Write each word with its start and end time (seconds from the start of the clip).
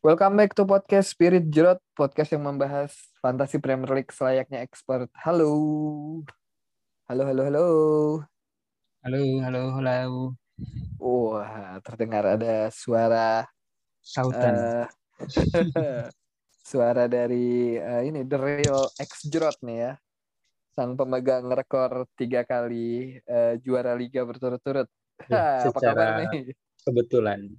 Welcome 0.00 0.40
back 0.40 0.56
to 0.56 0.64
podcast 0.64 1.12
Spirit 1.12 1.52
Jerot, 1.52 1.76
podcast 1.92 2.32
yang 2.32 2.48
membahas 2.48 2.88
fantasi 3.20 3.60
Premier 3.60 4.00
League 4.00 4.08
selayaknya 4.08 4.64
expert. 4.64 5.12
Halo. 5.12 5.52
Halo, 7.04 7.28
halo, 7.28 7.42
halo. 7.44 7.66
Halo, 9.04 9.20
halo, 9.44 9.60
halo. 9.76 10.00
Wah, 10.96 11.76
terdengar 11.84 12.24
ada 12.24 12.72
suara 12.72 13.44
Sautan. 14.00 14.56
eh, 14.56 14.88
suara 16.72 17.04
dari 17.04 17.76
eh, 17.76 18.08
ini 18.08 18.24
The 18.24 18.38
Real 18.40 18.88
X 18.96 19.28
Jerot 19.28 19.60
nih 19.60 19.84
ya. 19.84 19.92
Sang 20.72 20.96
pemegang 20.96 21.44
rekor 21.52 22.08
tiga 22.16 22.48
kali 22.48 23.20
eh, 23.20 23.60
juara 23.60 23.92
liga 23.92 24.24
berturut-turut. 24.24 24.88
Ya, 25.28 25.68
Apa 25.68 25.76
kabar 25.76 26.24
nih? 26.24 26.56
Kebetulan. 26.88 27.52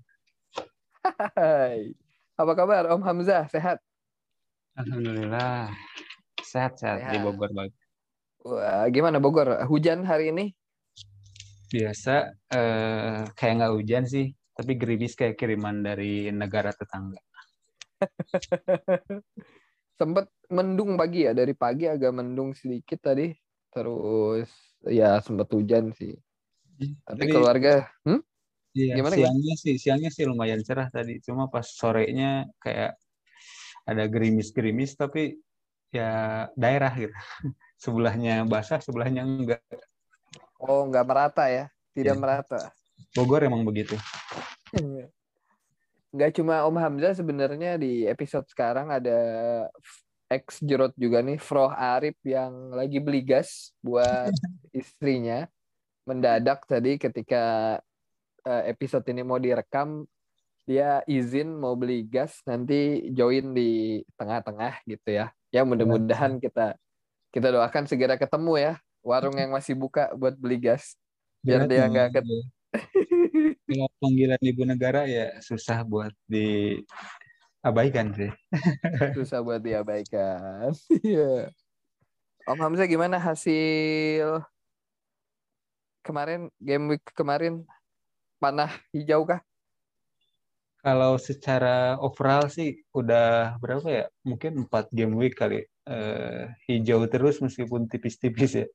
Hai. 1.37 1.93
Apa 2.39 2.53
kabar 2.55 2.87
Om 2.95 3.03
Hamzah? 3.03 3.47
Sehat? 3.51 3.83
Alhamdulillah. 4.79 5.67
Sehat-sehat 6.39 7.11
di. 7.11 7.17
Bogor 7.19 7.51
Bang. 7.51 7.71
Wah, 8.47 8.87
gimana 8.87 9.19
Bogor? 9.19 9.67
Hujan 9.67 10.07
hari 10.07 10.31
ini? 10.31 10.55
Biasa 11.71 12.35
eh, 12.51 13.21
kayak 13.35 13.53
nggak 13.59 13.73
hujan 13.75 14.03
sih, 14.07 14.31
tapi 14.55 14.75
gerimis 14.79 15.15
kayak 15.15 15.35
kiriman 15.35 15.83
dari 15.83 16.31
negara 16.31 16.71
tetangga. 16.71 17.19
Sempet 19.99 20.31
mendung 20.49 20.97
pagi 20.97 21.27
ya, 21.27 21.35
dari 21.35 21.53
pagi 21.53 21.85
agak 21.85 22.11
mendung 22.15 22.55
sedikit 22.55 23.11
tadi. 23.11 23.29
Terus 23.71 24.49
ya 24.87 25.19
sempet 25.23 25.47
hujan 25.51 25.93
sih. 25.95 26.15
Tapi 27.05 27.23
Jadi, 27.27 27.31
keluarga, 27.31 27.85
hmm? 28.07 28.21
Iya, 28.75 28.95
gimana, 28.97 29.15
siangnya 29.15 29.55
sih, 29.59 29.75
siangnya 29.75 30.11
sih 30.11 30.23
lumayan 30.27 30.61
cerah 30.63 30.87
tadi. 30.91 31.19
Cuma 31.23 31.47
pas 31.47 31.65
sorenya 31.65 32.47
kayak 32.59 32.95
ada 33.87 34.03
gerimis-gerimis, 34.07 34.95
tapi 34.95 35.39
ya 35.91 36.47
daerah 36.55 36.91
gitu. 36.95 37.11
Sebelahnya 37.83 38.45
basah, 38.45 38.77
sebelahnya 38.77 39.25
enggak. 39.25 39.61
Oh 40.61 40.85
nggak 40.85 41.05
merata 41.09 41.49
ya, 41.49 41.65
tidak 41.97 42.15
Iya. 42.15 42.21
merata. 42.21 42.59
Bogor 43.17 43.41
emang 43.41 43.65
begitu. 43.65 43.97
Nggak 46.13 46.31
cuma 46.37 46.67
Om 46.69 46.77
Hamzah 46.77 47.17
sebenarnya 47.17 47.81
di 47.81 48.05
episode 48.05 48.45
sekarang 48.51 48.93
ada 48.93 49.17
ex 50.29 50.61
Jerot 50.61 50.93
juga 50.93 51.25
nih, 51.25 51.41
Froh 51.41 51.73
Arif 51.73 52.15
yang 52.21 52.71
lagi 52.71 53.01
beli 53.01 53.25
gas 53.25 53.73
buat 53.81 54.29
istrinya. 54.77 55.49
Mendadak 56.05 56.65
tadi 56.69 57.01
ketika 57.01 57.77
eh, 58.45 58.63
episode 58.73 59.05
ini 59.09 59.21
mau 59.25 59.37
direkam, 59.41 60.05
dia 60.65 61.01
izin 61.09 61.57
mau 61.57 61.73
beli 61.73 62.05
gas, 62.05 62.41
nanti 62.45 63.09
join 63.11 63.53
di 63.53 64.01
tengah-tengah 64.15 64.85
gitu 64.85 65.09
ya. 65.09 65.33
Ya 65.51 65.67
mudah-mudahan 65.67 66.39
kita 66.39 66.79
kita 67.31 67.47
doakan 67.51 67.87
segera 67.87 68.19
ketemu 68.19 68.53
ya 68.59 68.73
warung 69.01 69.33
yang 69.37 69.51
masih 69.51 69.73
buka 69.75 70.13
buat 70.13 70.37
beli 70.37 70.57
gas. 70.61 70.95
Biar 71.41 71.65
Berat 71.65 71.71
dia 71.73 71.89
nggak 71.89 72.09
ket 72.13 72.25
Kalau 73.67 73.87
panggilan 73.99 74.39
ibu 74.39 74.63
negara 74.63 75.03
ya 75.09 75.39
susah 75.41 75.83
buat 75.83 76.13
diabaikan 76.29 78.13
sih. 78.15 78.31
susah 79.17 79.41
buat 79.43 79.59
diabaikan. 79.59 80.71
Iya. 81.03 81.49
Om 82.45 82.57
Hamzah 82.57 82.89
gimana 82.89 83.21
hasil 83.21 84.41
kemarin 86.01 86.49
game 86.57 86.97
week 86.97 87.05
kemarin 87.13 87.61
panah 88.41 88.73
hijau 88.89 89.21
kah? 89.29 89.45
Kalau 90.81 91.13
secara 91.21 92.01
overall 92.01 92.49
sih 92.49 92.81
udah 92.89 93.53
berapa 93.61 93.85
ya? 93.85 94.05
Mungkin 94.25 94.65
4 94.65 94.89
game 94.89 95.13
week 95.13 95.37
kali. 95.37 95.61
Eh, 95.85 96.49
hijau 96.65 97.05
terus 97.05 97.37
meskipun 97.37 97.85
tipis-tipis 97.85 98.65
ya. 98.65 98.67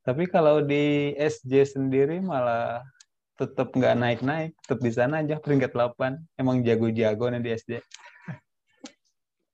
Tapi 0.00 0.24
kalau 0.24 0.64
di 0.64 1.12
SJ 1.20 1.76
sendiri 1.76 2.24
malah 2.24 2.80
tetap 3.36 3.76
nggak 3.76 3.96
naik-naik, 4.00 4.56
tetap 4.64 4.80
di 4.80 4.92
sana 4.92 5.20
aja 5.20 5.36
peringkat 5.36 5.76
8. 5.76 6.16
Emang 6.40 6.64
jago-jago 6.64 7.28
nih 7.28 7.44
di 7.44 7.50
SJ. 7.52 7.72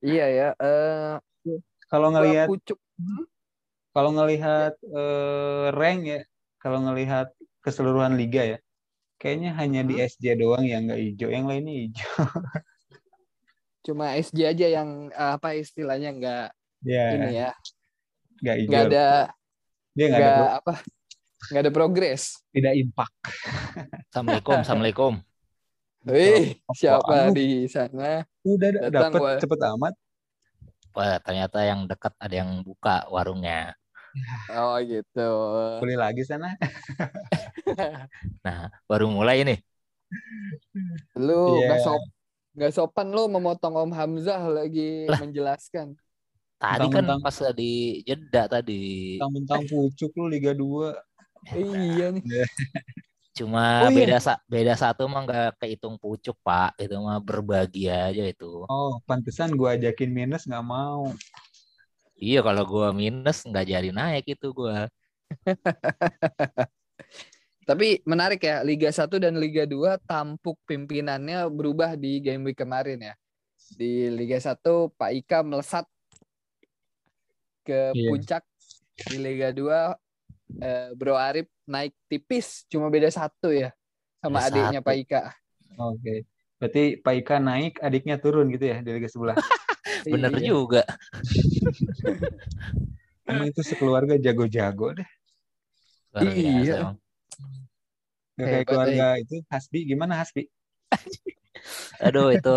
Iya 0.07 0.27
ya. 0.31 0.49
Eh 0.63 1.19
Kalau 1.91 2.15
ngelihat 2.15 2.47
kalau 3.91 4.11
ngelihat 4.15 4.79
eh, 4.79 5.67
rank 5.75 6.01
ya, 6.07 6.21
kalau 6.63 6.87
ngelihat 6.87 7.35
keseluruhan 7.65 8.15
liga 8.15 8.45
ya, 8.45 8.59
kayaknya 9.17 9.51
hanya 9.57 9.81
di 9.83 9.97
SJ 9.99 10.37
doang 10.37 10.65
yang 10.65 10.87
nggak 10.87 11.01
hijau, 11.01 11.29
yang 11.33 11.45
lainnya 11.49 11.75
hijau. 11.89 12.13
Cuma 13.87 14.15
SJ 14.15 14.39
aja 14.51 14.67
yang 14.83 15.09
eh, 15.09 15.31
apa 15.37 15.55
istilahnya 15.55 16.11
nggak 16.13 16.47
Ya, 16.87 17.05
ini 17.19 17.29
ya, 17.35 17.51
nggak 18.45 18.57
hijau. 18.63 18.71
nggak 18.71 18.83
ada 18.93 19.07
Dia 19.97 20.07
nggak 20.13 20.21
ada 20.23 20.47
apa 20.61 20.73
nggak 21.51 21.63
ada 21.63 21.73
progres. 21.73 22.23
tidak 22.53 22.75
impak. 22.77 23.11
Assalamualaikum, 24.13 24.57
assalamualaikum. 24.61 25.13
Wih, 26.07 26.61
Apa- 26.63 26.75
siapa 26.79 27.17
di 27.35 27.67
sana? 27.67 28.23
Udah 28.47 28.69
Datang, 28.89 29.13
dapat 29.19 29.43
cepet 29.43 29.61
amat. 29.75 29.95
Wah, 30.97 31.19
ternyata 31.21 31.61
yang 31.67 31.85
dekat 31.85 32.15
ada 32.17 32.35
yang 32.35 32.63
buka 32.63 33.05
warungnya. 33.11 33.75
Oh 34.57 34.77
gitu. 34.81 35.31
Beli 35.83 35.97
lagi 35.97 36.23
sana. 36.23 36.55
Nah, 38.47 38.71
baru 38.87 39.11
mulai 39.11 39.43
nih. 39.43 39.59
Lu 41.19 41.59
Iya. 41.59 41.67
nggak 41.67 41.81
sop 41.83 42.03
nggak 42.57 42.73
sopan 42.73 43.09
lu 43.11 43.29
memotong 43.29 43.75
Om 43.77 43.93
Hamzah 43.93 44.41
lagi 44.49 45.05
Lah. 45.05 45.21
menjelaskan. 45.21 45.93
Tadi 46.57 46.89
kan 46.89 47.05
Mentang-mentang- 47.05 47.21
pas 47.21 47.37
di 47.53 47.73
jeda 48.03 48.49
tadi. 48.49 49.19
Mentang-mentang 49.21 49.63
pucuk 49.69 50.09
lu 50.17 50.25
Liga 50.27 50.57
2. 50.57 50.95
Iya 51.53 52.17
nih. 52.17 52.23
Cuma 53.37 53.85
Oh, 53.85 53.93
iya. 53.93 53.97
beda 54.01 54.17
sa 54.17 54.41
beda 54.49 54.73
satu 54.73 55.05
mah 55.05 55.21
nggak 55.21 55.61
kehitung 55.61 56.01
pucuk, 56.01 56.33
Pak. 56.41 56.81
Itu 56.81 56.97
mah 56.97 57.21
berbagi 57.21 57.85
aja 57.85 58.25
itu. 58.25 58.65
Oh, 58.65 58.97
pantesan 59.05 59.53
gua 59.53 59.77
ajakin 59.77 60.09
minus 60.09 60.49
nggak 60.49 60.65
mau. 60.65 61.13
Iya, 62.17 62.41
kalau 62.41 62.65
gua 62.65 62.89
minus 62.97 63.45
nggak 63.45 63.67
jadi 63.69 63.91
naik 63.93 64.25
itu 64.25 64.49
gua. 64.57 64.89
Tapi 67.69 68.01
menarik 68.07 68.41
ya, 68.41 68.63
Liga 68.63 68.89
1 68.89 69.19
dan 69.19 69.37
Liga 69.37 69.67
2 69.67 69.99
tampuk 70.07 70.57
pimpinannya 70.65 71.51
berubah 71.51 71.99
di 71.99 72.23
game 72.23 72.47
week 72.47 72.63
kemarin 72.63 73.13
ya. 73.13 73.15
Di 73.75 74.07
Liga 74.09 74.39
1 74.39 74.95
Pak 74.95 75.11
Ika 75.13 75.43
melesat 75.43 75.85
ke 77.67 77.91
Iya. 77.91 78.09
puncak. 78.15 78.43
Di 79.11 79.19
Liga 79.19 79.51
2 79.51 79.99
eh, 80.63 80.95
Bro 80.95 81.19
Arif 81.19 81.51
naik 81.67 81.93
tipis, 82.07 82.63
cuma 82.71 82.87
beda 82.87 83.11
satu 83.11 83.51
ya 83.51 83.75
sama 84.23 84.39
Beda 84.41 84.49
adiknya 84.49 84.81
satu. 84.81 84.87
Pak 84.87 84.97
Ika. 85.03 85.23
Oke. 85.77 86.15
Berarti 86.57 86.83
Pak 87.03 87.15
Ika 87.19 87.37
naik, 87.43 87.75
adiknya 87.83 88.17
turun 88.17 88.47
gitu 88.55 88.65
ya 88.71 88.79
di 88.81 88.91
Liga 88.95 89.11
sebelah. 89.11 89.37
Bener 90.07 90.33
Iya. 90.39 90.47
juga. 90.51 90.83
Emang 93.27 93.47
itu 93.51 93.61
sekeluarga 93.67 94.15
jago-jago 94.17 94.95
deh. 95.03 95.09
Luar 96.15 96.25
biasa 96.31 96.63
Iya. 96.63 96.75
emang. 96.79 96.97
Gak 98.37 98.47
kayak 98.47 98.53
Hebat, 98.53 98.67
keluarga 98.69 99.07
itu 99.19 99.37
Hasbi. 99.51 99.79
Gimana 99.89 100.13
Hasbi? 100.21 100.43
Aduh, 102.07 102.29
itu 102.31 102.57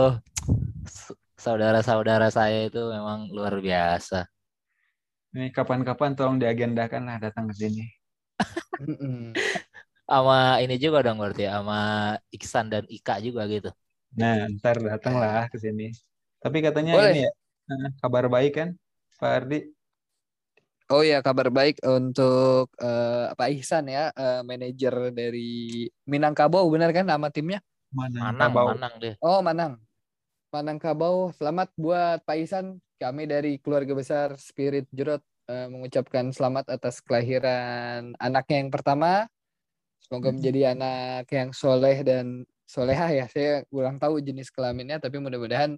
saudara-saudara 1.39 2.27
saya 2.29 2.67
itu 2.67 2.81
memang 2.91 3.31
luar 3.31 3.57
biasa. 3.63 4.27
Ini 5.33 5.53
kapan-kapan 5.55 6.17
tolong 6.17 6.37
diagendakan 6.41 7.05
lah 7.05 7.17
datang 7.21 7.47
ke 7.49 7.55
sini. 7.55 7.85
Sama 10.09 10.57
ini 10.59 10.75
juga 10.81 11.05
dong 11.05 11.21
berarti 11.21 11.45
sama 11.45 11.79
Iksan 12.33 12.65
dan 12.73 12.83
Ika 12.89 13.21
juga 13.21 13.45
gitu. 13.45 13.69
Nah, 14.17 14.49
ntar 14.57 14.81
datang 14.81 15.21
lah 15.21 15.45
ke 15.47 15.61
sini. 15.61 15.93
Tapi 16.41 16.57
katanya 16.65 16.97
Boleh. 16.97 17.13
ini 17.13 17.21
ya, 17.23 17.29
eh, 17.29 17.33
kabar 18.01 18.25
baik 18.29 18.53
kan, 18.57 18.69
Pak 19.19 19.31
Ardi? 19.43 19.59
Oh 20.89 21.05
ya 21.05 21.21
kabar 21.21 21.53
baik 21.53 21.85
untuk 21.85 22.73
eh, 22.81 23.29
Pak 23.37 23.49
Ihsan 23.61 23.85
ya, 23.93 24.09
eh, 24.09 24.41
manajer 24.41 25.13
dari 25.13 25.85
Minangkabau 26.09 26.65
benar 26.73 26.89
kan 26.89 27.05
nama 27.05 27.29
timnya? 27.29 27.61
Mana? 27.93 28.33
Manang, 28.33 28.49
Kabau. 28.53 28.67
manang 28.73 28.93
deh. 28.97 29.13
Oh, 29.21 29.41
Manang. 29.45 29.77
Manangkabau, 30.49 31.29
selamat 31.37 31.69
buat 31.77 32.25
Pak 32.25 32.37
Ihsan. 32.41 32.81
Kami 32.97 33.29
dari 33.29 33.61
keluarga 33.61 33.93
besar 33.93 34.33
Spirit 34.41 34.89
Jerot 34.89 35.21
eh, 35.45 35.69
mengucapkan 35.69 36.33
selamat 36.33 36.73
atas 36.73 37.05
kelahiran 37.05 38.17
anaknya 38.17 38.57
yang 38.65 38.73
pertama. 38.73 39.29
Semoga 40.01 40.33
Hmm. 40.33 40.41
menjadi 40.41 40.73
anak 40.73 41.29
yang 41.29 41.53
soleh 41.53 42.01
dan 42.01 42.49
solehah 42.65 43.13
ya. 43.13 43.25
Saya 43.29 43.61
kurang 43.69 44.01
tahu 44.01 44.25
jenis 44.25 44.49
kelaminnya, 44.49 44.97
tapi 44.97 45.21
mudah-mudahan 45.21 45.77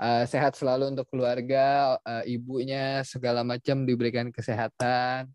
eh, 0.00 0.24
sehat 0.24 0.56
selalu 0.56 0.96
untuk 0.96 1.06
keluarga, 1.12 1.96
eh, 2.00 2.34
ibunya 2.34 3.04
segala 3.04 3.44
macam 3.44 3.84
diberikan 3.84 4.32
kesehatan 4.32 5.28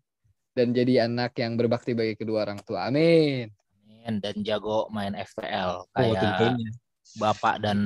dan 0.56 0.66
jadi 0.74 1.06
anak 1.06 1.38
yang 1.38 1.54
berbakti 1.54 1.94
bagi 1.94 2.18
kedua 2.18 2.42
orang 2.48 2.58
tua. 2.66 2.90
Amin. 2.90 3.48
Amin. 3.86 4.18
Dan 4.18 4.34
jago 4.42 4.90
main 4.90 5.14
FPL 5.14 5.86
Oh, 5.86 5.90
kayak 5.94 6.18
tentunya. 6.18 6.70
bapak 7.16 7.54
dan 7.62 7.78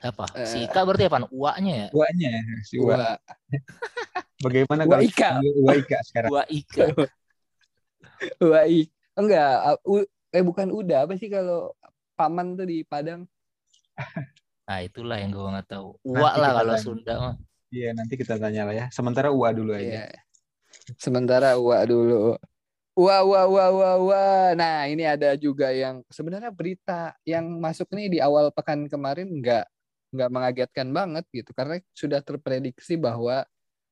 Apa? 0.00 0.32
Eh. 0.32 0.48
Si 0.48 0.56
Ika 0.64 0.80
berarti 0.88 1.12
apa? 1.12 1.28
Uaknya 1.28 1.72
ya? 1.76 1.88
Uanya 1.92 2.32
si 2.64 2.80
Ua. 2.80 2.96
Ua. 2.96 3.12
Bagaimana 4.48 4.88
Ua 4.88 4.96
kalau 4.96 5.04
Ika. 5.04 5.30
Ua 5.60 5.72
Ika 5.76 5.98
sekarang? 6.08 6.30
Ua 6.32 6.42
Ika. 6.48 6.84
Ua 8.48 8.60
I- 8.64 8.88
Enggak, 9.12 9.52
uh, 9.60 9.78
u- 9.84 10.08
eh 10.32 10.40
bukan 10.40 10.72
udah 10.72 11.04
apa 11.04 11.20
sih 11.20 11.28
kalau 11.28 11.76
paman 12.16 12.56
tuh 12.56 12.64
di 12.64 12.80
Padang? 12.88 13.28
Nah 14.70 14.86
itulah 14.86 15.18
yang 15.18 15.34
gue 15.34 15.42
nggak 15.42 15.66
tahu. 15.66 15.98
Nanti 16.06 16.22
Uak 16.22 16.34
lah 16.38 16.50
kalau 16.62 16.74
tanya. 16.78 16.84
Sunda 16.86 17.14
mah. 17.18 17.34
Iya 17.74 17.90
nanti 17.90 18.14
kita 18.14 18.38
tanya 18.38 18.62
lah 18.70 18.74
ya. 18.78 18.86
Sementara 18.94 19.34
Ua 19.34 19.50
dulu 19.50 19.74
aja. 19.74 20.06
Iya. 20.06 20.22
Sementara 20.94 21.58
Ua 21.58 21.82
dulu. 21.82 22.38
Ua, 22.94 23.16
ua, 23.26 23.42
ua, 23.50 23.66
ua, 23.74 23.90
ua. 23.98 24.24
Nah, 24.54 24.84
ini 24.86 25.06
ada 25.06 25.32
juga 25.38 25.72
yang 25.74 26.06
sebenarnya 26.10 26.52
berita 26.54 27.16
yang 27.26 27.46
masuk 27.58 27.90
nih 27.90 28.06
di 28.12 28.18
awal 28.22 28.50
pekan 28.54 28.86
kemarin 28.86 29.26
nggak 29.26 29.66
nggak 30.10 30.30
mengagetkan 30.30 30.90
banget 30.90 31.24
gitu 31.30 31.50
karena 31.54 31.78
sudah 31.94 32.22
terprediksi 32.22 32.94
bahwa 32.94 33.42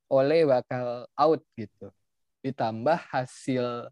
Ole 0.06 0.46
bakal 0.46 1.10
out 1.19 1.42
gitu. 1.58 1.90
Ditambah 2.42 2.98
hasil 3.10 3.90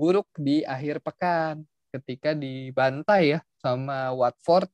buruk 0.00 0.28
di 0.40 0.64
akhir 0.64 1.04
pekan 1.04 1.64
ketika 1.92 2.32
dibantai 2.32 3.36
ya 3.36 3.40
sama 3.60 4.16
Watford 4.16 4.72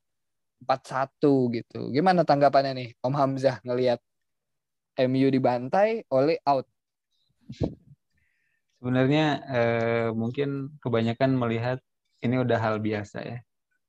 4-1 0.62 1.55
gitu. 1.55 1.81
Gimana 1.94 2.26
tanggapannya 2.26 2.72
nih 2.75 2.88
Om 3.02 3.14
Hamzah 3.14 3.62
ngelihat 3.62 4.02
MU 4.99 5.28
dibantai, 5.31 6.02
Ole 6.10 6.43
out. 6.43 6.66
Sebenarnya 8.78 9.26
eh, 9.46 10.08
mungkin 10.14 10.78
kebanyakan 10.82 11.38
melihat 11.38 11.78
ini 12.22 12.43
udah 12.43 12.58
hal 12.58 12.82
biasa 12.82 13.19
ya. 13.22 13.38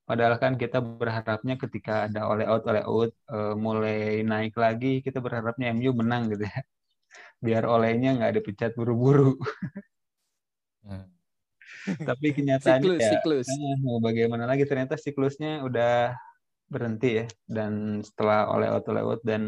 Padahal 0.06 0.42
kan 0.42 0.58
kita 0.58 0.82
berharapnya 0.82 1.54
ketika 1.62 2.10
ada 2.10 2.26
oleh 2.26 2.46
out 2.50 2.66
oleh 2.66 2.82
out 2.86 3.14
eh, 3.30 3.54
mulai 3.58 4.26
naik 4.26 4.58
lagi 4.58 5.02
kita 5.06 5.22
berharapnya 5.22 5.74
MU 5.74 5.94
menang 5.94 6.30
gitu 6.34 6.46
ya. 6.46 6.62
Biar 7.46 7.66
olehnya 7.66 8.18
nggak 8.18 8.42
dipecat 8.42 8.72
buru-buru. 8.78 9.38
Hmm. 10.86 11.06
Tapi 12.10 12.34
kenyataannya 12.38 12.98
Siklus, 12.98 13.02
ya 13.02 13.12
siklus. 13.18 13.48
eh, 13.50 13.78
mau 13.82 13.98
bagaimana 14.02 14.46
lagi 14.50 14.66
ternyata 14.66 14.98
siklusnya 14.98 15.66
udah 15.66 16.14
berhenti 16.74 17.08
ya. 17.20 17.26
Dan 17.56 17.74
setelah 18.08 18.40
oleh 18.54 18.68
out 18.74 18.86
oleh 18.92 19.02
out 19.08 19.22
dan 19.30 19.44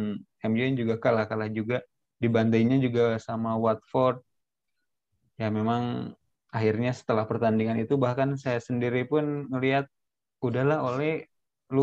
MU 0.46 0.66
juga 0.82 0.96
kalah 1.04 1.26
kalah 1.30 1.50
juga 1.60 1.78
dibandingnya 2.24 2.78
juga 2.86 3.04
sama 3.28 3.50
Watford 3.64 4.16
ya 5.42 5.48
memang 5.58 6.14
akhirnya 6.56 6.92
setelah 7.00 7.26
pertandingan 7.32 7.78
itu 7.84 7.94
bahkan 8.06 8.30
saya 8.44 8.60
sendiri 8.68 9.00
pun 9.12 9.48
ngelihat 9.52 9.86
udahlah 10.46 10.80
oleh 10.90 11.10
lu 11.76 11.82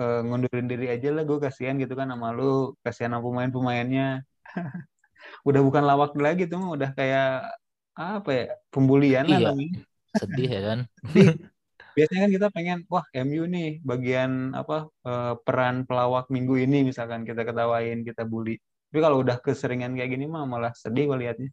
eh, 0.00 0.20
ngundurin 0.26 0.66
diri 0.72 0.86
aja 0.94 1.08
lah 1.16 1.22
gue 1.28 1.38
kasihan 1.46 1.76
gitu 1.82 1.94
kan 2.00 2.08
sama 2.12 2.28
lu 2.38 2.74
kasihan 2.84 3.12
sama 3.16 3.24
pemain-pemainnya 3.26 4.04
udah 5.48 5.60
bukan 5.66 5.84
lawak 5.88 6.10
lagi 6.26 6.42
tuh 6.52 6.60
udah 6.76 6.90
kayak 6.98 7.24
apa 7.98 8.30
ya 8.38 8.44
pembulian 8.72 9.26
lah 9.32 9.38
Iya. 9.38 9.46
namanya 9.46 9.78
Sedih 10.18 10.48
ya 10.54 10.60
kan? 10.68 10.78
biasanya 12.00 12.20
kan 12.24 12.32
kita 12.36 12.48
pengen 12.56 12.78
wah 12.92 13.04
MU 13.26 13.44
nih 13.54 13.66
bagian 13.90 14.30
apa 14.60 14.74
eh, 15.08 15.34
peran 15.46 15.76
pelawak 15.88 16.24
minggu 16.34 16.54
ini 16.64 16.76
misalkan 16.90 17.22
kita 17.28 17.42
ketawain 17.48 17.98
kita 18.08 18.22
bully 18.32 18.52
tapi 18.88 19.00
kalau 19.04 19.16
udah 19.24 19.36
keseringan 19.46 19.92
kayak 19.96 20.10
gini 20.14 20.24
mah 20.34 20.44
malah 20.52 20.72
sedih 20.82 21.04
gue 21.10 21.18
liatnya 21.22 21.48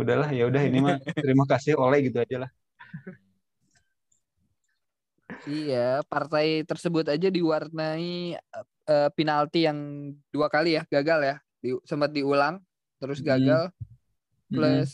udahlah 0.00 0.28
ya 0.38 0.42
udah 0.50 0.62
ini 0.68 0.78
mah 0.86 0.94
terima 1.22 1.44
kasih 1.52 1.72
oleh 1.84 1.98
gitu 2.06 2.18
aja 2.24 2.36
lah 2.46 2.50
Iya, 5.48 6.04
partai 6.10 6.46
tersebut 6.68 7.04
aja 7.12 7.28
diwarnai 7.36 8.36
eh, 8.90 9.08
penalti 9.16 9.58
yang 9.68 9.78
dua 10.34 10.46
kali 10.54 10.76
ya 10.76 10.82
gagal 10.94 11.20
ya, 11.28 11.34
di, 11.64 11.68
sempat 11.90 12.10
diulang 12.16 12.54
terus 13.00 13.18
Hmm. 13.20 13.28
gagal 13.30 13.62
Mm-mm. 14.52 14.56
plus 14.56 14.90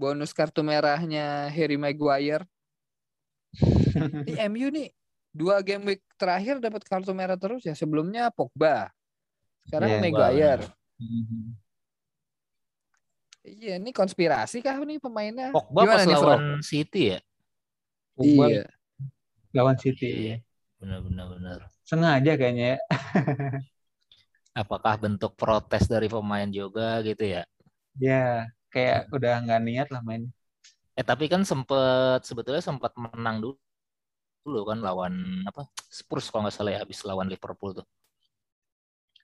bonus 0.00 0.30
kartu 0.38 0.60
merahnya 0.70 1.50
Harry 1.56 1.76
Maguire. 1.80 2.44
Di 4.26 4.32
MU 4.38 4.68
nih 4.70 4.88
dua 5.30 5.62
game 5.62 5.84
week 5.94 6.02
terakhir 6.18 6.58
dapat 6.58 6.82
kartu 6.86 7.12
merah 7.14 7.38
terus 7.38 7.62
ya 7.62 7.74
sebelumnya 7.78 8.30
Pogba, 8.34 8.90
sekarang 9.68 9.90
Iya. 9.90 10.00
Maguire. 10.02 10.64
Iya, 13.40 13.80
ini 13.80 13.90
konspirasi 13.96 14.56
kah 14.60 14.76
nih 14.84 14.98
pemainnya? 15.00 15.48
Pogba 15.52 15.82
Gimana 15.82 16.02
pas 16.02 16.04
nih, 16.08 16.16
Fro? 16.20 16.36
lawan 16.36 16.62
City 16.70 17.00
ya? 17.14 17.18
Pogba 18.16 18.44
Iya. 18.50 18.62
lawan 19.56 19.76
City 19.82 20.06
Iya. 20.06 20.36
Benar-benar 20.80 21.26
benar. 21.34 21.58
sengaja 21.88 22.32
kayaknya 22.38 22.64
ya 22.72 22.78
Apakah 24.62 24.94
bentuk 25.02 25.32
protes 25.40 25.84
dari 25.92 26.06
pemain 26.14 26.46
juga 26.58 27.02
gitu 27.08 27.24
ya? 27.34 27.42
ya 28.06 28.46
kayak 28.72 28.98
udah 29.14 29.32
nggak 29.44 29.60
niat 29.66 29.88
lah 29.94 30.00
main 30.08 30.22
Eh 31.00 31.04
tapi 31.08 31.32
kan 31.32 31.48
sempet 31.48 32.20
sebetulnya 32.28 32.60
sempat 32.60 32.92
menang 33.00 33.40
dulu 33.40 33.56
dulu 34.44 34.68
kan 34.68 34.84
lawan 34.84 35.40
apa 35.48 35.68
Spurs 35.88 36.28
kalau 36.28 36.44
nggak 36.44 36.52
salah 36.52 36.76
ya 36.76 36.84
habis 36.84 37.00
lawan 37.08 37.24
Liverpool 37.32 37.80
tuh. 37.80 37.86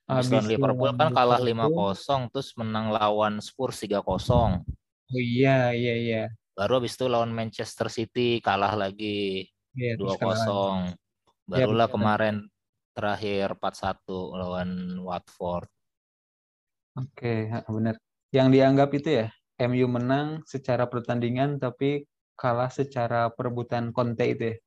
Habis 0.09 0.33
lawan 0.33 0.49
Liverpool 0.49 0.89
kan 0.97 1.13
kalah 1.13 1.37
5-0 1.37 2.33
terus 2.33 2.57
menang 2.57 2.89
lawan 2.89 3.37
Spurs 3.37 3.77
3-0. 3.85 4.01
oh 4.01 5.21
iya 5.21 5.69
iya 5.71 5.93
iya 5.95 6.23
Baru 6.57 6.81
habis 6.81 6.97
itu 6.97 7.05
lawan 7.05 7.29
Manchester 7.29 7.93
City 7.93 8.41
kalah 8.41 8.73
lagi 8.73 9.45
Iya, 9.77 9.93
kalah. 10.17 10.97
2-0. 10.97 10.97
Barulah 11.45 11.85
betul. 11.85 11.93
kemarin 11.93 12.35
terakhir 12.97 13.53
4-1 13.61 14.33
lawan 14.33 14.69
Watford. 15.05 15.69
Oke, 16.97 17.45
ha, 17.53 17.61
benar. 17.69 18.01
Yang 18.33 18.47
dianggap 18.57 18.89
itu 18.97 19.09
ya, 19.21 19.27
MU 19.57 19.87
menang 19.89 20.45
secara 20.45 20.85
pertandingan 20.85 21.57
tapi 21.57 22.05
kalah 22.37 22.69
secara 22.69 23.33
perebutan 23.33 23.89
Conte 23.89 24.25
itu 24.29 24.43
ya. 24.53 24.57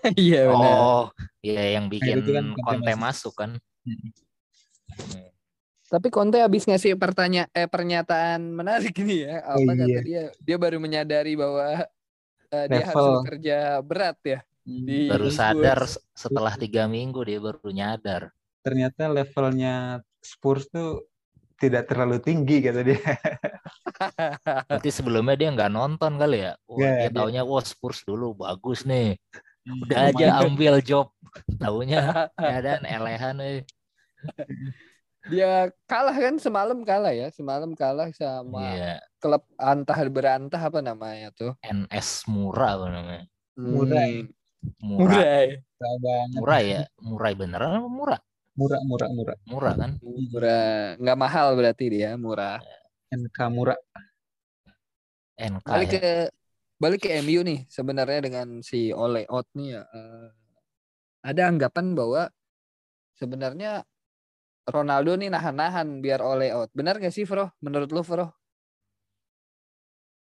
Iya 0.16 0.42
benar. 0.48 0.76
Oh, 0.80 1.04
iya 1.44 1.76
yang 1.76 1.92
bikin 1.92 2.24
itu 2.24 2.32
kan 2.32 2.46
Conte 2.56 2.92
masuk. 2.96 3.04
masuk 3.04 3.34
kan. 3.36 3.50
Hmm. 3.84 4.10
Tapi 5.90 6.08
Conte 6.08 6.38
habis 6.38 6.64
ngasih 6.64 6.94
pertanya 6.96 7.50
eh 7.50 7.66
pernyataan 7.66 8.40
menarik 8.54 8.94
nih 8.96 9.26
ya. 9.26 9.36
Oh, 9.50 9.60
Apa 9.60 9.72
kata 9.74 9.90
iya. 9.90 10.00
dia? 10.00 10.24
Dia 10.38 10.56
baru 10.56 10.78
menyadari 10.78 11.34
bahwa 11.34 11.84
eh, 12.48 12.66
dia 12.70 12.84
harus 12.86 12.96
Level. 13.04 13.16
bekerja 13.20 13.58
berat 13.82 14.18
ya. 14.24 14.40
Di 14.64 15.10
Baru 15.10 15.28
Spurs. 15.28 15.36
sadar 15.36 15.78
setelah 16.14 16.54
tiga 16.54 16.86
minggu 16.86 17.20
dia 17.26 17.42
baru 17.42 17.68
nyadar. 17.68 18.30
Ternyata 18.62 19.10
levelnya 19.10 19.98
Spurs 20.22 20.70
tuh 20.70 21.09
tidak 21.60 21.84
terlalu 21.92 22.16
tinggi 22.24 22.64
kata 22.64 22.80
dia. 22.80 22.96
Berarti 24.68 24.90
sebelumnya 24.90 25.36
dia 25.36 25.48
nggak 25.52 25.70
nonton 25.70 26.16
kali 26.16 26.48
ya. 26.48 26.52
Wah, 26.64 26.76
Nggak, 26.80 26.96
dia 26.96 27.10
taunya 27.12 27.42
wah 27.44 27.60
Spurs 27.60 28.00
dulu 28.08 28.32
bagus 28.32 28.88
nih. 28.88 29.20
Hmm, 29.68 29.84
Udah 29.84 29.98
aja 30.08 30.26
ambil 30.40 30.80
job. 30.80 31.12
Taunya 31.60 32.00
ya 32.40 32.58
dan 32.64 32.82
elehan 32.88 33.36
eh. 33.44 33.60
dia 35.28 35.68
kalah 35.84 36.16
kan 36.16 36.40
semalam 36.40 36.80
kalah 36.80 37.12
ya. 37.12 37.28
Semalam 37.28 37.76
kalah 37.76 38.08
sama 38.16 38.64
Iya, 38.72 39.04
klub 39.20 39.44
antah 39.60 40.00
berantah 40.08 40.58
apa 40.64 40.80
namanya 40.80 41.28
tuh? 41.36 41.52
NS 41.60 42.24
murah 42.32 42.80
apa 42.80 42.86
namanya. 42.88 43.24
Murah 43.60 44.06
ya? 44.08 44.22
Hmm, 44.80 44.96
Murah. 44.96 45.20
Murah. 45.20 45.44
Murah 45.60 45.94
banget. 46.00 46.40
Murah 46.40 46.60
ya? 46.64 46.80
Murah 47.04 47.30
beneran 47.36 47.70
apa 47.84 47.88
murah? 47.88 48.20
Murah, 48.60 48.80
murah, 48.84 49.08
murah. 49.08 49.38
Murah 49.48 49.72
kan? 49.72 49.90
Murah. 50.04 51.00
Nggak 51.00 51.16
mahal 51.16 51.56
berarti 51.56 51.88
dia, 51.88 52.12
murah. 52.20 52.60
NK 53.08 53.38
murah. 53.48 53.80
NK 55.40 55.64
Balik 55.64 55.88
ya. 55.88 55.96
ke 55.96 56.12
balik 56.76 57.00
ke 57.08 57.10
MU 57.24 57.40
nih 57.40 57.64
sebenarnya 57.72 58.20
dengan 58.20 58.60
si 58.60 58.92
Ole 58.92 59.24
Out 59.32 59.48
nih 59.56 59.80
ya. 59.80 59.82
eh, 59.88 60.28
ada 61.24 61.48
anggapan 61.48 61.96
bahwa 61.96 62.28
sebenarnya 63.16 63.80
Ronaldo 64.68 65.16
nih 65.16 65.32
nahan-nahan 65.32 66.04
biar 66.04 66.20
Ole 66.20 66.52
Out. 66.52 66.68
Benar 66.76 67.00
gak 67.00 67.16
sih, 67.16 67.24
Fro? 67.24 67.48
Menurut 67.64 67.88
lu, 67.88 68.04
Fro? 68.04 68.28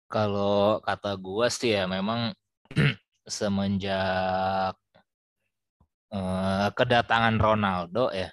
Kalau 0.07 0.79
kata 0.79 1.13
gua 1.19 1.51
sih 1.51 1.75
ya 1.75 1.85
memang 1.91 2.31
semenjak 3.27 4.79
eh, 6.13 6.69
kedatangan 6.73 7.35
Ronaldo 7.37 8.09
ya, 8.13 8.29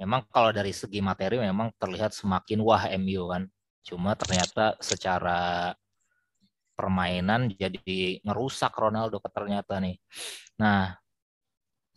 memang 0.00 0.28
kalau 0.28 0.50
dari 0.52 0.72
segi 0.72 1.00
materi 1.00 1.40
memang 1.40 1.72
terlihat 1.80 2.12
semakin 2.12 2.58
wah 2.64 2.84
MU 3.00 3.22
kan. 3.32 3.42
Cuma 3.86 4.18
ternyata 4.18 4.74
secara 4.82 5.72
permainan 6.76 7.48
jadi 7.56 8.20
ngerusak 8.20 8.72
Ronaldo 8.76 9.18
ternyata 9.32 9.80
nih. 9.80 9.96
Nah, 10.60 10.92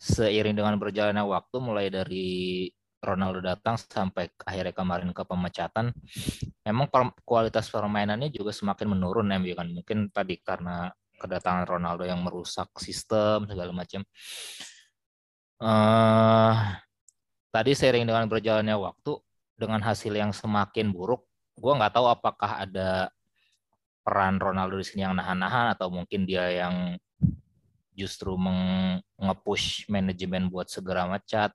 seiring 0.00 0.56
dengan 0.56 0.80
berjalannya 0.80 1.24
waktu 1.28 1.56
mulai 1.60 1.92
dari 1.92 2.68
Ronaldo 3.00 3.40
datang 3.40 3.80
sampai 3.80 4.28
akhirnya 4.44 4.76
kemarin 4.76 5.12
ke 5.16 5.24
pemecatan, 5.24 5.92
memang 6.68 6.88
kualitas 7.24 7.72
permainannya 7.72 8.28
juga 8.28 8.52
semakin 8.52 8.86
menurun 8.96 9.28
MU 9.40 9.52
kan. 9.56 9.68
Mungkin 9.72 10.12
tadi 10.12 10.36
karena 10.40 10.92
kedatangan 11.20 11.68
Ronaldo 11.68 12.08
yang 12.08 12.24
merusak 12.24 12.72
sistem 12.80 13.44
segala 13.44 13.70
macam. 13.76 14.00
eh 15.60 16.56
tadi 17.52 17.72
sering 17.76 18.08
dengan 18.08 18.24
berjalannya 18.24 18.76
waktu 18.80 19.12
dengan 19.60 19.84
hasil 19.84 20.16
yang 20.16 20.32
semakin 20.32 20.88
buruk, 20.88 21.28
gue 21.60 21.72
nggak 21.76 21.92
tahu 21.92 22.06
apakah 22.08 22.64
ada 22.64 23.12
peran 24.00 24.40
Ronaldo 24.40 24.80
di 24.80 24.86
sini 24.88 25.04
yang 25.04 25.12
nahan-nahan 25.12 25.76
atau 25.76 25.92
mungkin 25.92 26.24
dia 26.24 26.48
yang 26.48 26.96
justru 27.92 28.32
mengepush 28.40 29.84
manajemen 29.92 30.48
buat 30.48 30.72
segera 30.72 31.04
mecat. 31.04 31.52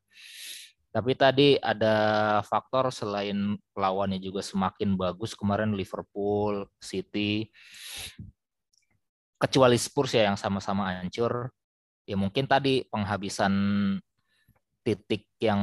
Tapi 0.93 1.11
tadi 1.11 1.59
ada 1.59 2.39
faktor 2.47 2.87
selain 2.87 3.59
lawannya 3.75 4.15
juga 4.21 4.39
semakin 4.39 4.95
bagus 4.95 5.35
kemarin 5.35 5.75
Liverpool, 5.75 6.71
City, 6.79 7.51
kecuali 9.39 9.77
Spurs 9.79 10.15
ya 10.15 10.31
yang 10.31 10.39
sama-sama 10.39 10.95
hancur. 10.95 11.51
Ya 12.05 12.15
mungkin 12.15 12.45
tadi 12.45 12.85
penghabisan 12.85 13.53
titik 14.85 15.25
yang 15.41 15.61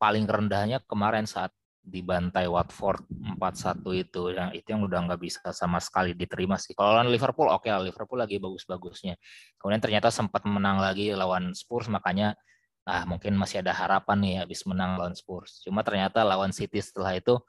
paling 0.00 0.24
rendahnya 0.24 0.80
kemarin 0.88 1.28
saat 1.28 1.52
dibantai 1.82 2.46
Watford 2.46 3.02
4-1 3.36 3.82
itu 3.98 4.22
yang 4.30 4.50
itu 4.54 4.68
yang 4.70 4.86
udah 4.86 4.98
nggak 5.10 5.20
bisa 5.20 5.42
sama 5.50 5.82
sekali 5.82 6.14
diterima 6.14 6.54
sih. 6.54 6.72
Kalau 6.78 6.94
lawan 6.94 7.10
Liverpool 7.10 7.50
oke 7.50 7.66
okay 7.66 7.74
Liverpool 7.82 8.22
lagi 8.22 8.38
bagus-bagusnya. 8.38 9.18
Kemudian 9.58 9.82
ternyata 9.82 10.08
sempat 10.14 10.46
menang 10.46 10.78
lagi 10.78 11.10
lawan 11.10 11.52
Spurs 11.52 11.90
makanya 11.90 12.38
ah 12.86 13.06
mungkin 13.06 13.34
masih 13.38 13.62
ada 13.62 13.74
harapan 13.74 14.18
nih 14.22 14.34
habis 14.46 14.62
menang 14.62 14.94
lawan 14.94 15.18
Spurs. 15.18 15.60
Cuma 15.66 15.82
ternyata 15.82 16.22
lawan 16.22 16.54
City 16.54 16.78
setelah 16.78 17.18
itu 17.18 17.42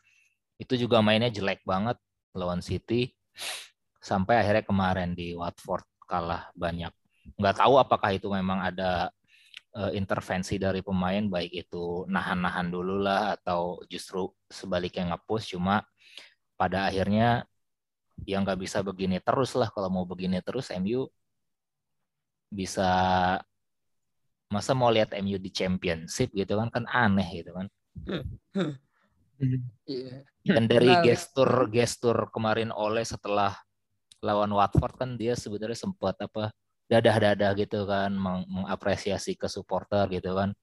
itu 0.57 0.73
juga 0.81 1.01
mainnya 1.05 1.29
jelek 1.29 1.61
banget 1.63 1.97
lawan 2.33 2.61
City 2.65 3.13
sampai 4.03 4.43
akhirnya 4.43 4.67
kemarin 4.67 5.15
di 5.15 5.31
Watford 5.31 5.87
kalah 6.03 6.51
banyak. 6.59 6.91
Nggak 7.39 7.63
tahu 7.63 7.79
apakah 7.79 8.11
itu 8.11 8.27
memang 8.27 8.59
ada 8.59 9.07
uh, 9.79 9.91
intervensi 9.95 10.59
dari 10.59 10.83
pemain 10.83 11.23
baik 11.23 11.51
itu 11.55 12.03
nahan-nahan 12.11 12.67
dulu 12.67 12.99
lah 12.99 13.39
atau 13.39 13.79
justru 13.87 14.27
sebaliknya 14.51 15.15
ngepush. 15.15 15.55
Cuma 15.55 15.87
pada 16.59 16.91
akhirnya 16.91 17.47
yang 18.27 18.43
nggak 18.43 18.59
bisa 18.59 18.83
begini 18.83 19.23
terus 19.23 19.55
lah. 19.55 19.71
Kalau 19.71 19.87
mau 19.87 20.03
begini 20.03 20.43
terus 20.43 20.67
MU 20.75 21.07
bisa 22.51 22.91
masa 24.51 24.77
mau 24.77 24.91
lihat 24.91 25.15
MU 25.17 25.39
di 25.41 25.49
championship 25.49 26.29
gitu 26.35 26.59
kan 26.59 26.69
kan 26.69 26.85
aneh 26.91 27.41
gitu 27.41 27.55
kan. 27.55 27.67
Iya. 29.83 30.23
dan 30.47 30.71
dari 30.71 30.87
gestur 31.03 31.67
gestur 31.67 32.31
kemarin 32.31 32.71
oleh 32.71 33.03
setelah 33.03 33.51
lawan 34.23 34.49
Watford 34.55 34.95
kan 34.95 35.09
dia 35.19 35.35
sebenarnya 35.35 35.75
sempat 35.75 36.15
apa 36.23 36.55
dadah-dadah 36.87 37.51
gitu 37.59 37.83
kan 37.83 38.11
meng 38.15 38.47
mengapresiasi 38.47 39.35
ke 39.35 39.51
supporter 39.51 40.07
gitu 40.11 40.33
kan. 40.33 40.55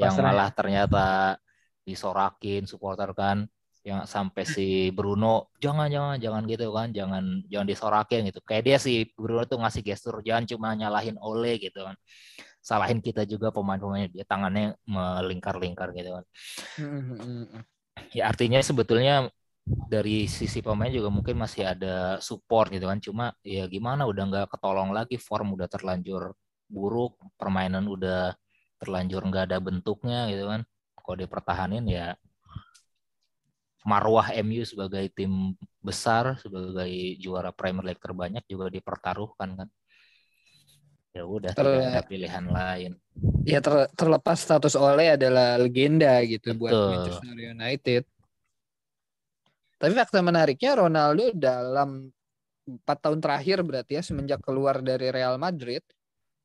Yang 0.00 0.14
malah 0.24 0.48
ternyata 0.50 1.36
disorakin 1.84 2.64
supporter 2.64 3.12
kan 3.12 3.44
yang 3.82 4.06
sampai 4.06 4.46
si 4.46 4.94
Bruno 4.94 5.50
jangan 5.58 5.90
jangan 5.90 6.14
jangan 6.22 6.42
gitu 6.46 6.70
kan 6.70 6.94
jangan 6.94 7.24
jangan 7.50 7.66
disorakin 7.66 8.20
gitu. 8.30 8.40
Kayak 8.46 8.62
dia 8.64 8.76
si 8.78 9.10
Bruno 9.12 9.42
tuh 9.44 9.58
ngasih 9.58 9.82
gestur 9.82 10.22
jangan 10.22 10.46
cuma 10.46 10.72
nyalahin 10.78 11.18
Ole 11.18 11.58
gitu 11.58 11.82
kan. 11.82 11.98
Salahin 12.62 13.02
kita 13.02 13.26
juga 13.26 13.50
pemain-pemainnya 13.50 14.08
dia 14.14 14.22
tangannya 14.22 14.78
melingkar-lingkar 14.86 15.90
gitu 15.98 16.14
kan. 16.14 16.24
Hmm, 16.78 17.02
hmm, 17.10 17.18
hmm, 17.18 17.62
ya 18.14 18.30
artinya 18.30 18.62
sebetulnya 18.62 19.34
dari 19.64 20.26
sisi 20.26 20.58
pemain 20.58 20.90
juga 20.90 21.06
mungkin 21.08 21.38
masih 21.38 21.62
ada 21.68 22.18
support 22.18 22.70
gitu 22.74 22.90
kan. 22.90 22.98
Cuma 22.98 23.24
ya 23.46 23.66
gimana 23.70 24.04
udah 24.06 24.24
nggak 24.28 24.46
ketolong 24.58 24.90
lagi 24.90 25.16
form 25.16 25.54
udah 25.54 25.70
terlanjur 25.70 26.34
buruk 26.66 27.20
permainan 27.38 27.86
udah 27.86 28.34
terlanjur 28.82 29.22
nggak 29.22 29.44
ada 29.52 29.58
bentuknya 29.62 30.26
gitu 30.32 30.50
kan. 30.50 30.60
Kalau 30.98 31.16
dipertahanin 31.18 31.84
ya 31.86 32.14
marwah 33.82 34.30
MU 34.42 34.62
sebagai 34.62 35.10
tim 35.10 35.58
besar 35.82 36.38
sebagai 36.38 37.18
juara 37.18 37.50
Premier 37.50 37.90
League 37.94 38.02
terbanyak 38.02 38.46
juga 38.46 38.70
dipertaruhkan 38.70 39.58
kan. 39.58 39.68
Ya 41.12 41.28
udah 41.28 41.52
Ter 41.52 41.66
tidak 41.66 41.92
ada 41.92 42.02
pilihan 42.08 42.46
lain. 42.48 42.92
ya 43.44 43.60
ter 43.60 43.84
terlepas 43.92 44.38
status 44.40 44.72
Oleh 44.80 45.12
adalah 45.12 45.60
legenda 45.60 46.16
gitu 46.24 46.56
Betul. 46.56 46.58
buat 46.62 46.72
Manchester 46.72 47.36
United 47.36 48.02
tapi 49.82 49.98
fakta 49.98 50.22
menariknya 50.22 50.78
Ronaldo 50.78 51.34
dalam 51.34 52.06
empat 52.62 52.98
tahun 53.02 53.18
terakhir 53.18 53.66
berarti 53.66 53.98
ya 53.98 54.02
semenjak 54.06 54.38
keluar 54.38 54.78
dari 54.78 55.10
Real 55.10 55.34
Madrid 55.42 55.82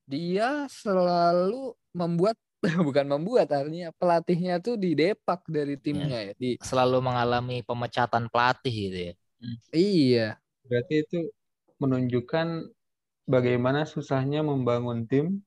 dia 0.09 0.65
selalu 0.65 1.77
membuat 1.93 2.33
bukan 2.87 3.05
membuat 3.05 3.53
artinya 3.53 3.93
pelatihnya 3.93 4.57
tuh 4.57 4.81
di 4.81 4.97
depak 4.97 5.45
dari 5.45 5.77
timnya 5.77 6.09
ya, 6.09 6.21
ya 6.31 6.33
di 6.33 6.49
selalu 6.57 6.97
mengalami 7.05 7.61
pemecatan 7.61 8.25
pelatih 8.33 8.73
gitu 8.73 8.97
ya. 8.97 9.13
Hmm. 9.37 9.57
Iya. 9.69 10.27
Berarti 10.65 10.95
itu 11.05 11.19
menunjukkan 11.77 12.73
bagaimana 13.29 13.85
susahnya 13.85 14.41
membangun 14.41 15.05
tim 15.05 15.45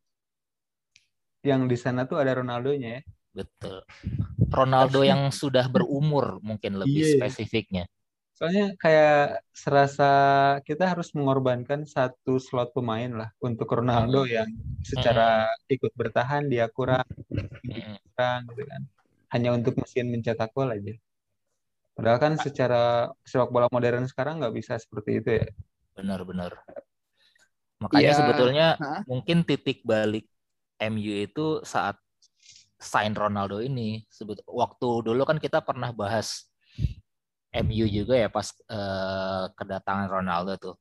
yang 1.43 1.67
di 1.67 1.75
sana 1.75 2.07
tuh 2.07 2.23
ada 2.23 2.39
Ronaldonya 2.39 3.01
ya. 3.01 3.03
Betul. 3.31 3.87
Ronaldo 4.51 5.07
yang 5.07 5.31
sudah 5.31 5.71
berumur 5.71 6.43
mungkin 6.43 6.83
lebih 6.83 7.07
yeah. 7.07 7.15
spesifiknya. 7.23 7.85
Soalnya 8.35 8.73
kayak 8.81 9.45
serasa 9.53 10.11
kita 10.65 10.89
harus 10.89 11.13
mengorbankan 11.13 11.85
satu 11.85 12.41
slot 12.41 12.73
pemain 12.73 13.13
lah 13.13 13.31
untuk 13.45 13.69
Ronaldo 13.69 14.25
hmm. 14.25 14.33
yang 14.33 14.49
secara 14.81 15.45
hmm. 15.45 15.75
ikut 15.77 15.93
bertahan 15.93 16.49
dia 16.49 16.67
kurang, 16.73 17.05
hmm. 17.31 18.01
kurang 18.17 18.41
gitu 18.49 18.65
kan. 18.65 18.83
Hanya 19.31 19.55
untuk 19.55 19.77
mesin 19.79 20.09
mencetak 20.09 20.51
gol 20.57 20.73
aja. 20.73 20.97
Padahal 21.95 22.19
kan 22.19 22.33
secara 22.41 23.13
sepak 23.29 23.53
bola 23.53 23.69
modern 23.69 24.09
sekarang 24.09 24.41
nggak 24.41 24.57
bisa 24.57 24.81
seperti 24.81 25.21
itu 25.21 25.31
ya. 25.45 25.47
Benar-benar. 26.01 26.57
Makanya 27.77 28.13
ya. 28.13 28.17
sebetulnya 28.17 28.67
Hah? 28.81 29.05
mungkin 29.05 29.45
titik 29.45 29.85
balik 29.85 30.25
MU 30.81 31.29
itu 31.29 31.61
saat 31.61 32.01
sign 32.81 33.13
Ronaldo 33.13 33.61
ini. 33.61 34.03
Sebut 34.09 34.41
waktu 34.49 34.89
dulu 35.05 35.23
kan 35.29 35.37
kita 35.37 35.61
pernah 35.61 35.93
bahas 35.93 36.49
MU 37.53 37.87
juga 37.87 38.15
ya 38.17 38.33
pas 38.33 38.51
uh, 38.73 39.53
kedatangan 39.55 40.09
Ronaldo 40.09 40.57
tuh. 40.57 40.77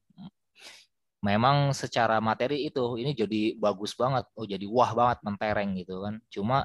Memang 1.19 1.75
secara 1.75 2.23
materi 2.23 2.71
itu 2.71 2.95
ini 2.95 3.11
jadi 3.11 3.59
bagus 3.59 3.91
banget, 3.91 4.23
oh 4.39 4.47
jadi 4.47 4.63
wah 4.71 4.95
banget 4.95 5.19
mentereng 5.27 5.75
gitu 5.75 5.99
kan. 5.99 6.15
Cuma 6.31 6.63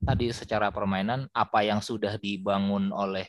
tadi 0.00 0.32
secara 0.32 0.72
permainan 0.72 1.28
apa 1.36 1.60
yang 1.60 1.84
sudah 1.84 2.16
dibangun 2.16 2.88
oleh 2.96 3.28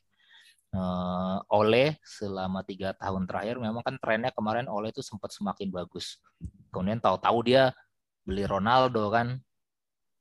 uh, 0.71 1.43
Oleh 1.51 1.99
selama 2.07 2.63
tiga 2.63 2.95
tahun 2.95 3.27
terakhir 3.27 3.59
memang 3.59 3.83
kan 3.83 3.99
trennya 3.99 4.31
kemarin 4.31 4.71
Oleh 4.71 4.95
itu 4.95 5.03
sempat 5.03 5.35
semakin 5.35 5.67
bagus. 5.67 6.23
Kemudian 6.71 7.03
tahu-tahu 7.03 7.43
dia 7.43 7.75
beli 8.23 8.47
Ronaldo 8.47 9.11
kan, 9.11 9.43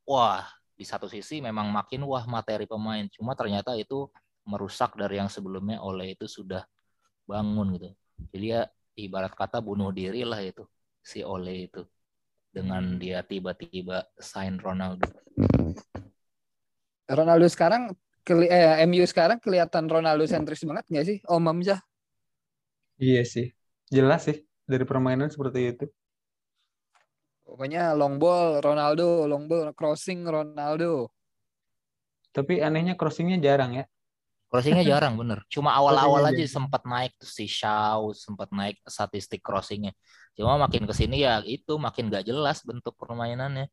wah 0.03 0.43
di 0.81 0.89
satu 0.89 1.05
sisi 1.13 1.45
memang 1.45 1.69
makin 1.69 2.09
wah 2.09 2.25
materi 2.25 2.65
pemain 2.65 3.05
cuma 3.13 3.37
ternyata 3.37 3.77
itu 3.77 4.09
merusak 4.49 4.97
dari 4.97 5.21
yang 5.21 5.29
sebelumnya 5.29 5.85
oleh 5.85 6.17
itu 6.17 6.25
sudah 6.25 6.65
bangun 7.29 7.77
gitu. 7.77 7.93
Jadi 8.33 8.47
ya 8.49 8.65
ibarat 8.97 9.37
kata 9.37 9.61
bunuh 9.61 9.93
diri 9.93 10.25
lah 10.25 10.41
itu 10.41 10.65
si 11.05 11.21
oleh 11.21 11.69
itu 11.69 11.85
dengan 12.49 12.97
dia 12.97 13.21
tiba-tiba 13.21 14.09
sign 14.17 14.57
Ronaldo. 14.57 15.05
Ronaldo 17.05 17.47
sekarang 17.53 17.93
eh, 18.49 18.81
MU 18.89 19.05
sekarang 19.05 19.37
kelihatan 19.37 19.85
Ronaldo 19.85 20.25
sentris 20.25 20.65
banget 20.65 20.89
nggak 20.89 21.05
sih 21.05 21.19
Om 21.29 21.45
Hamzah? 21.45 21.81
Iya 22.97 23.29
sih 23.29 23.53
jelas 23.93 24.25
sih 24.25 24.49
dari 24.65 24.89
permainan 24.89 25.29
seperti 25.29 25.77
itu 25.77 25.85
Pokoknya 27.51 27.99
long 27.99 28.23
ball 28.23 28.63
Ronaldo, 28.63 29.27
long 29.27 29.51
ball 29.51 29.75
crossing 29.75 30.23
Ronaldo. 30.23 31.11
Tapi 32.31 32.63
anehnya 32.63 32.95
crossingnya 32.95 33.43
jarang 33.43 33.75
ya. 33.75 33.85
Crossingnya 34.47 34.87
jarang 34.87 35.19
bener. 35.19 35.43
Cuma 35.51 35.75
awal-awal 35.75 36.31
aja 36.31 36.47
sempat 36.47 36.87
naik 36.87 37.11
tuh 37.19 37.27
si 37.27 37.51
Shaw, 37.51 38.15
sempat 38.15 38.55
naik 38.55 38.79
statistik 38.87 39.43
crossingnya. 39.43 39.91
Cuma 40.39 40.63
makin 40.63 40.87
ke 40.87 40.95
sini 40.95 41.27
ya 41.27 41.43
itu 41.43 41.75
makin 41.75 42.07
gak 42.07 42.31
jelas 42.31 42.63
bentuk 42.63 42.95
permainannya. 42.95 43.67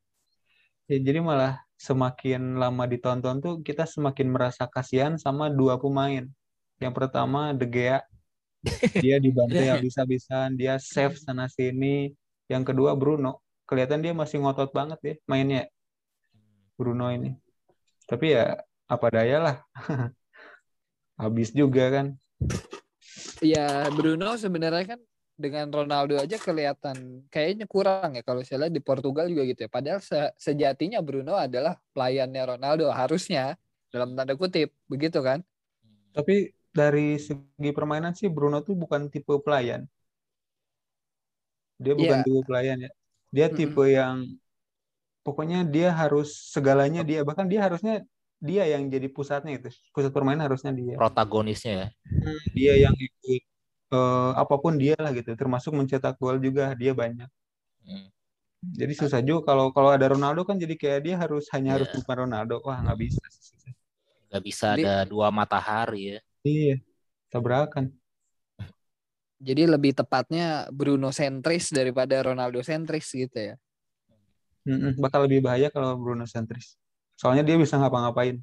Ya, 0.90 0.98
jadi 0.98 1.22
malah 1.22 1.62
semakin 1.78 2.58
lama 2.58 2.90
ditonton 2.90 3.38
tuh 3.46 3.62
kita 3.62 3.86
semakin 3.86 4.34
merasa 4.34 4.66
kasihan 4.66 5.22
sama 5.22 5.54
dua 5.54 5.78
pemain. 5.78 6.26
Yang 6.82 6.94
pertama 6.98 7.54
De 7.54 7.70
Gea, 7.70 8.02
dia 8.98 9.22
dibantai 9.22 9.70
habis-habisan, 9.78 10.58
dia 10.58 10.82
save 10.82 11.14
sana 11.18 11.46
sini. 11.46 12.10
Yang 12.50 12.74
kedua 12.74 12.98
Bruno, 12.98 13.46
kelihatan 13.68 14.00
dia 14.00 14.16
masih 14.16 14.40
ngotot 14.40 14.72
banget 14.72 15.00
ya 15.04 15.16
mainnya 15.28 15.68
Bruno 16.80 17.12
ini. 17.12 17.36
Tapi 18.08 18.32
ya 18.32 18.56
apa 18.88 19.08
daya 19.12 19.38
lah. 19.44 19.58
Habis 21.22 21.52
juga 21.52 21.92
kan. 21.92 22.08
Iya, 23.42 23.90
Bruno 23.92 24.38
sebenarnya 24.38 24.96
kan 24.96 25.00
dengan 25.38 25.70
Ronaldo 25.70 26.18
aja 26.18 26.42
kelihatan 26.42 27.30
kayaknya 27.30 27.70
kurang 27.70 28.18
ya 28.18 28.26
kalau 28.26 28.42
saya 28.42 28.66
lihat 28.66 28.74
di 28.74 28.82
Portugal 28.82 29.30
juga 29.30 29.44
gitu 29.46 29.66
ya. 29.66 29.70
Padahal 29.70 30.00
se 30.02 30.18
sejatinya 30.38 31.02
Bruno 31.02 31.38
adalah 31.38 31.78
pelayannya 31.94 32.58
Ronaldo 32.58 32.90
harusnya 32.90 33.58
dalam 33.94 34.14
tanda 34.18 34.34
kutip 34.34 34.74
begitu 34.90 35.22
kan? 35.22 35.42
Tapi 36.14 36.54
dari 36.74 37.18
segi 37.18 37.70
permainan 37.74 38.14
sih 38.14 38.30
Bruno 38.30 38.62
tuh 38.62 38.78
bukan 38.78 39.10
tipe 39.10 39.34
pelayan. 39.42 39.86
Dia 41.78 41.94
bukan 41.94 42.22
Iya. 42.22 42.26
tipe 42.26 42.42
pelayan 42.46 42.78
ya. 42.86 42.92
Dia 43.32 43.48
tipe 43.52 43.84
yang 43.92 44.24
pokoknya 45.26 45.68
dia 45.68 45.92
harus 45.92 46.32
segalanya 46.54 47.04
dia 47.04 47.20
bahkan 47.28 47.46
dia 47.52 47.68
harusnya 47.68 48.04
dia 48.40 48.64
yang 48.70 48.88
jadi 48.88 49.08
pusatnya 49.12 49.58
itu. 49.60 49.68
Pusat 49.92 50.12
permainan 50.14 50.48
harusnya 50.48 50.72
dia. 50.72 50.96
Protagonisnya 50.96 51.74
ya. 51.74 51.88
Dia 52.56 52.74
yang 52.88 52.96
ikut 52.96 53.42
eh, 53.92 54.32
apa 54.38 54.56
pun 54.62 54.78
dia 54.80 54.96
lah 55.00 55.12
gitu. 55.12 55.34
Termasuk 55.36 55.76
mencetak 55.76 56.16
gol 56.22 56.40
juga 56.40 56.72
dia 56.78 56.94
banyak. 56.96 57.30
Hmm. 57.84 58.08
Jadi 58.58 58.94
susah 58.98 59.22
juga 59.22 59.54
kalau 59.54 59.70
kalau 59.70 59.94
ada 59.94 60.10
Ronaldo 60.10 60.42
kan 60.42 60.58
jadi 60.58 60.74
kayak 60.74 61.00
dia 61.06 61.16
harus 61.16 61.46
hanya 61.54 61.78
harus 61.78 61.90
Iya. 61.94 61.96
bukan 62.02 62.16
Ronaldo. 62.26 62.56
Wah, 62.66 62.82
nggak 62.82 62.98
bisa. 63.00 63.22
Nggak 64.28 64.44
bisa 64.44 64.66
ada 64.76 64.94
dua 65.06 65.28
matahari 65.30 66.18
ya. 66.18 66.20
Iya. 66.42 66.76
Tabrakan. 67.30 67.94
Jadi 69.38 69.70
lebih 69.70 69.94
tepatnya 69.94 70.66
Bruno 70.74 71.14
sentris 71.14 71.70
daripada 71.70 72.18
Ronaldo 72.26 72.66
sentris 72.66 73.06
gitu 73.14 73.54
ya. 73.54 73.56
Mm-mm, 74.66 74.98
bakal 75.00 75.30
lebih 75.30 75.46
bahaya 75.46 75.70
kalau 75.70 75.94
Bruno 75.96 76.26
sentris. 76.26 76.76
Soalnya 77.16 77.46
dia 77.46 77.56
bisa 77.56 77.78
ngapa-ngapain. 77.78 78.42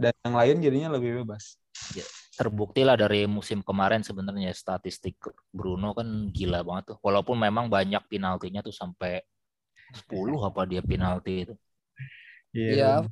Dan 0.00 0.14
yang 0.24 0.34
lain 0.38 0.56
jadinya 0.64 0.88
lebih 0.96 1.20
bebas. 1.20 1.60
Terbukti 2.32 2.86
lah 2.86 2.96
dari 2.96 3.28
musim 3.28 3.60
kemarin 3.60 4.00
sebenarnya 4.00 4.54
statistik 4.56 5.18
Bruno 5.52 5.92
kan 5.92 6.32
gila 6.32 6.64
banget 6.64 6.94
tuh. 6.94 6.98
Walaupun 7.04 7.36
memang 7.36 7.68
banyak 7.68 8.00
penaltinya 8.08 8.64
tuh 8.64 8.72
sampai 8.72 9.20
10 10.08 10.40
apa 10.40 10.64
dia 10.64 10.80
penalti 10.80 11.44
itu. 11.44 11.54
Iya. 12.54 13.04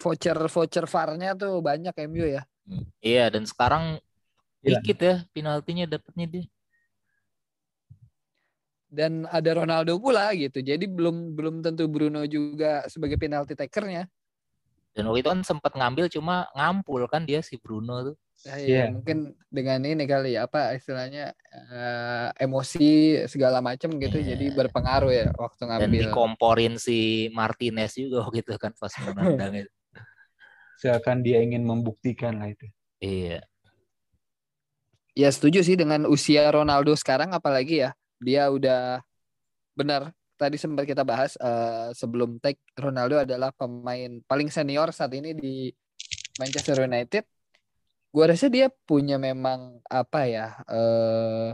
Voucher 0.00 0.38
voucher 0.48 0.86
VAR-nya 0.88 1.36
tuh 1.36 1.60
banyak 1.60 1.92
MU 2.08 2.24
ya. 2.24 2.42
Hmm. 2.64 2.88
Iya 3.04 3.28
dan 3.28 3.44
sekarang 3.44 4.00
Iya. 4.60 4.76
dikit 4.80 4.98
ya 5.00 5.14
penaltinya 5.32 5.84
dapatnya 5.88 6.26
dia. 6.28 6.44
Dan 8.90 9.22
ada 9.30 9.54
Ronaldo 9.54 10.02
pula 10.02 10.34
gitu. 10.34 10.58
Jadi 10.58 10.90
belum 10.90 11.38
belum 11.38 11.62
tentu 11.62 11.86
Bruno 11.86 12.26
juga 12.26 12.82
sebagai 12.90 13.14
penalti 13.14 13.54
takernya. 13.54 14.10
Dan 14.90 15.06
waktu 15.06 15.22
itu 15.22 15.30
kan 15.30 15.46
sempat 15.46 15.78
ngambil 15.78 16.10
cuma 16.10 16.50
ngampul 16.58 17.06
kan 17.06 17.22
dia 17.22 17.38
si 17.40 17.54
Bruno 17.54 18.10
tuh. 18.10 18.16
Ya, 18.40 18.56
Iya. 18.56 18.72
ya, 18.72 18.84
mungkin 18.90 19.18
dengan 19.52 19.84
ini 19.84 20.08
kali 20.08 20.32
ya 20.34 20.48
apa 20.48 20.72
istilahnya 20.74 21.36
eh, 21.70 22.28
emosi 22.40 22.88
segala 23.28 23.60
macam 23.60 23.94
gitu 24.00 24.16
Iya. 24.16 24.32
jadi 24.34 24.46
berpengaruh 24.56 25.12
ya 25.12 25.24
waktu 25.36 25.62
Dan 25.62 25.68
ngambil. 25.86 26.08
dikomporin 26.08 26.74
si 26.80 27.28
Martinez 27.30 27.94
juga 27.94 28.26
gitu 28.34 28.56
kan 28.58 28.72
pas 28.74 28.90
menendang 28.98 29.54
itu. 29.62 29.72
Seakan 30.80 31.20
dia 31.22 31.44
ingin 31.44 31.62
membuktikan 31.62 32.40
lah 32.40 32.50
itu. 32.50 32.66
Iya. 32.98 33.44
Ya 35.14 35.28
setuju 35.28 35.60
sih 35.60 35.76
dengan 35.76 36.08
usia 36.08 36.48
Ronaldo 36.48 36.96
sekarang 36.96 37.36
apalagi 37.36 37.84
ya 37.84 37.90
dia 38.20 38.52
udah 38.52 39.00
benar 39.74 40.12
tadi 40.36 40.56
sempat 40.56 40.84
kita 40.88 41.02
bahas 41.04 41.36
eh, 41.40 41.90
sebelum 41.96 42.40
take 42.40 42.60
Ronaldo 42.76 43.20
adalah 43.20 43.50
pemain 43.52 44.20
paling 44.24 44.48
senior 44.52 44.88
saat 44.92 45.12
ini 45.16 45.36
di 45.36 45.68
Manchester 46.40 46.84
United. 46.84 47.24
Gua 48.10 48.24
rasa 48.32 48.50
dia 48.50 48.66
punya 48.88 49.16
memang 49.20 49.78
apa 49.86 50.26
ya 50.26 50.46
eh 50.66 51.50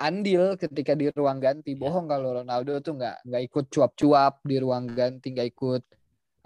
andil 0.00 0.58
ketika 0.60 0.92
di 0.98 1.08
ruang 1.14 1.38
ganti. 1.40 1.72
Bohong 1.78 2.06
kalau 2.10 2.40
Ronaldo 2.42 2.80
tuh 2.84 2.94
nggak 2.98 3.16
nggak 3.28 3.42
ikut 3.48 3.64
cuap-cuap 3.72 4.42
di 4.44 4.56
ruang 4.60 4.84
ganti, 4.90 5.32
nggak 5.34 5.48
ikut 5.54 5.82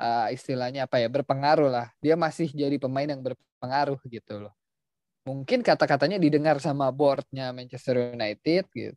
eh, 0.02 0.26
istilahnya 0.36 0.86
apa 0.86 1.02
ya 1.02 1.08
berpengaruh 1.10 1.70
lah. 1.70 1.86
Dia 2.04 2.14
masih 2.18 2.48
jadi 2.54 2.76
pemain 2.78 3.08
yang 3.08 3.22
berpengaruh 3.24 3.98
gitu 4.06 4.34
loh 4.46 4.54
mungkin 5.28 5.60
kata-katanya 5.60 6.16
didengar 6.16 6.56
sama 6.56 6.88
boardnya 6.88 7.52
Manchester 7.52 8.16
United 8.16 8.64
gitu. 8.72 8.96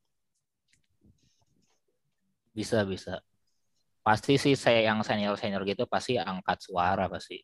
Bisa 2.52 2.84
bisa. 2.84 3.24
Pasti 4.02 4.36
sih 4.36 4.58
saya 4.58 4.92
yang 4.92 5.06
senior 5.06 5.38
senior 5.38 5.62
gitu 5.64 5.86
pasti 5.86 6.18
angkat 6.18 6.58
suara 6.60 7.06
pasti. 7.08 7.38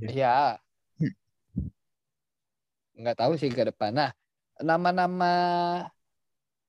Ya. 0.00 0.56
Nggak 2.96 3.16
tahu 3.16 3.32
sih 3.36 3.50
ke 3.52 3.68
depan. 3.68 3.92
Nah, 3.92 4.10
nama-nama 4.60 5.32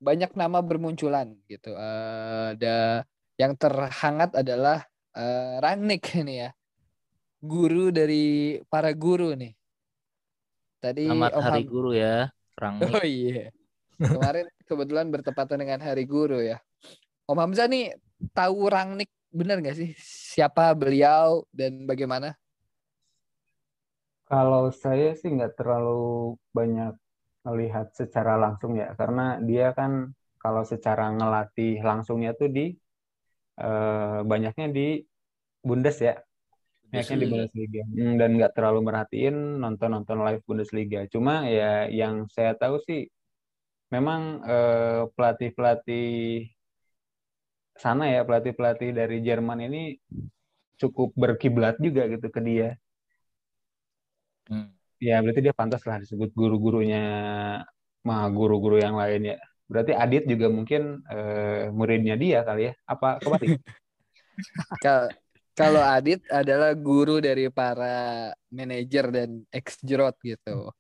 banyak 0.02 0.34
nama 0.34 0.60
bermunculan 0.60 1.38
gitu. 1.46 1.72
Eh, 1.78 2.46
ada 2.58 3.06
yang 3.38 3.54
terhangat 3.56 4.34
adalah 4.36 4.84
eh, 5.14 5.56
Rangnick 5.62 6.04
ini 6.18 6.46
ya. 6.46 6.50
Guru 7.42 7.90
dari 7.90 8.58
para 8.70 8.94
guru 8.94 9.34
nih. 9.34 9.54
Tadi 10.82 11.06
Selamat 11.10 11.34
Om 11.38 11.44
Hari 11.46 11.62
Ham- 11.62 11.70
Guru 11.70 11.92
ya, 11.94 12.16
Rangnick. 12.58 12.94
Oh 12.94 13.06
iya. 13.06 13.50
Kemarin 14.02 14.50
kebetulan 14.66 15.08
bertepatan 15.14 15.62
dengan 15.62 15.80
Hari 15.86 16.10
Guru 16.10 16.42
ya. 16.42 16.58
Om 17.30 17.38
Hamzah 17.38 17.70
nih 17.70 17.94
tahu 18.34 18.66
Rangnick 18.66 19.14
bener 19.30 19.62
nggak 19.62 19.78
sih? 19.78 19.90
Siapa 20.02 20.74
beliau 20.74 21.46
dan 21.54 21.86
bagaimana? 21.86 22.34
Kalau 24.26 24.74
saya 24.74 25.14
sih 25.14 25.30
nggak 25.30 25.54
terlalu 25.60 26.34
banyak 26.50 26.98
melihat 27.46 27.94
secara 27.94 28.38
langsung 28.42 28.74
ya, 28.80 28.94
karena 28.98 29.38
dia 29.42 29.76
kan 29.78 30.14
kalau 30.42 30.66
secara 30.66 31.14
ngelatih 31.14 31.82
langsungnya 31.86 32.34
tuh 32.34 32.50
di 32.50 32.74
eh, 33.62 34.20
banyaknya 34.26 34.68
di 34.74 35.04
Bundes 35.62 36.02
ya, 36.02 36.18
banyaknya 36.90 37.18
di 37.22 37.28
Bundesliga. 37.30 37.82
Hmm, 37.86 38.14
dan 38.18 38.30
nggak 38.40 38.54
terlalu 38.58 38.80
merhatiin 38.82 39.62
nonton-nonton 39.62 40.26
live 40.26 40.44
Bundesliga. 40.48 41.06
Cuma 41.12 41.46
ya 41.46 41.86
yang 41.92 42.26
saya 42.32 42.58
tahu 42.58 42.82
sih 42.88 43.06
memang 43.94 44.22
eh, 44.48 45.02
pelatih-pelatih 45.16 46.08
sana 47.84 48.04
ya, 48.14 48.22
pelatih-pelatih 48.28 48.90
dari 49.00 49.18
Jerman 49.28 49.60
ini 49.68 49.82
cukup 50.82 51.10
berkiblat 51.22 51.76
juga 51.86 52.02
gitu 52.14 52.28
ke 52.36 52.42
dia. 52.48 52.70
Hmm. 54.50 54.70
Ya, 55.02 55.18
berarti 55.24 55.42
dia 55.46 55.56
pantas 55.58 55.82
lah 55.90 55.98
disebut 56.04 56.30
guru-gurunya 56.38 56.98
mah 58.08 58.22
guru-guru 58.38 58.76
yang 58.86 58.96
lain 59.02 59.22
ya. 59.34 59.38
Berarti 59.72 59.92
Adit 60.04 60.24
juga 60.32 60.48
mungkin 60.52 60.82
eh, 61.10 61.72
muridnya 61.78 62.16
dia 62.24 62.38
kali 62.48 62.62
ya. 62.70 62.74
Apa 62.86 63.08
kebalik? 63.24 63.52
Kal- 64.84 65.14
Kalau 65.52 65.84
Adit 65.84 66.24
adalah 66.32 66.72
guru 66.74 67.20
dari 67.20 67.52
para 67.52 68.32
manajer 68.56 69.06
dan 69.12 69.30
ex 69.52 69.78
jerot 69.84 70.16
gitu. 70.24 70.72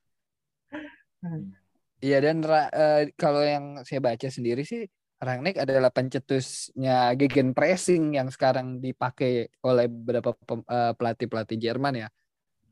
Iya 2.01 2.17
dan 2.17 2.41
eh, 2.49 3.13
kalau 3.13 3.45
yang 3.45 3.85
saya 3.85 4.01
baca 4.01 4.25
sendiri 4.25 4.65
sih 4.65 4.89
Rangnick 5.21 5.61
adalah 5.61 5.93
pencetusnya 5.93 7.13
gegen 7.13 7.53
pressing 7.53 8.17
yang 8.17 8.33
sekarang 8.33 8.81
dipakai 8.81 9.53
oleh 9.61 9.85
beberapa 9.85 10.33
eh, 10.65 10.93
pelatih-pelatih 10.97 11.61
Jerman 11.61 11.93
ya. 12.01 12.07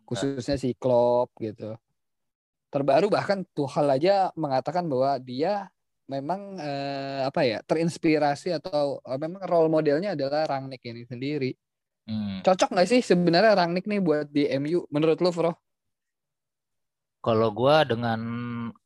Khususnya 0.10 0.58
si 0.58 0.74
Klopp 0.74 1.38
gitu. 1.38 1.78
Terbaru 2.74 3.14
bahkan 3.14 3.46
Tuchel 3.54 3.86
aja 3.86 4.34
mengatakan 4.34 4.90
bahwa 4.90 5.22
dia 5.22 5.70
memang 6.10 6.58
eh, 6.58 7.22
apa 7.30 7.46
ya 7.46 7.62
terinspirasi 7.62 8.58
atau 8.58 8.98
eh, 9.06 9.20
memang 9.22 9.46
role 9.46 9.70
modelnya 9.70 10.18
adalah 10.18 10.50
Rangnick 10.50 10.82
ini 10.90 11.06
sendiri. 11.06 11.54
Hmm. 12.10 12.42
Cocok 12.42 12.74
nggak 12.74 12.90
sih 12.90 13.06
sebenarnya 13.06 13.54
Rangnick 13.54 13.86
nih 13.86 14.02
buat 14.02 14.26
di 14.34 14.50
MU 14.58 14.90
menurut 14.90 15.22
lu, 15.22 15.30
Bro? 15.30 15.54
Kalau 17.20 17.52
gua 17.52 17.84
dengan 17.84 18.20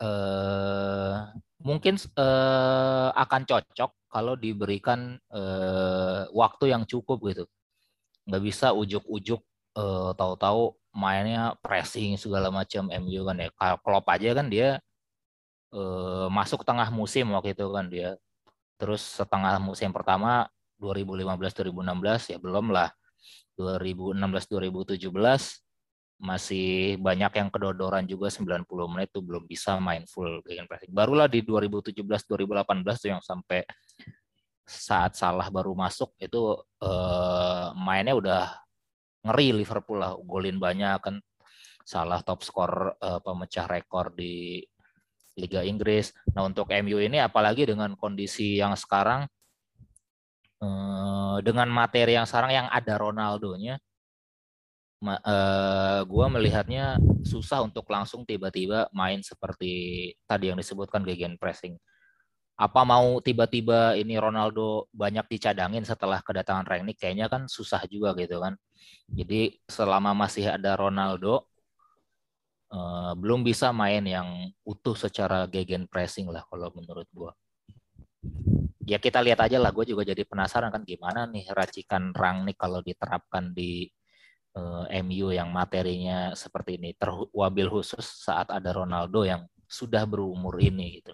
eh, 0.01 1.15
mungkin 1.61 1.95
eh, 2.01 3.09
akan 3.13 3.41
cocok 3.45 3.91
kalau 4.09 4.33
diberikan 4.33 5.21
eh, 5.29 6.25
waktu 6.33 6.73
yang 6.73 6.83
cukup 6.89 7.21
gitu. 7.29 7.45
Nggak 8.25 8.43
bisa 8.43 8.67
ujuk-ujuk 8.73 9.41
eh, 9.77 10.11
tahu-tahu 10.17 10.73
mainnya 10.93 11.53
pressing 11.61 12.17
segala 12.17 12.49
macam 12.49 12.89
MU 12.89 13.21
kan 13.25 13.37
ya. 13.37 13.49
Kalau 13.53 13.77
Klopp 13.85 14.09
aja 14.09 14.29
kan 14.33 14.49
dia 14.49 14.81
eh, 15.73 16.27
masuk 16.33 16.65
tengah 16.65 16.89
musim 16.89 17.29
waktu 17.37 17.53
itu 17.53 17.69
kan 17.69 17.85
dia. 17.89 18.17
Terus 18.81 19.01
setengah 19.01 19.61
musim 19.61 19.93
pertama 19.93 20.49
2015-2016 20.81 22.33
ya 22.33 22.37
belum 22.41 22.73
lah. 22.73 22.89
2016-2017 23.57 25.63
masih 26.23 26.95
banyak 27.03 27.35
yang 27.35 27.51
kedodoran 27.51 28.07
juga 28.07 28.31
90 28.31 28.63
menit 28.87 29.11
tuh 29.11 29.19
belum 29.19 29.43
bisa 29.43 29.75
main 29.83 30.07
full 30.07 30.39
pressing. 30.39 30.95
Barulah 30.95 31.27
di 31.27 31.43
2017-2018 31.43 33.03
tuh 33.03 33.09
yang 33.11 33.19
sampai 33.19 33.67
saat 34.63 35.19
salah 35.19 35.51
baru 35.51 35.75
masuk 35.75 36.15
itu 36.23 36.55
eh, 36.79 37.67
mainnya 37.75 38.15
udah 38.15 38.43
ngeri 39.27 39.51
Liverpool 39.51 39.99
lah, 39.99 40.15
golin 40.23 40.55
banyak 40.55 40.99
kan 41.03 41.15
salah 41.83 42.23
top 42.23 42.39
skor 42.47 42.95
eh, 42.95 43.19
pemecah 43.19 43.67
rekor 43.67 44.15
di 44.15 44.63
Liga 45.35 45.59
Inggris. 45.59 46.15
Nah 46.31 46.47
untuk 46.47 46.71
MU 46.71 47.03
ini 47.03 47.19
apalagi 47.19 47.67
dengan 47.67 47.99
kondisi 47.99 48.63
yang 48.63 48.79
sekarang 48.79 49.27
eh, 50.63 51.37
dengan 51.43 51.67
materi 51.67 52.15
yang 52.15 52.23
sekarang 52.23 52.51
yang 52.55 52.67
ada 52.71 52.95
Ronaldonya, 52.95 53.75
eh, 55.03 56.01
gue 56.07 56.25
melihatnya 56.31 56.97
susah 57.27 57.63
untuk 57.63 57.87
langsung 57.91 58.23
tiba-tiba 58.23 58.87
main 58.95 59.19
seperti 59.19 60.11
tadi 60.23 60.51
yang 60.51 60.59
disebutkan 60.59 61.03
gegen 61.03 61.35
pressing. 61.35 61.75
Apa 62.53 62.85
mau 62.85 63.17
tiba-tiba 63.19 63.97
ini 63.97 64.15
Ronaldo 64.15 64.87
banyak 64.93 65.25
dicadangin 65.25 65.83
setelah 65.83 66.21
kedatangan 66.21 66.69
Rangnick 66.69 67.01
kayaknya 67.01 67.25
kan 67.27 67.49
susah 67.49 67.81
juga 67.89 68.13
gitu 68.15 68.37
kan. 68.39 68.53
Jadi 69.09 69.57
selama 69.65 70.13
masih 70.13 70.53
ada 70.53 70.77
Ronaldo 70.77 71.49
uh, 72.69 73.13
belum 73.17 73.41
bisa 73.41 73.73
main 73.73 74.05
yang 74.05 74.53
utuh 74.65 74.93
secara 74.93 75.49
gegen 75.49 75.89
pressing 75.89 76.29
lah 76.29 76.45
kalau 76.45 76.69
menurut 76.77 77.09
gue. 77.09 77.31
Ya 78.83 78.99
kita 78.99 79.23
lihat 79.23 79.39
aja 79.39 79.57
lah, 79.63 79.71
gue 79.71 79.87
juga 79.87 80.03
jadi 80.03 80.27
penasaran 80.27 80.67
kan 80.67 80.83
gimana 80.83 81.23
nih 81.23 81.47
racikan 81.55 82.11
Rangnick 82.11 82.59
kalau 82.59 82.83
diterapkan 82.83 83.55
di 83.55 83.87
uh, 83.87 84.02
eh, 84.57 85.01
MU 85.01 85.33
yang 85.33 85.49
materinya 85.49 86.33
seperti 86.37 86.77
ini 86.81 86.93
terwabil 86.97 87.67
khusus 87.69 88.03
saat 88.25 88.49
ada 88.53 88.69
Ronaldo 88.73 89.25
yang 89.25 89.45
sudah 89.67 90.05
berumur 90.05 90.61
ini 90.61 91.01
gitu 91.01 91.13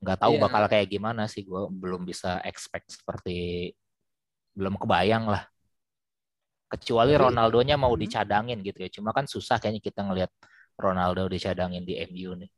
nggak 0.00 0.18
tahu 0.18 0.34
yeah. 0.36 0.42
bakal 0.42 0.62
kayak 0.66 0.88
gimana 0.88 1.28
sih 1.28 1.44
gue 1.44 1.68
belum 1.68 2.08
bisa 2.08 2.40
expect 2.48 2.88
seperti 2.88 3.70
belum 4.56 4.80
kebayang 4.80 5.28
lah 5.28 5.44
kecuali 6.70 7.18
Ronaldonya 7.18 7.76
mau 7.76 7.92
hmm. 7.92 8.02
dicadangin 8.02 8.58
gitu 8.64 8.78
ya 8.80 8.90
cuma 8.90 9.12
kan 9.12 9.28
susah 9.28 9.60
kayaknya 9.60 9.82
kita 9.84 10.00
ngelihat 10.06 10.32
Ronaldo 10.80 11.28
dicadangin 11.28 11.84
di 11.84 12.00
MU 12.08 12.32
nih 12.40 12.50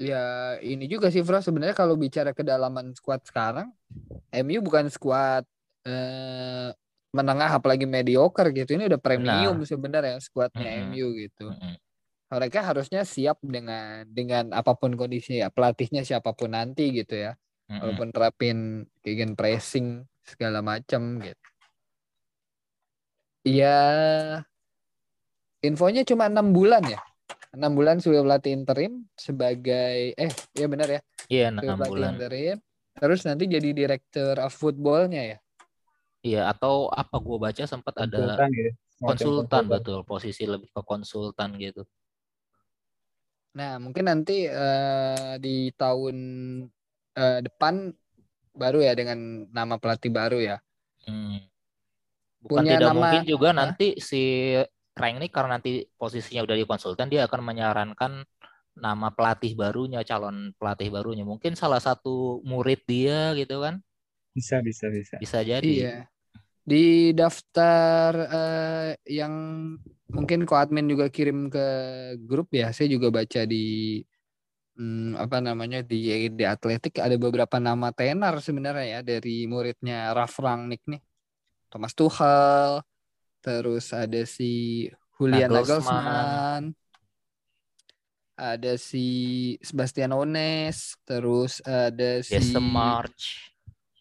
ya 0.00 0.56
ini 0.64 0.88
juga 0.88 1.12
sih 1.12 1.20
Fro 1.20 1.44
sebenarnya 1.44 1.76
kalau 1.76 1.98
bicara 2.00 2.32
kedalaman 2.32 2.96
skuad 2.96 3.20
sekarang 3.26 3.68
MU 4.32 4.58
bukan 4.64 4.88
skuad 4.88 5.44
eh, 5.84 6.72
menengah 7.10 7.58
apalagi 7.58 7.86
mediocre 7.86 8.54
gitu. 8.54 8.78
Ini 8.78 8.86
udah 8.86 9.00
premium 9.02 9.58
sebenarnya 9.66 10.22
skuadnya 10.22 10.70
mm 10.70 10.78
-hmm. 10.78 10.90
MU 10.94 11.08
gitu. 11.18 11.46
Mm 11.50 11.58
-hmm. 11.58 11.74
Mereka 12.30 12.62
harusnya 12.62 13.02
siap 13.02 13.42
dengan 13.42 14.06
dengan 14.06 14.54
apa 14.54 14.78
pun 14.78 14.94
kondisi 14.94 15.42
ya, 15.42 15.50
pelatihnya 15.50 16.06
siapa 16.06 16.30
pun 16.32 16.54
nanti 16.54 16.94
gitu 16.94 17.18
ya. 17.18 17.34
Mm 17.34 17.70
-hmm. 17.70 17.78
Walaupun 17.82 18.08
terapin 18.14 18.58
gegen 19.02 19.34
pressing 19.34 20.06
segala 20.22 20.62
macam 20.62 21.18
gitu. 21.18 21.46
Ya 23.42 23.78
infonya 25.64 26.06
cuma 26.06 26.30
enam 26.30 26.54
bulan 26.54 26.86
ya. 26.86 27.00
Enam 27.50 27.74
bulan 27.74 27.98
sudah 27.98 28.22
pelatih 28.22 28.54
interim 28.54 29.10
sebagai 29.18 30.14
eh 30.14 30.32
ya 30.54 30.66
benar 30.70 30.86
ya. 30.86 31.00
Iya 31.26 31.44
enam 31.50 31.82
bulan. 31.82 32.14
Interim. 32.14 32.62
Terus 32.94 33.26
nanti 33.26 33.50
jadi 33.50 33.74
direktur 33.74 34.38
of 34.38 34.54
footballnya 34.54 35.34
ya. 35.34 35.38
Iya, 36.20 36.52
atau 36.52 36.92
apa 36.92 37.16
gue 37.16 37.38
baca 37.40 37.64
sempat 37.64 37.96
ada 37.96 38.12
konsultan, 38.12 38.48
gitu. 38.52 38.70
konsultan 39.00 39.64
betul, 39.72 39.98
posisi 40.04 40.44
lebih 40.44 40.68
ke 40.68 40.80
konsultan 40.84 41.56
gitu. 41.56 41.88
Nah, 43.56 43.80
mungkin 43.80 44.04
nanti 44.06 44.44
uh, 44.46 45.40
di 45.40 45.72
tahun 45.74 46.16
uh, 47.16 47.40
depan 47.40 47.90
baru 48.52 48.84
ya 48.84 48.92
dengan 48.92 49.48
nama 49.48 49.80
pelatih 49.80 50.12
baru 50.12 50.38
ya. 50.38 50.56
Hmm. 51.08 51.40
Bukan 52.44 52.68
Punya 52.68 52.76
tidak 52.76 52.92
nama, 52.92 52.98
mungkin 53.00 53.24
juga 53.24 53.48
huh? 53.52 53.56
nanti 53.56 53.86
si 54.00 54.54
Rangnick 54.92 55.32
karena 55.32 55.56
nanti 55.56 55.88
posisinya 55.96 56.44
udah 56.44 56.56
di 56.56 56.64
konsultan 56.68 57.08
dia 57.08 57.24
akan 57.24 57.40
menyarankan 57.40 58.12
nama 58.76 59.08
pelatih 59.12 59.56
barunya, 59.56 60.04
calon 60.04 60.52
pelatih 60.56 60.92
barunya. 60.92 61.24
Mungkin 61.24 61.56
salah 61.56 61.80
satu 61.80 62.44
murid 62.44 62.84
dia 62.84 63.32
gitu 63.36 63.64
kan. 63.64 63.80
Bisa, 64.34 64.62
bisa, 64.62 64.86
bisa. 64.88 65.16
Bisa 65.18 65.38
jadi. 65.42 65.66
Iya. 65.66 65.96
Di 66.60 67.10
daftar 67.16 68.10
uh, 68.14 68.90
yang 69.08 69.34
mungkin 70.10 70.46
ko 70.46 70.54
admin 70.58 70.86
juga 70.86 71.10
kirim 71.10 71.50
ke 71.50 71.66
grup 72.22 72.52
ya, 72.54 72.70
saya 72.70 72.86
juga 72.90 73.10
baca 73.10 73.42
di 73.48 73.98
hmm, 74.78 75.18
apa 75.18 75.42
namanya 75.42 75.82
di 75.82 76.30
di 76.30 76.44
Atletik 76.46 77.02
ada 77.02 77.16
beberapa 77.18 77.58
nama 77.58 77.90
tenar 77.90 78.38
sebenarnya 78.38 78.86
ya 78.86 79.00
dari 79.02 79.50
muridnya 79.50 80.14
Ralf 80.14 80.38
Rangnick 80.38 80.84
nih. 80.86 81.02
Thomas 81.70 81.94
Tuchel, 81.94 82.82
terus 83.42 83.94
ada 83.94 84.26
si 84.26 84.86
Julian 85.14 85.46
Nagelsmann, 85.46 86.74
Nagelsmann 86.74 86.80
ada 88.40 88.80
si 88.80 89.06
Sebastian 89.60 90.16
Ones, 90.16 90.96
terus 91.04 91.60
ada 91.60 92.24
si 92.24 92.32
Jesse 92.32 92.56
March, 92.56 93.49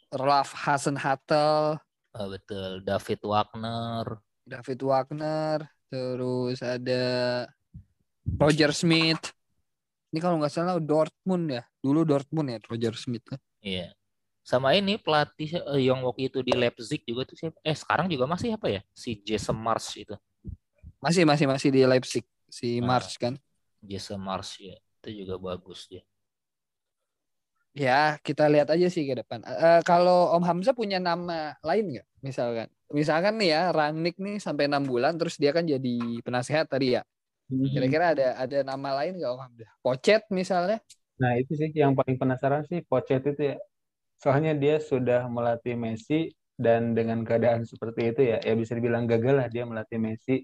Ralf 0.09 0.51
Hasenhattel, 0.57 1.77
uh, 2.17 2.27
betul, 2.29 2.81
David 2.81 3.21
Wagner, 3.21 4.05
David 4.41 4.79
Wagner, 4.81 5.57
terus 5.89 6.59
ada 6.65 7.03
Roger 8.25 8.73
Smith. 8.73 9.33
Ini 10.09 10.17
kalau 10.17 10.41
nggak 10.41 10.49
salah 10.49 10.81
Dortmund 10.81 11.53
ya, 11.53 11.63
dulu 11.77 12.01
Dortmund 12.01 12.49
ya 12.49 12.59
Roger 12.65 12.97
Smith 12.97 13.25
kan. 13.29 13.37
Iya. 13.61 13.93
Sama 14.41 14.73
ini 14.73 14.97
pelatih 14.97 15.61
uh, 15.61 15.77
yang 15.77 16.01
waktu 16.01 16.33
itu 16.33 16.41
di 16.41 16.57
Leipzig 16.57 17.05
juga 17.05 17.29
tuh 17.29 17.37
siapa? 17.37 17.61
Eh 17.61 17.77
sekarang 17.77 18.09
juga 18.09 18.25
masih 18.25 18.57
apa 18.57 18.65
ya? 18.65 18.81
Si 18.97 19.21
Jason 19.21 19.53
Mars 19.53 19.93
itu. 19.93 20.17
Masih 20.97 21.21
masih 21.21 21.45
masih 21.45 21.69
di 21.69 21.85
Leipzig 21.85 22.25
si 22.49 22.81
nah, 22.81 22.97
Mars 22.97 23.13
kan. 23.21 23.37
Jesse 23.85 24.17
Mars 24.17 24.57
ya 24.57 24.75
itu 24.99 25.23
juga 25.23 25.39
bagus 25.39 25.87
dia. 25.87 26.03
Ya 27.79 28.19
kita 28.19 28.51
lihat 28.51 28.67
aja 28.75 28.91
sih 28.91 29.07
ke 29.07 29.15
depan. 29.23 29.39
Uh, 29.47 29.79
kalau 29.87 30.35
Om 30.35 30.43
Hamzah 30.43 30.75
punya 30.75 30.99
nama 30.99 31.55
lain 31.63 31.95
nggak? 31.95 32.07
Misalkan, 32.19 32.67
misalkan 32.91 33.39
nih 33.39 33.55
ya 33.55 33.61
Rangnick 33.71 34.19
nih 34.19 34.35
sampai 34.43 34.67
enam 34.67 34.83
bulan, 34.83 35.15
terus 35.15 35.39
dia 35.39 35.55
kan 35.55 35.63
jadi 35.63 36.19
penasehat 36.19 36.67
tadi 36.67 36.99
ya. 36.99 37.07
Mhm. 37.47 37.71
Kira-kira 37.71 38.05
ada 38.11 38.27
ada 38.35 38.57
nama 38.67 38.99
lain 38.99 39.15
nggak 39.15 39.31
Om 39.31 39.41
Hamzah? 39.47 39.71
Pocet 39.79 40.21
misalnya? 40.27 40.83
Nah 41.23 41.39
itu 41.39 41.55
sih 41.55 41.71
yang 41.71 41.95
paling 41.95 42.19
penasaran 42.19 42.67
sih 42.67 42.83
Pocet 42.83 43.23
itu 43.23 43.55
ya. 43.55 43.57
Soalnya 44.19 44.51
dia 44.59 44.83
sudah 44.83 45.31
melatih 45.31 45.79
Messi 45.79 46.35
dan 46.59 46.91
dengan 46.91 47.23
keadaan 47.23 47.63
seperti 47.63 48.11
itu 48.11 48.21
ya, 48.35 48.43
ya 48.43 48.53
bisa 48.59 48.75
dibilang 48.75 49.07
gagal 49.07 49.39
lah 49.39 49.47
dia 49.47 49.63
melatih 49.63 49.95
Messi 50.03 50.43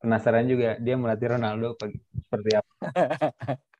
penasaran 0.00 0.48
juga 0.48 0.80
dia 0.80 0.96
melatih 0.96 1.36
Ronaldo 1.36 1.76
seperti 2.16 2.50
apa. 2.56 2.72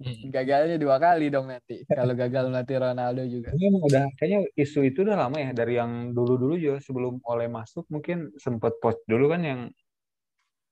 Gagalnya 0.00 0.80
dua 0.80 0.96
kali 0.96 1.28
dong 1.28 1.52
nanti 1.52 1.84
kalau 1.84 2.16
gagal 2.16 2.48
melatih 2.48 2.80
Ronaldo 2.80 3.20
juga. 3.28 3.52
Ini 3.52 3.68
emang 3.68 3.84
udah 3.84 4.04
kayaknya 4.16 4.48
isu 4.56 4.80
itu 4.88 5.04
udah 5.04 5.28
lama 5.28 5.36
ya 5.36 5.52
dari 5.52 5.76
yang 5.76 6.16
dulu-dulu 6.16 6.56
juga 6.56 6.80
sebelum 6.80 7.20
oleh 7.28 7.52
masuk 7.52 7.84
mungkin 7.92 8.32
sempat 8.40 8.80
post 8.80 9.04
dulu 9.04 9.28
kan 9.28 9.44
yang 9.44 9.60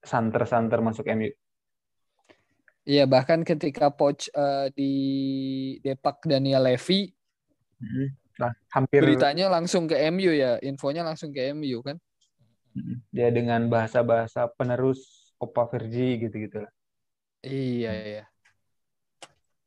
santer-santer 0.01 0.81
masuk 0.81 1.05
MU. 1.12 1.29
Iya 2.88 3.05
bahkan 3.05 3.45
ketika 3.45 3.93
Poch 3.93 4.33
uh, 4.33 4.73
di 4.73 4.93
Depak 5.85 6.25
Daniel 6.25 6.64
Levy, 6.64 7.12
nah, 8.41 8.57
hampir 8.73 9.05
beritanya 9.05 9.53
langsung 9.53 9.85
ke 9.85 10.09
MU 10.09 10.33
ya, 10.33 10.57
infonya 10.64 11.05
langsung 11.05 11.37
ke 11.37 11.53
MU 11.53 11.85
kan? 11.85 12.01
Dia 13.12 13.29
dengan 13.29 13.69
bahasa-bahasa 13.69 14.49
penerus 14.57 15.29
Opa 15.37 15.69
Vergi 15.69 16.17
gitu-gitu 16.17 16.64
lah. 16.64 16.73
Iya, 17.45 17.93
iya. 17.93 18.25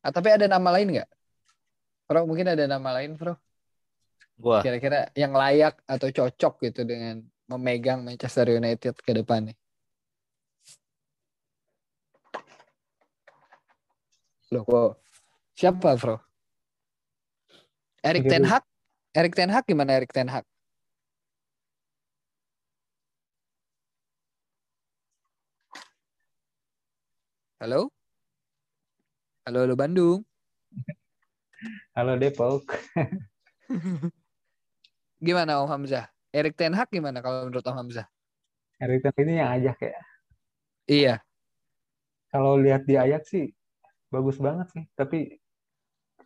Ah, 0.01 0.09
tapi 0.09 0.33
ada 0.33 0.49
nama 0.49 0.69
lain 0.73 0.97
nggak? 0.97 1.09
Bro, 2.09 2.25
mungkin 2.25 2.49
ada 2.49 2.65
nama 2.65 2.89
lain, 2.97 3.13
Bro? 3.15 3.37
Gua. 4.41 4.65
Kira-kira 4.65 5.13
yang 5.13 5.37
layak 5.37 5.77
atau 5.85 6.09
cocok 6.09 6.53
gitu 6.65 6.81
dengan 6.81 7.21
memegang 7.45 8.01
Manchester 8.01 8.49
United 8.57 8.97
ke 8.97 9.11
depan 9.13 9.53
nih. 9.53 9.57
Loh, 14.51 14.65
kok 14.65 14.99
siapa, 15.53 15.95
Bro? 15.95 16.17
Erik 18.01 18.25
Ten 18.25 18.43
Hag? 18.49 18.65
Erik 19.13 19.37
Ten 19.37 19.53
Hag 19.53 19.63
gimana 19.69 19.93
Erik 19.93 20.09
Ten 20.09 20.27
Hag? 20.27 20.43
Halo? 27.61 27.93
Halo, 29.41 29.65
halo 29.65 29.73
Bandung. 29.73 30.21
Halo 31.97 32.13
Depok. 32.13 32.61
gimana 35.25 35.65
Om 35.65 35.65
Hamzah? 35.65 36.13
Erik 36.29 36.53
Ten 36.53 36.77
Hag 36.77 36.93
gimana 36.93 37.25
kalau 37.25 37.49
menurut 37.49 37.65
Om 37.65 37.73
Hamzah? 37.73 38.05
Erik 38.77 39.01
Ten 39.01 39.09
Hag 39.09 39.25
ini 39.25 39.41
yang 39.41 39.49
ajak 39.57 39.77
ya? 39.81 40.01
Iya. 40.85 41.15
Kalau 42.29 42.53
lihat 42.53 42.85
di 42.85 43.01
Ajax 43.01 43.33
sih 43.33 43.49
bagus 44.13 44.37
banget 44.37 44.69
sih, 44.77 44.85
tapi 44.93 45.41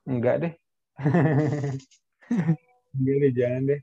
enggak 0.04 0.36
deh. 0.44 0.54
enggak 3.00 3.16
deh, 3.24 3.32
jangan 3.32 3.62
deh. 3.64 3.82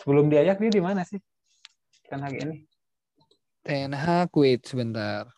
Sebelum 0.00 0.32
di 0.32 0.40
Ajax 0.40 0.56
dia 0.64 0.72
di 0.72 0.80
mana 0.80 1.04
sih? 1.04 1.20
Ten 2.08 2.24
Hag 2.24 2.40
ini? 2.40 2.64
Ten 3.60 3.92
Hag 3.92 4.32
wait 4.32 4.64
sebentar. 4.64 5.28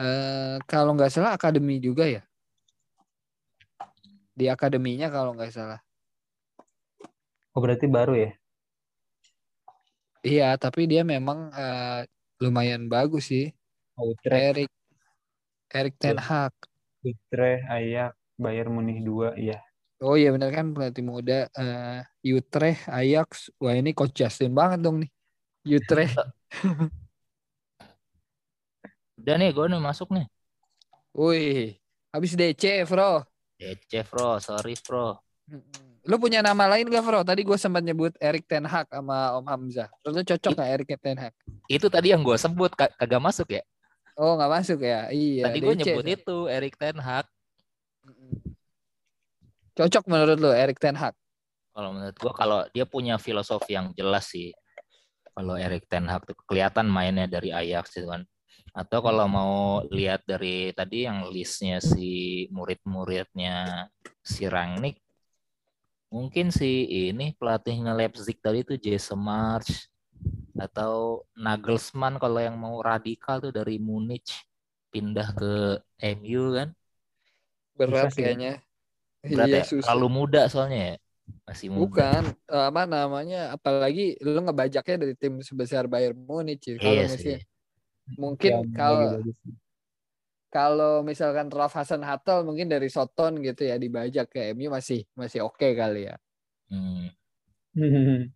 Eh 0.00 0.56
kalau 0.64 0.96
nggak 0.96 1.12
salah 1.12 1.36
akademi 1.36 1.76
juga 1.76 2.08
ya. 2.08 2.24
Di 4.32 4.48
akademinya 4.48 5.12
kalau 5.12 5.36
nggak 5.36 5.52
salah. 5.52 5.80
Oh 7.52 7.60
berarti 7.60 7.84
baru 7.84 8.16
ya? 8.16 8.30
Iya, 10.24 10.56
tapi 10.56 10.88
dia 10.88 11.04
memang 11.04 11.52
eh, 11.52 12.08
lumayan 12.40 12.88
bagus 12.88 13.28
sih. 13.28 13.52
Oh, 14.00 14.16
Utrecht, 14.16 14.40
Erik 14.40 14.70
Erik 15.68 15.94
Ten 16.00 16.16
Hag. 16.16 16.56
Utrecht, 17.04 17.64
Ajax, 17.68 18.16
Bayern 18.40 18.72
Munich 18.72 19.04
2, 19.04 19.36
iya. 19.36 19.60
Oh 20.00 20.16
iya 20.16 20.32
benar 20.32 20.48
kan 20.48 20.72
pelatih 20.72 21.04
muda 21.04 21.52
eh 21.52 22.00
Utrecht, 22.24 22.88
Ajax. 22.88 23.52
Wah 23.60 23.76
ini 23.76 23.92
coach 23.92 24.16
Justin 24.16 24.56
banget 24.56 24.80
dong 24.80 25.04
nih. 25.04 25.10
Utrecht. 25.76 26.16
Udah 29.20 29.36
nih, 29.36 29.50
gue 29.52 29.64
nih 29.68 29.80
masuk 29.80 30.08
nih. 30.16 30.26
Wih, 31.12 31.76
habis 32.14 32.32
DC, 32.32 32.88
Bro. 32.88 33.26
DC, 33.60 33.92
bro. 34.08 34.40
Sorry, 34.40 34.72
bro. 34.80 35.20
Lu 36.08 36.16
punya 36.16 36.40
nama 36.40 36.64
lain 36.64 36.88
gak, 36.88 37.04
Bro? 37.04 37.20
Tadi 37.28 37.44
gue 37.44 37.58
sempat 37.60 37.84
nyebut 37.84 38.16
Erik 38.16 38.48
Ten 38.48 38.64
Hag 38.64 38.88
sama 38.88 39.36
Om 39.36 39.44
Hamzah. 39.44 39.92
Lu 40.08 40.16
cocok 40.24 40.52
gak 40.56 40.70
Erik 40.72 40.96
Ten 40.96 41.20
Hag? 41.20 41.34
Itu 41.68 41.92
tadi 41.92 42.16
yang 42.16 42.24
gue 42.24 42.40
sebut, 42.40 42.72
ka- 42.72 42.88
kagak 42.96 43.20
masuk 43.20 43.52
ya. 43.52 43.62
Oh, 44.16 44.36
nggak 44.40 44.52
masuk 44.52 44.80
ya? 44.80 45.12
Iya. 45.12 45.52
tadi 45.52 45.58
gue 45.60 45.74
nyebut 45.76 46.04
itu, 46.08 46.36
Erik 46.48 46.80
Ten 46.80 46.96
Hag. 46.96 47.28
Cocok 49.76 50.04
menurut 50.08 50.36
lu 50.40 50.50
Erik 50.56 50.80
Ten 50.80 50.96
Hag? 50.96 51.12
Kalau 51.76 51.92
menurut 51.92 52.16
gue, 52.16 52.32
kalau 52.32 52.60
dia 52.72 52.84
punya 52.88 53.20
filosofi 53.20 53.76
yang 53.76 53.92
jelas 53.92 54.32
sih. 54.32 54.56
Kalau 55.36 55.54
Erik 55.60 55.84
Ten 55.84 56.08
Hag 56.08 56.24
tuh 56.24 56.36
kelihatan 56.48 56.88
mainnya 56.88 57.28
dari 57.28 57.52
Ajax 57.52 57.92
gitu 57.92 58.08
kan. 58.08 58.24
Atau 58.70 59.02
kalau 59.02 59.26
mau 59.26 59.82
lihat 59.90 60.22
dari 60.22 60.70
tadi 60.70 61.04
yang 61.06 61.26
listnya 61.28 61.82
si 61.82 62.46
murid-muridnya 62.54 63.88
si 64.22 64.46
Rangnick, 64.46 65.02
mungkin 66.10 66.54
si 66.54 66.86
ini 67.10 67.34
pelatihnya 67.34 67.94
Leipzig 67.94 68.38
tadi 68.38 68.62
tuh 68.62 68.78
Jesse 68.78 69.14
March 69.18 69.90
atau 70.58 71.24
Nagelsmann 71.34 72.20
kalau 72.20 72.38
yang 72.38 72.58
mau 72.58 72.78
radikal 72.82 73.40
tuh 73.40 73.54
dari 73.54 73.80
Munich 73.80 74.28
pindah 74.90 75.28
ke 75.32 75.54
MU 76.18 76.44
kan. 76.54 76.68
Berat 77.78 78.12
sih, 78.12 78.22
kayaknya. 78.26 78.60
Berat 79.24 79.46
iya, 79.48 79.60
ya? 79.62 79.64
susah. 79.64 79.86
Terlalu 79.88 80.08
muda 80.10 80.42
soalnya 80.50 80.80
ya. 80.94 80.96
Masih 81.46 81.68
muda. 81.70 81.80
Bukan 81.86 82.22
eh, 82.34 82.64
apa 82.68 82.82
namanya? 82.84 83.54
Apalagi 83.54 84.18
lu 84.20 84.42
ngebajaknya 84.42 84.96
dari 85.00 85.14
tim 85.16 85.38
sebesar 85.40 85.86
Bayern 85.86 86.18
Munich. 86.18 86.60
ya. 86.66 86.76
Kalau 86.76 86.92
Iya 86.92 87.06
sih. 87.14 87.38
Mungkin 88.18 88.50
Yang 88.50 88.66
kalau 88.74 89.10
kalau 90.50 91.06
misalkan 91.06 91.46
Ralf 91.46 91.78
Hasan 91.78 92.02
Hattel 92.02 92.42
mungkin 92.42 92.66
dari 92.66 92.90
Soton 92.90 93.38
gitu 93.38 93.70
ya 93.70 93.78
dibajak 93.78 94.34
ke 94.34 94.50
MU 94.50 94.66
masih 94.74 95.06
masih 95.14 95.46
oke 95.46 95.68
kali 95.78 96.10
ya. 96.10 96.16
Hmm. 96.66 97.06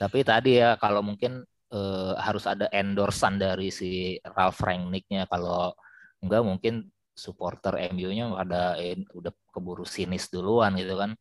Tapi 0.00 0.18
tadi 0.24 0.58
ya 0.58 0.80
kalau 0.80 1.04
mungkin 1.04 1.44
eh, 1.70 2.12
harus 2.16 2.48
ada 2.48 2.66
endorsan 2.72 3.36
dari 3.36 3.68
si 3.68 4.16
Ralf 4.24 4.58
Rangnicknya 4.64 5.28
kalau 5.28 5.76
enggak 6.24 6.42
mungkin 6.42 6.74
supporter 7.14 7.76
MU-nya 7.92 8.32
ada 8.34 8.80
eh, 8.80 8.98
udah 9.12 9.30
keburu 9.52 9.84
sinis 9.84 10.32
duluan 10.32 10.74
gitu 10.80 10.96
kan. 10.96 11.12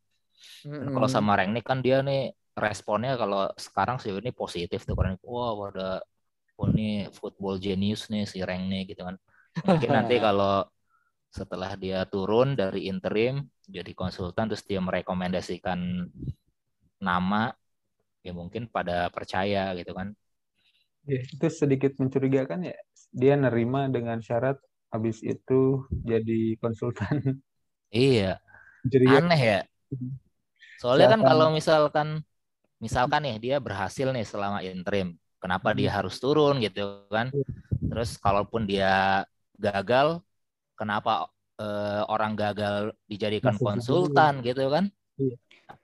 Dan 0.63 0.96
Kalau 0.96 1.08
sama 1.12 1.36
Rangnick 1.36 1.67
kan 1.67 1.84
dia 1.84 2.00
nih 2.00 2.32
responnya 2.56 3.19
kalau 3.19 3.50
sekarang 3.58 3.98
sih 4.00 4.13
ini 4.13 4.32
positif 4.32 4.86
tuh 4.88 4.93
karena 4.96 5.17
wah 5.26 5.52
pada 5.58 6.00
oh, 6.63 6.69
ini 6.73 6.84
football 7.19 7.56
genius 7.65 8.02
nih 8.13 8.23
si 8.32 8.38
Rangnick 8.47 8.84
gitu 8.91 9.02
kan. 9.08 9.15
Mungkin 9.67 9.89
nanti 9.97 10.15
kalau 10.26 10.63
setelah 11.39 11.71
dia 11.84 11.99
turun 12.13 12.47
dari 12.62 12.80
interim 12.91 13.34
jadi 13.76 13.91
konsultan 14.02 14.45
terus 14.49 14.63
dia 14.69 14.80
merekomendasikan 14.88 15.80
nama 17.08 17.43
ya 18.26 18.32
mungkin 18.39 18.63
pada 18.76 18.97
percaya 19.15 19.62
gitu 19.80 19.91
kan. 19.99 20.08
Ya, 21.10 21.19
itu 21.36 21.47
sedikit 21.52 21.91
mencurigakan 21.99 22.60
ya. 22.71 22.76
Dia 23.12 23.36
nerima 23.36 23.82
dengan 23.95 24.19
syarat 24.23 24.58
habis 24.93 25.19
itu 25.23 25.84
jadi 26.10 26.56
konsultan. 26.63 27.15
Iya, 27.99 28.23
Mencurigakan. 28.84 29.23
aneh 29.23 29.39
ya. 29.49 29.58
Soalnya 30.82 31.08
kan 31.13 31.21
Siapa- 31.21 31.28
kalau 31.28 31.47
misalkan 31.58 32.08
misalkan 32.86 33.21
nih 33.26 33.36
dia 33.45 33.56
berhasil 33.67 34.08
nih 34.15 34.26
selama 34.28 34.60
interim, 34.65 35.08
kenapa 35.43 35.69
dia 35.75 35.89
harus 35.97 36.15
turun 36.23 36.63
gitu 36.63 37.03
kan? 37.12 37.27
Terus 37.91 38.15
kalaupun 38.23 38.63
dia 38.71 39.23
gagal, 39.60 40.23
kenapa 40.79 41.12
eh, 41.62 42.01
orang 42.13 42.34
gagal 42.41 42.95
dijadikan 43.12 43.56
Masih 43.56 43.65
konsultan 43.67 44.34
gitu 44.47 44.63
kan? 44.71 44.86
Iya. 45.19 45.36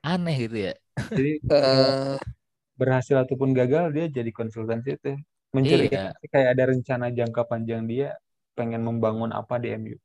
Aneh 0.01 0.35
gitu 0.47 0.57
ya. 0.71 0.73
Jadi 1.17 1.31
Eh, 1.55 2.17
berhasil 2.79 3.15
ataupun 3.23 3.51
gagal 3.59 3.85
dia 3.95 4.05
jadi 4.07 4.31
konsultan 4.39 4.79
situ. 4.85 5.19
Mencurigakan 5.55 6.13
Iya. 6.15 6.29
kayak 6.33 6.49
ada 6.55 6.63
rencana 6.71 7.05
jangka 7.17 7.41
panjang 7.51 7.83
dia 7.91 8.07
pengen 8.57 8.81
membangun 8.87 9.31
apa 9.35 9.55
di 9.63 9.67
MU. 9.75 9.97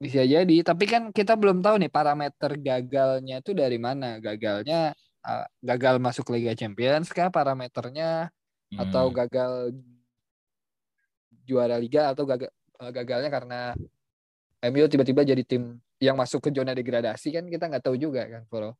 Bisa 0.00 0.24
jadi, 0.24 0.54
tapi 0.64 0.84
kan 0.88 1.02
kita 1.12 1.36
belum 1.36 1.60
tahu 1.60 1.76
nih 1.84 1.92
parameter 1.92 2.50
gagalnya 2.56 3.34
itu 3.44 3.52
dari 3.52 3.76
mana. 3.76 4.16
Gagalnya 4.16 4.96
gagal 5.60 5.96
masuk 6.00 6.32
Liga 6.32 6.52
Champions 6.56 7.12
kah 7.12 7.28
parameternya? 7.28 8.32
Atau 8.74 9.10
Hmm. 9.10 9.16
gagal 9.16 9.52
juara 11.42 11.76
liga 11.82 12.14
atau 12.14 12.22
gagal 12.22 12.50
eh, 12.80 12.92
gagalnya 12.94 13.30
karena 13.30 13.60
MU 14.62 14.86
tiba-tiba 14.86 15.26
jadi 15.26 15.42
tim 15.42 15.80
yang 16.00 16.16
masuk 16.16 16.40
ke 16.44 16.48
zona 16.54 16.72
degradasi 16.72 17.34
kan? 17.34 17.44
Kita 17.50 17.66
nggak 17.68 17.84
tahu 17.84 17.96
juga 17.98 18.24
kan, 18.28 18.42
Bro. 18.48 18.72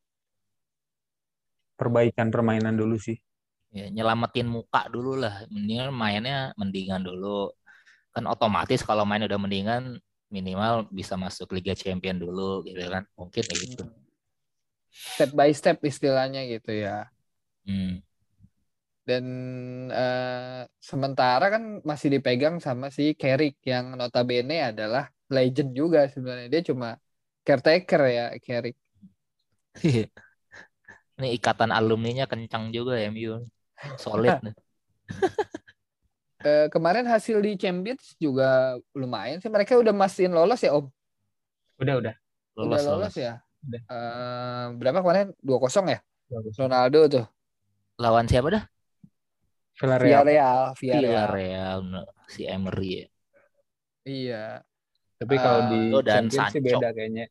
Perbaikan 1.77 2.29
permainan 2.29 2.77
dulu 2.77 3.01
sih. 3.01 3.17
ya, 3.71 3.87
nyelamatin 3.87 4.51
muka 4.51 4.91
dulu 4.91 5.15
lah. 5.15 5.47
Mendingan 5.47 5.95
mainnya 5.95 6.51
mendingan 6.59 7.07
dulu. 7.07 7.55
Kan 8.11 8.27
otomatis 8.27 8.83
kalau 8.83 9.07
main 9.07 9.23
udah 9.23 9.39
mendingan 9.39 9.97
minimal 10.31 10.91
bisa 10.91 11.15
masuk 11.15 11.55
Liga 11.55 11.75
Champion 11.79 12.19
dulu 12.19 12.67
gitu 12.67 12.83
kan? 12.91 13.07
Mungkin 13.15 13.43
kayak 13.47 13.61
gitu 13.63 13.85
Step 14.91 15.31
by 15.33 15.51
step 15.55 15.79
istilahnya 15.87 16.45
gitu 16.51 16.75
ya. 16.75 17.07
Hmm. 17.65 18.03
Dan 19.07 19.25
eh, 19.91 20.63
sementara 20.79 21.51
kan 21.51 21.83
masih 21.83 22.19
dipegang 22.19 22.59
sama 22.63 22.93
si 22.93 23.15
Carrick 23.15 23.59
yang 23.65 23.97
notabene 23.97 24.71
adalah 24.71 25.09
legend 25.31 25.73
juga 25.73 26.11
sebenarnya. 26.11 26.51
Dia 26.51 26.63
cuma 26.67 26.99
caretaker 27.47 28.03
ya 28.11 28.27
Carrick. 28.43 28.77
ini 31.21 31.37
ikatan 31.37 31.71
alumninya 31.71 32.27
kencang 32.27 32.75
juga 32.75 32.99
MU 33.09 33.47
solid 33.97 34.39
nih. 34.45 34.55
Eh, 36.41 36.73
kemarin 36.73 37.05
hasil 37.05 37.37
di 37.45 37.53
Champions 37.61 38.17
juga 38.17 38.81
lumayan 38.97 39.45
sih. 39.45 39.53
Mereka 39.53 39.77
udah 39.77 39.93
mastiin 39.93 40.33
lolos 40.33 40.65
ya 40.65 40.73
Om. 40.73 40.89
Udah, 41.77 41.95
udah. 42.01 42.15
lolos, 42.57 42.81
udah 42.81 42.81
lolos, 42.81 43.13
lolos. 43.13 43.15
ya. 43.21 43.45
Udah. 43.61 43.83
Eh, 43.85 44.65
berapa 44.77 44.99
kemarin? 45.01 45.27
2-0 45.39 45.85
ya? 45.87 46.01
Bagus. 46.31 46.55
Ronaldo 46.57 47.01
tuh. 47.11 47.27
lawan 48.01 48.25
siapa 48.25 48.49
dah 48.49 48.65
Villarreal. 49.77 50.25
Villarreal, 50.25 50.61
Villarreal. 50.77 51.05
Villarreal 51.05 51.81
si 52.27 52.43
Emery 52.49 52.89
ya. 52.97 53.07
Iya. 54.05 54.45
Tapi 55.21 55.35
kalau 55.37 55.61
di 55.69 55.81
Ronaldo 55.93 56.01
dan 56.01 56.25
Champions 56.29 56.49
sih 56.49 56.61
Sancho. 56.61 56.69
beda 56.81 56.89
kayaknya. 56.93 57.27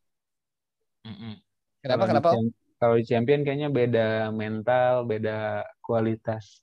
Mm-mm. 1.06 1.34
Kenapa 1.82 1.98
Kalau 1.98 2.06
di 2.06 2.10
kenapa? 2.14 2.30
Cham- 2.38 2.54
Kalau 2.80 2.94
di 2.96 3.04
Champion 3.04 3.40
kayaknya 3.42 3.68
beda 3.68 4.08
mental, 4.30 4.94
beda 5.04 5.38
kualitas. 5.82 6.62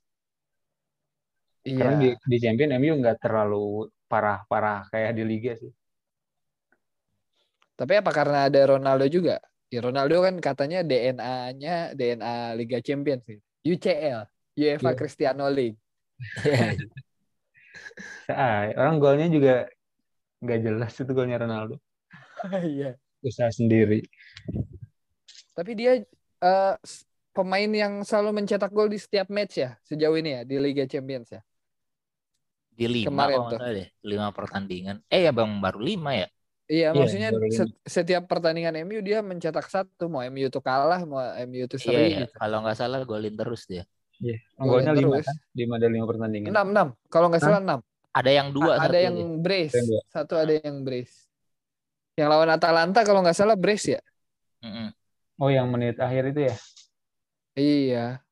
Karena 1.62 2.00
di, 2.00 2.08
Iya. 2.10 2.16
di 2.16 2.38
Champion 2.40 2.72
MU 2.80 2.94
nggak 2.98 3.20
terlalu 3.20 3.86
parah-parah 4.08 4.88
kayak 4.88 5.20
di 5.20 5.24
Liga 5.28 5.52
sih. 5.60 5.70
Tapi 7.76 7.94
apa 8.00 8.10
karena 8.10 8.48
ada 8.48 8.60
Ronaldo 8.66 9.06
juga? 9.06 9.38
Ya 9.68 9.80
Ronaldo 9.84 10.24
kan 10.24 10.36
katanya 10.40 10.80
DNA-nya 10.80 11.92
DNA 11.92 12.56
Liga 12.56 12.80
Champions 12.80 13.24
sih. 13.28 13.40
UCL, 13.68 14.24
UEFA 14.56 14.96
Iya. 14.96 14.98
Cristiano 15.00 15.46
League. 15.52 15.76
Ah, 18.32 18.72
orang 18.76 18.96
golnya 19.04 19.28
juga 19.28 19.68
nggak 20.44 20.60
jelas 20.64 20.92
itu 20.96 21.12
golnya 21.12 21.38
Ronaldo. 21.44 21.76
Iya. 22.64 22.96
Usaha 23.26 23.50
sendiri. 23.52 24.06
Tapi 25.58 25.72
dia 25.74 26.00
eh, 26.46 26.74
s- 26.86 27.04
pemain 27.36 27.68
yang 27.68 28.06
selalu 28.08 28.42
mencetak 28.42 28.72
gol 28.72 28.88
di 28.88 28.98
setiap 29.02 29.28
match 29.28 29.60
ya 29.60 29.76
sejauh 29.84 30.16
ini 30.16 30.30
ya 30.38 30.42
di 30.48 30.56
Liga 30.62 30.86
Champions 30.88 31.34
ya. 31.34 31.42
Di 32.78 32.86
lima 32.86 33.26
Kemarin 33.26 33.42
tuh. 33.52 33.60
deh, 33.60 33.90
lima 34.06 34.28
pertandingan. 34.32 35.02
Eh 35.10 35.26
ya 35.26 35.32
bang 35.34 35.58
baru 35.58 35.82
lima 35.82 36.12
ya. 36.14 36.28
Iya, 36.74 36.88
Iya, 36.94 37.00
maksudnya 37.00 37.30
setiap 37.96 38.24
pertandingan 38.32 38.76
MU 38.84 39.00
dia 39.08 39.18
mencetak 39.24 39.66
satu, 39.76 40.04
mau 40.12 40.20
MU 40.32 40.46
itu 40.52 40.60
kalah, 40.68 41.00
mau 41.10 41.20
MU 41.48 41.64
itu 41.68 41.78
Iya 41.86 41.98
seri 41.98 42.04
ya. 42.14 42.20
gitu. 42.20 42.38
Kalau 42.38 42.56
nggak 42.62 42.78
salah 42.82 43.00
golin 43.10 43.34
terus 43.40 43.62
dia. 43.72 43.84
Iya. 44.24 44.34
Golin 44.64 44.84
Golnya 44.84 44.92
lima 45.00 45.18
terus. 45.18 45.26
kan? 45.26 45.36
Lima 45.60 45.76
dari 45.82 45.92
lima 45.96 46.08
pertandingan. 46.12 46.56
enam 46.56 46.66
enam 46.74 46.88
kalau 47.12 47.28
nggak 47.30 47.44
salah 47.44 47.60
enam 47.64 47.80
Ada 48.18 48.32
yang 48.38 48.48
dua 48.56 48.72
A- 48.72 48.88
ada 48.90 48.98
yang 49.00 49.18
aja. 49.18 49.38
brace 49.44 49.80
satu 50.14 50.34
ada 50.40 50.54
yang 50.66 50.82
brace 50.86 51.30
yang 52.18 52.30
lawan 52.34 52.50
Atalanta 52.52 53.02
kalau 53.08 53.22
nggak 53.24 53.38
salah 53.38 53.56
brace 53.60 53.98
ya 53.98 54.02
Mm-mm. 54.64 54.88
Oh, 55.42 55.50
yang 55.54 55.68
menit 55.74 55.96
akhir 56.02 56.24
itu 56.34 56.42
ya? 56.50 56.56
iya 57.58 58.24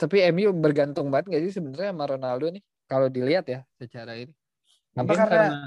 tapi 0.00 0.16
MU 0.34 0.50
bergantung 0.64 1.06
banget 1.12 1.26
nggak 1.30 1.42
sih 1.46 1.52
sebenarnya 1.58 1.90
sama 1.94 2.04
Ronaldo 2.12 2.44
nih 2.54 2.62
kalau 2.90 3.06
dilihat 3.06 3.44
ya 3.46 3.58
secara 3.78 4.12
ini 4.18 4.32
Apa 5.00 5.08
Mungkin 5.08 5.16
karena- 5.16 5.32
karena 5.32 5.58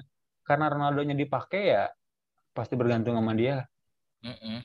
karena 0.43 0.65
Ronaldo-nya 0.69 1.15
dipakai 1.17 1.63
ya 1.73 1.83
pasti 2.53 2.77
bergantung 2.77 3.17
sama 3.17 3.33
dia. 3.33 3.65
Mm-mm. 4.21 4.61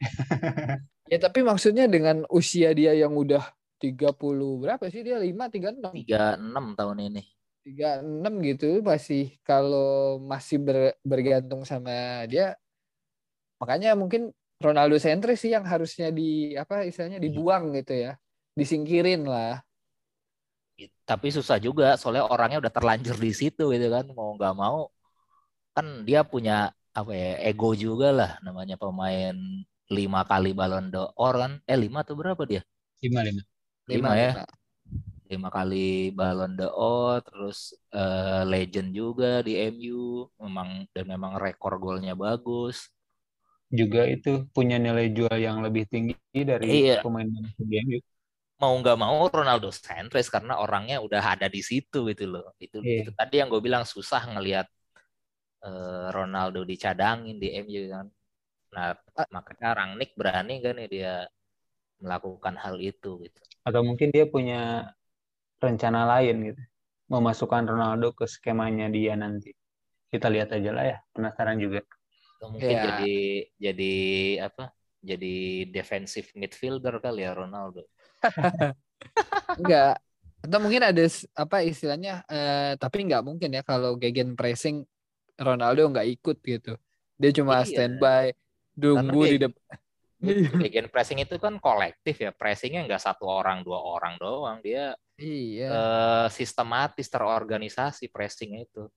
ya 1.12 1.18
tapi 1.18 1.40
maksudnya 1.40 1.86
dengan 1.86 2.26
usia 2.28 2.74
dia 2.74 2.92
yang 2.92 3.14
udah 3.14 3.42
30 3.78 4.18
berapa 4.58 4.90
sih 4.90 5.06
dia 5.06 5.16
5 5.16 5.46
36 5.48 5.94
Tiga 6.04 6.34
enam 6.36 6.74
tahun 6.74 6.98
ini. 7.12 7.22
36 7.68 8.32
gitu 8.48 8.68
masih 8.80 9.36
kalau 9.44 10.16
masih 10.18 10.56
ber- 10.58 10.96
bergantung 11.04 11.68
sama 11.68 12.24
dia 12.24 12.56
makanya 13.60 13.92
mungkin 13.92 14.32
Ronaldo 14.58 14.96
sentris 14.96 15.44
sih 15.44 15.52
yang 15.52 15.68
harusnya 15.68 16.08
di 16.08 16.56
apa 16.56 16.82
istilahnya 16.88 17.20
dibuang 17.20 17.70
gitu 17.76 17.92
ya 17.94 18.12
disingkirin 18.56 19.22
lah 19.22 19.60
Tapi 21.08 21.28
susah 21.36 21.56
juga 21.66 21.84
soalnya 22.00 22.24
orangnya 22.34 22.58
udah 22.62 22.72
terlanjur 22.76 23.16
di 23.26 23.30
situ 23.40 23.62
gitu 23.74 23.86
kan 23.94 24.04
mau 24.16 24.30
nggak 24.36 24.54
mau 24.62 24.78
kan 25.76 25.86
dia 26.08 26.20
punya 26.32 26.52
apa 26.98 27.12
ya 27.22 27.28
ego 27.48 27.68
juga 27.84 28.06
lah 28.18 28.30
namanya 28.46 28.76
pemain 28.82 29.34
lima 29.96 30.20
kali 30.30 30.48
Ballon 30.58 30.86
d'Or 30.94 31.34
kan 31.42 31.52
eh 31.70 31.78
lima 31.84 31.98
atau 32.04 32.14
berapa 32.20 32.42
dia 32.50 32.62
Lima 33.02 33.22
lima. 33.24 33.42
Lima 33.88 34.10
ya? 34.16 34.30
lima 35.30 35.48
kali 35.56 35.76
Ballon 36.18 36.52
d'Or 36.58 37.14
terus 37.28 37.58
eh, 38.00 38.42
legend 38.52 38.88
juga 39.00 39.26
di 39.46 39.52
MU 39.72 39.98
memang 40.42 40.68
dan 40.94 41.04
memang 41.12 41.32
rekor 41.44 41.72
golnya 41.84 42.12
bagus 42.24 42.76
Juga 43.78 44.00
itu 44.14 44.28
punya 44.56 44.76
nilai 44.84 45.06
jual 45.16 45.36
yang 45.46 45.58
lebih 45.64 45.84
tinggi 45.92 46.14
dari 46.50 46.66
Iya. 46.72 47.02
pemain 47.02 47.28
di 47.70 47.74
MU. 47.84 47.98
Mau 48.62 48.74
nggak 48.80 48.98
mau 48.98 49.16
Ronaldo 49.30 49.68
sentris 49.70 50.28
karena 50.34 50.58
orangnya 50.64 50.96
udah 51.06 51.22
ada 51.38 51.46
di 51.46 51.60
situ 51.62 51.98
gitu 52.10 52.24
loh 52.32 52.46
itu 52.64 52.78
Iya. 52.82 53.06
itu 53.06 53.10
tadi 53.14 53.34
yang 53.40 53.48
gue 53.52 53.62
bilang 53.62 53.84
susah 53.86 54.22
ngelihat 54.34 54.66
eh, 55.66 56.06
Ronaldo 56.16 56.60
dicadangin 56.70 57.36
di 57.42 57.48
MU 57.64 57.82
kan 57.94 58.06
nah 58.74 58.92
Ah. 59.18 59.26
makanya 59.34 59.68
Rangnick 59.78 60.12
berani 60.20 60.54
kan 60.64 60.74
nih 60.78 60.88
dia 60.94 61.12
melakukan 62.04 62.54
hal 62.62 62.76
itu 62.82 63.10
gitu 63.26 63.40
Atau 63.66 63.82
mungkin 63.88 64.08
dia 64.14 64.24
punya 64.34 64.88
rencana 65.64 66.00
lain 66.12 66.36
gitu. 66.52 66.62
Memasukkan 67.12 67.64
Ronaldo 67.68 68.12
ke 68.18 68.24
skemanya 68.28 68.86
dia 68.92 69.12
nanti. 69.16 69.50
Kita 70.12 70.28
lihat 70.34 70.52
aja 70.56 70.70
lah 70.76 70.84
ya. 70.92 70.96
Penasaran 71.14 71.58
juga. 71.60 71.80
Atau 72.38 72.48
mungkin 72.54 72.70
Ya. 72.70 72.82
jadi 72.86 73.12
jadi 73.58 73.92
apa 74.48 74.64
jadi 75.02 75.34
defensive 75.74 76.28
midfielder 76.38 76.94
kali 77.04 77.22
ya 77.26 77.32
Ronaldo 77.34 77.82
enggak. 79.60 79.94
Atau 80.38 80.58
mungkin 80.62 80.82
ada 80.86 81.04
apa 81.34 81.56
istilahnya 81.66 82.22
eh, 82.30 82.78
tapi 82.78 83.04
nggak 83.04 83.22
mungkin 83.26 83.50
ya 83.50 83.62
kalau 83.66 83.98
gegen 83.98 84.38
pressing 84.38 84.86
Ronaldo 85.38 85.90
nggak 85.90 86.08
ikut 86.18 86.38
gitu. 86.42 86.74
Dia 87.18 87.30
cuma 87.34 87.62
Iya. 87.62 87.66
standby 87.66 88.24
Karena 88.78 89.12
di 89.26 89.38
depan 89.42 89.62
Iya. 90.18 90.50
Bagian 90.50 90.90
pressing 90.90 91.22
itu 91.22 91.38
kan 91.38 91.62
kolektif 91.62 92.18
ya 92.18 92.34
pressingnya 92.34 92.82
nggak 92.90 93.02
satu 93.02 93.22
orang 93.30 93.62
dua 93.62 93.78
orang 93.78 94.18
doang. 94.18 94.58
Dia 94.58 94.98
iya. 95.14 95.68
eh, 95.70 96.26
sistematis 96.34 97.06
terorganisasi 97.06 98.10
pressingnya 98.10 98.66
itu 98.66 98.90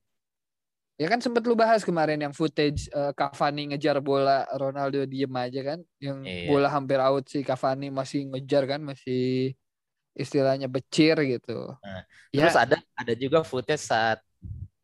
Ya 1.00 1.08
kan 1.08 1.18
sempat 1.24 1.42
lu 1.48 1.56
bahas 1.56 1.82
kemarin 1.82 2.20
yang 2.20 2.34
footage 2.36 2.86
eh, 2.92 3.12
Cavani 3.16 3.72
ngejar 3.74 3.98
bola 3.98 4.44
Ronaldo 4.54 5.02
diem 5.08 5.32
aja 5.34 5.60
kan, 5.74 5.78
yang 5.98 6.20
Iya. 6.22 6.46
bola 6.52 6.68
hampir 6.70 7.00
out 7.00 7.24
si 7.26 7.42
Cavani 7.42 7.88
masih 7.90 8.28
ngejar 8.30 8.62
kan, 8.68 8.80
masih 8.84 9.56
istilahnya 10.12 10.68
becir 10.68 11.16
gitu. 11.24 11.74
Nah, 11.80 12.00
ya, 12.30 12.46
Terus 12.46 12.56
ada 12.56 12.76
ada 12.94 13.12
juga 13.16 13.40
footage 13.42 13.80
saat 13.82 14.20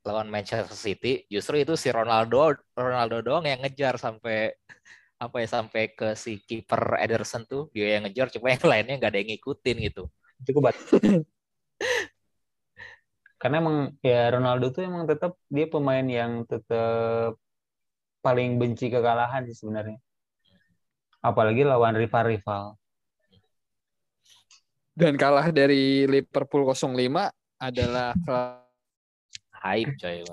lawan 0.03 0.33
Manchester 0.33 0.73
City, 0.73 1.29
justru 1.29 1.61
itu 1.61 1.77
si 1.77 1.92
Ronaldo 1.92 2.57
Ronaldo 2.73 3.21
doang 3.21 3.44
yang 3.44 3.61
ngejar 3.61 4.01
sampai 4.01 4.57
apa 5.18 5.37
ya 5.42 5.49
sampai 5.51 5.83
ke 5.99 6.14
si 6.14 6.40
kiper 6.49 6.97
Ederson 7.03 7.42
tuh 7.44 7.68
dia 7.75 7.99
yang 7.99 8.09
ngejar, 8.09 8.33
cuma 8.35 8.55
yang 8.55 8.64
lainnya 8.64 8.94
nggak 8.99 9.11
ada 9.12 9.18
yang 9.21 9.31
ngikutin 9.37 9.77
gitu. 9.92 10.03
Cukup 10.49 10.62
bat. 10.73 10.77
Karena 13.38 13.57
emang 13.62 13.77
ya 14.03 14.35
Ronaldo 14.35 14.74
tuh 14.74 14.83
emang 14.85 15.07
tetap 15.07 15.38
dia 15.46 15.66
pemain 15.70 16.03
yang 16.03 16.42
tetap 16.51 17.38
paling 18.20 18.59
benci 18.61 18.90
kekalahan 18.90 19.46
sih 19.48 19.57
sebenarnya. 19.57 19.98
Apalagi 21.22 21.62
lawan 21.62 21.94
rival-rival. 21.98 22.79
dan 24.98 25.14
kalah 25.14 25.55
dari 25.55 26.11
Liverpool 26.11 26.66
05 26.74 27.31
adalah 27.62 28.18
kalah 28.27 28.66
Hype 29.62 29.94
coy. 29.94 30.27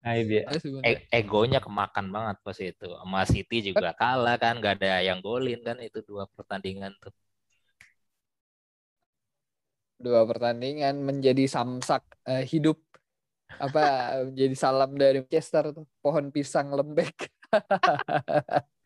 Nah, 0.00 0.12
dia. 0.24 0.42
sebenarnya. 0.56 1.04
E- 1.04 1.04
egonya 1.20 1.60
kemakan 1.60 2.08
banget 2.08 2.36
pas 2.40 2.56
itu. 2.56 2.88
Sama 2.88 3.20
City 3.28 3.56
juga 3.72 3.92
kalah 3.92 4.40
kan, 4.40 4.56
nggak 4.56 4.80
ada 4.80 5.04
yang 5.04 5.20
golin 5.20 5.60
kan 5.60 5.76
itu 5.84 6.00
dua 6.00 6.24
pertandingan 6.32 6.96
tuh. 6.96 7.12
Dua 9.96 10.28
pertandingan 10.28 11.00
menjadi 11.08 11.48
samsak 11.48 12.04
eh, 12.28 12.44
hidup 12.44 12.76
apa 13.56 13.80
menjadi 14.28 14.56
salam 14.56 14.90
dari 15.00 15.24
Manchester 15.24 15.72
tuh 15.72 15.86
pohon 16.04 16.28
pisang 16.34 16.68
lembek. 16.76 17.16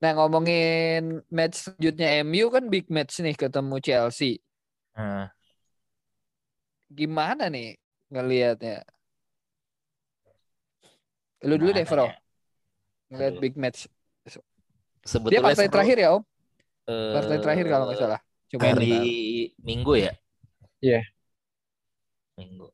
nah 0.00 0.10
ngomongin 0.16 1.20
match 1.28 1.68
selanjutnya 1.68 2.08
MU 2.24 2.46
kan 2.54 2.64
big 2.72 2.86
match 2.88 3.20
nih 3.24 3.36
ketemu 3.36 3.76
Chelsea. 3.84 4.40
Nah, 4.96 5.28
Gimana 6.98 7.44
nih 7.54 7.68
ngelihatnya? 8.12 8.76
Lu 11.48 11.54
dulu 11.60 11.70
deh, 11.76 11.86
Fro. 11.88 12.04
ya? 12.06 12.12
Ngelihat 13.10 13.34
big 13.42 13.54
match. 13.56 13.80
Dia 14.26 15.08
Sebetulnya 15.08 15.40
partai 15.40 15.66
seru, 15.66 15.72
terakhir 15.72 15.96
ya, 16.02 16.08
Om? 16.16 16.22
eh, 16.86 17.12
Partai 17.14 17.36
terakhir 17.42 17.66
kalau 17.72 17.84
nggak 17.88 18.00
salah. 18.00 18.20
Cuma 18.50 18.74
hari 18.74 19.54
Minggu 19.62 19.94
ya? 19.94 20.12
Iya. 20.82 21.00
Minggu. 22.34 22.66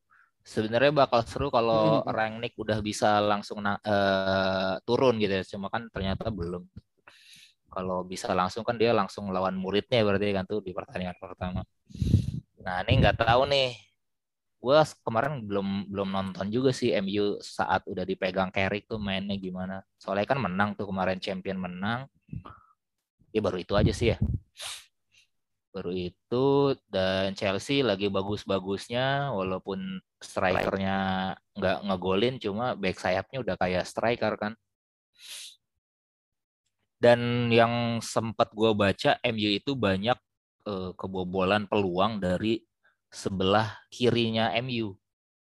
Sebenarnya 0.47 0.95
bakal 0.95 1.21
seru 1.27 1.51
kalau 1.53 2.01
Mhm. 2.01 2.09
Rangnick 2.09 2.53
udah 2.57 2.79
bisa 2.81 3.19
langsung 3.21 3.61
na- 3.61 3.77
eh, 3.83 4.79
turun 4.87 5.19
gitu 5.21 5.33
ya. 5.37 5.43
Cuma 5.45 5.67
kan 5.69 5.85
ternyata 5.93 6.31
belum. 6.33 6.65
Kalau 7.67 8.01
bisa 8.07 8.31
langsung 8.33 8.65
kan 8.65 8.79
dia 8.79 8.95
langsung 8.95 9.29
lawan 9.29 9.53
muridnya 9.53 10.01
berarti 10.01 10.33
kan 10.33 10.47
tuh 10.49 10.63
di 10.65 10.71
pertandingan 10.73 11.19
pertama. 11.19 11.61
Nah 12.63 12.81
ini 12.87 12.91
nggak 13.03 13.21
tahu 13.21 13.43
nih. 13.53 13.75
Gue 14.57 14.73
kemarin 15.05 15.45
belum 15.45 15.93
belum 15.93 16.09
nonton 16.09 16.49
juga 16.49 16.73
sih 16.73 16.89
MU 16.95 17.37
saat 17.43 17.85
udah 17.85 18.01
dipegang 18.07 18.49
Carrick 18.49 18.89
tuh 18.89 18.97
mainnya 18.97 19.37
gimana. 19.37 19.85
Soalnya 20.01 20.25
kan 20.25 20.41
menang 20.41 20.73
tuh 20.73 20.89
kemarin 20.89 21.21
champion 21.21 21.61
menang. 21.61 22.09
Ya 23.29 23.43
baru 23.43 23.61
itu 23.61 23.77
aja 23.77 23.93
sih 23.93 24.15
ya 24.15 24.17
baru 25.77 25.93
itu 25.93 26.73
dan 26.89 27.37
Chelsea 27.37 27.85
lagi 27.85 28.09
bagus-bagusnya 28.09 29.29
walaupun 29.29 30.01
strikernya 30.17 30.97
nggak 31.53 31.77
ngegolin 31.85 32.41
cuma 32.41 32.73
back 32.73 32.97
sayapnya 32.97 33.45
udah 33.45 33.55
kayak 33.61 33.85
striker 33.85 34.33
kan. 34.41 34.53
Dan 36.97 37.53
yang 37.53 38.01
sempat 38.01 38.49
gue 38.57 38.73
baca 38.73 39.21
MU 39.21 39.49
itu 39.53 39.77
banyak 39.77 40.17
eh, 40.65 40.91
kebobolan 40.97 41.69
peluang 41.69 42.17
dari 42.17 42.65
sebelah 43.13 43.77
kirinya 43.93 44.49
MU 44.65 44.97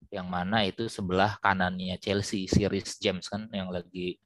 yang 0.09 0.29
mana 0.33 0.65
itu 0.65 0.89
sebelah 0.89 1.37
kanannya 1.45 2.01
Chelsea 2.01 2.49
si 2.49 2.65
Reece 2.65 2.97
James 3.01 3.29
kan 3.29 3.53
yang 3.53 3.69
lagi 3.69 4.17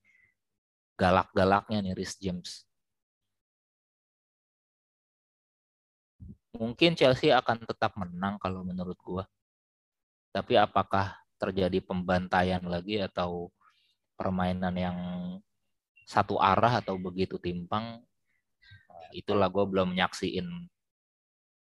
galak-galaknya 0.94 1.82
nih 1.82 1.94
Reece 1.98 2.18
James 2.22 2.66
mungkin 6.56 6.96
Chelsea 6.98 7.30
akan 7.30 7.64
tetap 7.68 7.94
menang 8.00 8.40
kalau 8.40 8.64
menurut 8.64 8.96
gua. 9.04 9.24
Tapi 10.32 10.56
apakah 10.56 11.16
terjadi 11.36 11.80
pembantaian 11.84 12.60
lagi 12.64 13.00
atau 13.00 13.52
permainan 14.16 14.74
yang 14.76 14.98
satu 16.08 16.40
arah 16.40 16.80
atau 16.80 16.96
begitu 16.96 17.36
timpang? 17.36 18.00
Nah, 18.88 19.08
Itulah 19.12 19.48
gua 19.52 19.64
belum 19.68 19.92
nyaksiin 19.92 20.48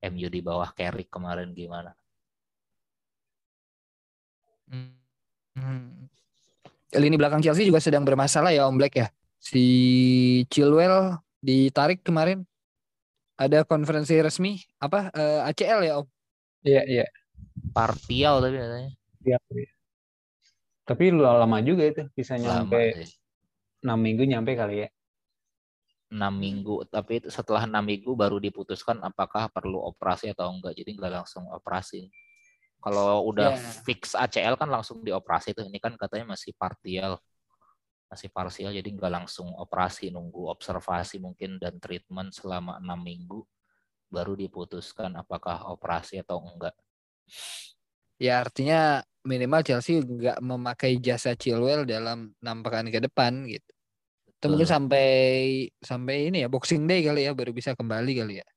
MU 0.03 0.27
di 0.29 0.41
bawah 0.41 0.69
Carrick 0.75 1.09
kemarin 1.09 1.51
gimana. 1.51 1.95
Hmm. 4.69 6.09
Lini 6.93 7.17
belakang 7.17 7.41
Chelsea 7.41 7.65
juga 7.65 7.81
sedang 7.81 8.05
bermasalah 8.05 8.53
ya 8.53 8.69
Om 8.69 8.77
Black 8.77 8.93
ya. 8.97 9.07
Si 9.41 9.63
Chilwell 10.49 11.17
ditarik 11.41 12.05
kemarin. 12.05 12.45
Ada 13.33 13.65
konferensi 13.65 14.13
resmi 14.21 14.61
apa 14.77 15.09
eh, 15.13 15.49
ACL 15.49 15.79
ya 15.83 15.93
Om? 16.01 16.07
Iya, 16.63 16.81
iya. 16.87 17.05
Partial 17.75 18.39
tapi 18.39 18.55
katanya. 18.57 18.91
Iya. 19.25 19.37
iya. 19.51 19.69
Tapi 20.83 21.03
lu 21.15 21.23
lama 21.23 21.59
juga 21.63 21.87
itu, 21.87 22.03
bisa 22.11 22.35
Lama 22.35 22.67
nyampe 22.67 23.03
sih. 23.03 23.09
6 23.83 23.95
minggu 23.99 24.23
nyampe 24.27 24.51
kali 24.55 24.87
ya. 24.87 24.89
enam 26.13 26.29
minggu 26.37 26.85
tapi 26.93 27.17
itu 27.17 27.33
setelah 27.33 27.65
enam 27.65 27.81
minggu 27.81 28.13
baru 28.13 28.37
diputuskan 28.37 29.01
apakah 29.01 29.49
perlu 29.49 29.81
operasi 29.81 30.29
atau 30.29 30.53
enggak 30.53 30.77
jadi 30.77 30.93
nggak 30.93 31.25
langsung 31.25 31.49
operasi 31.49 32.05
kalau 32.77 33.25
udah 33.33 33.57
Ya. 33.57 33.81
fix 33.81 34.13
ACL 34.13 34.53
kan 34.53 34.69
langsung 34.69 35.01
dioperasi 35.01 35.57
tuh 35.57 35.65
ini 35.65 35.81
kan 35.81 35.97
katanya 35.97 36.37
masih 36.37 36.53
partial 36.53 37.17
masih 38.13 38.29
parsial 38.29 38.71
jadi 38.77 38.85
nggak 38.97 39.13
langsung 39.17 39.49
operasi 39.57 40.13
nunggu 40.13 40.41
observasi 40.53 41.17
mungkin 41.25 41.57
dan 41.63 41.81
treatment 41.83 42.29
selama 42.37 42.77
enam 42.83 42.99
minggu 43.01 43.41
baru 44.13 44.33
diputuskan 44.37 45.17
apakah 45.17 45.57
operasi 45.73 46.21
atau 46.23 46.37
enggak 46.45 46.75
Ya 48.21 48.39
artinya 48.43 49.01
minimal 49.25 49.61
Chelsea 49.67 49.99
nggak 50.03 50.39
memakai 50.43 50.99
jasa 51.01 51.33
Chilwell 51.35 51.83
dalam 51.87 52.31
enam 52.41 52.57
pekan 52.63 52.87
ke 52.93 52.99
depan 53.03 53.33
gitu. 53.49 53.69
Itu 54.29 54.45
mungkin 54.51 54.69
sampai 54.69 55.07
sampai 55.83 56.15
ini 56.31 56.43
ya 56.45 56.49
Boxing 56.51 56.83
Day 56.89 57.01
kali 57.07 57.27
ya 57.27 57.33
baru 57.37 57.51
bisa 57.55 57.73
kembali 57.79 58.11
kali 58.21 58.35
ya. 58.43 58.47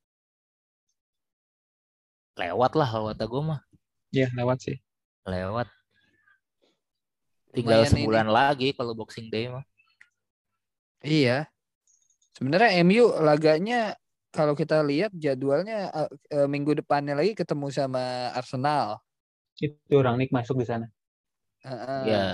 lewat 2.40 2.72
lah 2.78 2.88
kalau 2.92 3.06
kata 3.12 3.24
gue 3.32 3.42
mah 3.48 3.60
Iya, 4.14 4.26
lewat 4.38 4.58
sih. 4.66 4.76
lewat 5.26 5.68
tinggal 7.56 7.80
Lumayan 7.80 7.88
ini. 7.88 8.00
sebulan 8.04 8.28
lagi 8.28 8.68
kalau 8.76 8.92
Boxing 8.92 9.32
Day 9.32 9.48
mah 9.48 9.64
Iya. 11.06 11.46
Sebenarnya 12.36 12.82
MU 12.82 13.14
laganya 13.22 13.94
kalau 14.34 14.52
kita 14.52 14.82
lihat 14.84 15.14
jadwalnya 15.16 15.88
eh, 16.28 16.48
minggu 16.50 16.76
depannya 16.76 17.16
lagi 17.16 17.32
ketemu 17.32 17.72
sama 17.72 18.34
Arsenal. 18.34 19.00
Itu 19.56 19.96
orang 19.96 20.20
Nick 20.20 20.34
masuk 20.34 20.60
di 20.60 20.66
sana. 20.66 20.90
Heeh. 21.64 22.02
ya. 22.10 22.24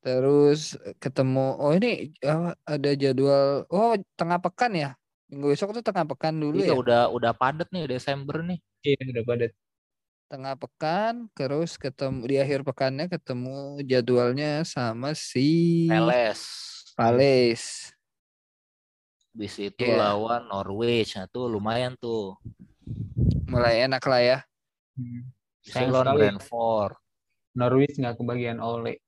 Terus 0.00 0.80
ketemu 0.96 1.60
oh 1.60 1.72
ini 1.76 2.10
eh, 2.24 2.50
ada 2.56 2.90
jadwal 2.96 3.68
oh 3.70 3.94
tengah 4.16 4.40
pekan 4.40 4.72
ya. 4.74 4.90
Minggu 5.30 5.54
besok 5.54 5.76
tuh 5.78 5.84
tengah 5.86 6.08
pekan 6.10 6.34
dulu 6.34 6.58
iya 6.58 6.72
ya. 6.72 6.74
udah 6.74 7.02
udah 7.14 7.30
padat 7.36 7.70
nih 7.70 7.86
Desember 7.86 8.42
nih 8.42 8.58
Iya, 8.82 8.98
udah 9.14 9.24
padat. 9.28 9.52
Tengah 10.30 10.54
pekan 10.54 11.26
terus 11.34 11.74
ketemu 11.74 12.22
di 12.22 12.36
akhir 12.38 12.62
pekannya 12.62 13.10
ketemu 13.10 13.82
jadwalnya 13.82 14.62
sama 14.62 15.10
si 15.10 15.90
Peles 15.90 16.42
Palace. 16.94 17.90
Bis 19.34 19.58
itu 19.58 19.82
Iya. 19.82 20.14
lawan 20.14 20.46
Norwich. 20.46 21.18
Nah 21.18 21.26
tuh 21.26 21.50
lumayan 21.50 21.98
tuh. 21.98 22.38
Mulai 23.50 23.90
enak 23.90 24.02
lah 24.06 24.22
ya. 24.22 24.38
Hmm. 24.94 25.26
Lawan. 25.90 26.14
Brentford. 26.14 26.94
Norwich 27.58 27.98
nggak 27.98 28.14
kebagian 28.14 28.62
oleh. 28.62 29.02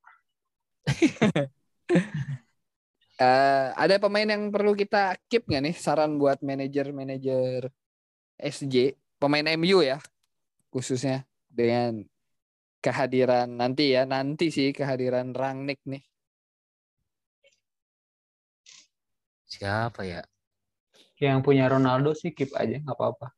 Eh, 3.23 3.67
ada 3.79 4.03
pemain 4.03 4.27
yang 4.27 4.51
perlu 4.51 4.75
kita 4.75 5.15
keep 5.31 5.47
nggak 5.47 5.63
nih 5.63 5.77
saran 5.79 6.19
buat 6.19 6.43
manajer-manajer 6.43 7.71
SJ 8.35 8.99
pemain 9.23 9.47
MU 9.55 9.79
ya 9.79 10.03
khususnya 10.73 11.29
dengan 11.53 12.03
kehadiran 12.83 13.47
nanti 13.53 13.93
ya 13.95 14.09
nanti 14.09 14.49
sih 14.49 14.73
kehadiran 14.73 15.37
Rangnick 15.37 15.85
nih 15.85 16.03
Siapa 19.53 20.01
ya? 20.09 20.25
Yang 21.21 21.39
punya 21.45 21.69
Ronaldo 21.69 22.17
sih 22.17 22.33
keep 22.33 22.57
aja, 22.57 22.81
nggak 22.81 22.97
apa-apa. 22.97 23.37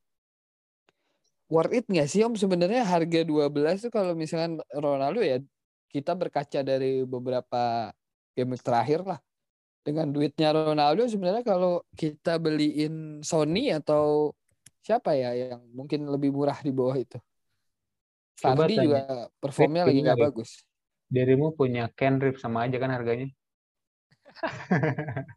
worth 1.52 1.76
it 1.76 1.84
nggak 1.86 2.08
sih 2.08 2.24
om 2.24 2.34
sebenarnya 2.34 2.82
harga 2.82 3.20
12 3.22 3.84
tuh 3.86 3.92
kalau 3.92 4.16
misalkan 4.16 4.58
Ronaldo 4.72 5.20
ya 5.20 5.38
kita 5.92 6.16
berkaca 6.16 6.64
dari 6.64 7.04
beberapa 7.04 7.92
game 8.34 8.56
terakhir 8.58 9.04
lah 9.04 9.20
dengan 9.84 10.08
duitnya 10.10 10.50
Ronaldo 10.50 11.04
sebenarnya 11.04 11.44
kalau 11.44 11.84
kita 11.94 12.40
beliin 12.40 13.20
Sony 13.20 13.70
atau 13.70 14.32
siapa 14.84 15.16
ya 15.16 15.32
yang 15.32 15.64
mungkin 15.72 16.04
lebih 16.04 16.28
murah 16.28 16.60
di 16.60 16.68
bawah 16.68 17.00
itu 17.00 17.16
tanya. 18.36 18.68
juga 18.68 19.00
performnya 19.40 19.88
lagi 19.88 20.04
nggak 20.04 20.20
bagus 20.20 20.68
Dirimu 21.14 21.54
punya 21.54 21.86
Ken 21.92 22.18
Rip 22.18 22.40
sama 22.40 22.66
aja 22.66 22.80
kan 22.80 22.90
harganya. 22.90 23.28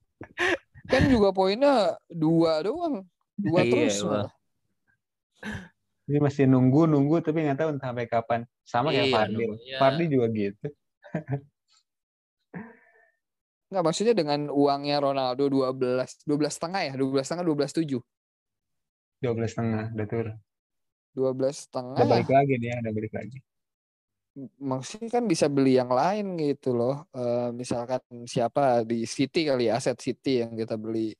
kan 0.92 1.04
juga 1.12 1.30
poinnya 1.36 2.00
dua 2.10 2.64
doang 2.66 3.06
dua 3.38 3.62
Iya, 3.62 3.72
terus 3.72 4.02
malah. 4.02 4.34
Ini 6.08 6.18
masih 6.24 6.48
nunggu 6.48 6.88
nunggu 6.88 7.20
tapi 7.22 7.44
nggak 7.46 7.60
tahu 7.60 7.70
entah 7.78 7.92
sampai 7.92 8.08
kapan. 8.08 8.42
Sama 8.64 8.90
kayak 8.90 9.12
Iya, 9.12 9.14
Fardi. 9.14 9.46
Fardi 9.78 10.06
juga 10.10 10.26
gitu. 10.34 10.68
nggak 13.68 13.84
maksudnya 13.84 14.16
dengan 14.16 14.48
uangnya 14.48 15.04
Ronaldo 15.04 15.52
12 15.52 16.24
12 16.24 16.56
setengah 16.56 16.82
ya 16.88 16.94
12 16.96 17.20
setengah 17.20 17.44
12 17.44 17.84
tujuh 17.84 18.00
12 19.22 19.52
setengah 19.54 19.84
udah 19.94 20.08
turun. 20.08 20.36
12 21.18 21.56
setengah 21.66 21.98
Udah 21.98 22.08
balik 22.14 22.30
lagi 22.30 22.56
dia, 22.62 22.76
udah 22.78 22.94
balik 22.94 23.14
lagi. 23.14 23.38
maksudnya 24.62 25.10
kan 25.10 25.26
bisa 25.26 25.50
beli 25.50 25.82
yang 25.82 25.90
lain 25.90 26.38
gitu 26.38 26.78
loh. 26.78 27.10
Eh, 27.10 27.50
misalkan 27.58 28.02
siapa 28.30 28.86
di 28.86 29.02
City 29.10 29.50
kali 29.50 29.66
ya, 29.66 29.82
aset 29.82 29.98
City 29.98 30.46
yang 30.46 30.54
kita 30.54 30.78
beli 30.78 31.18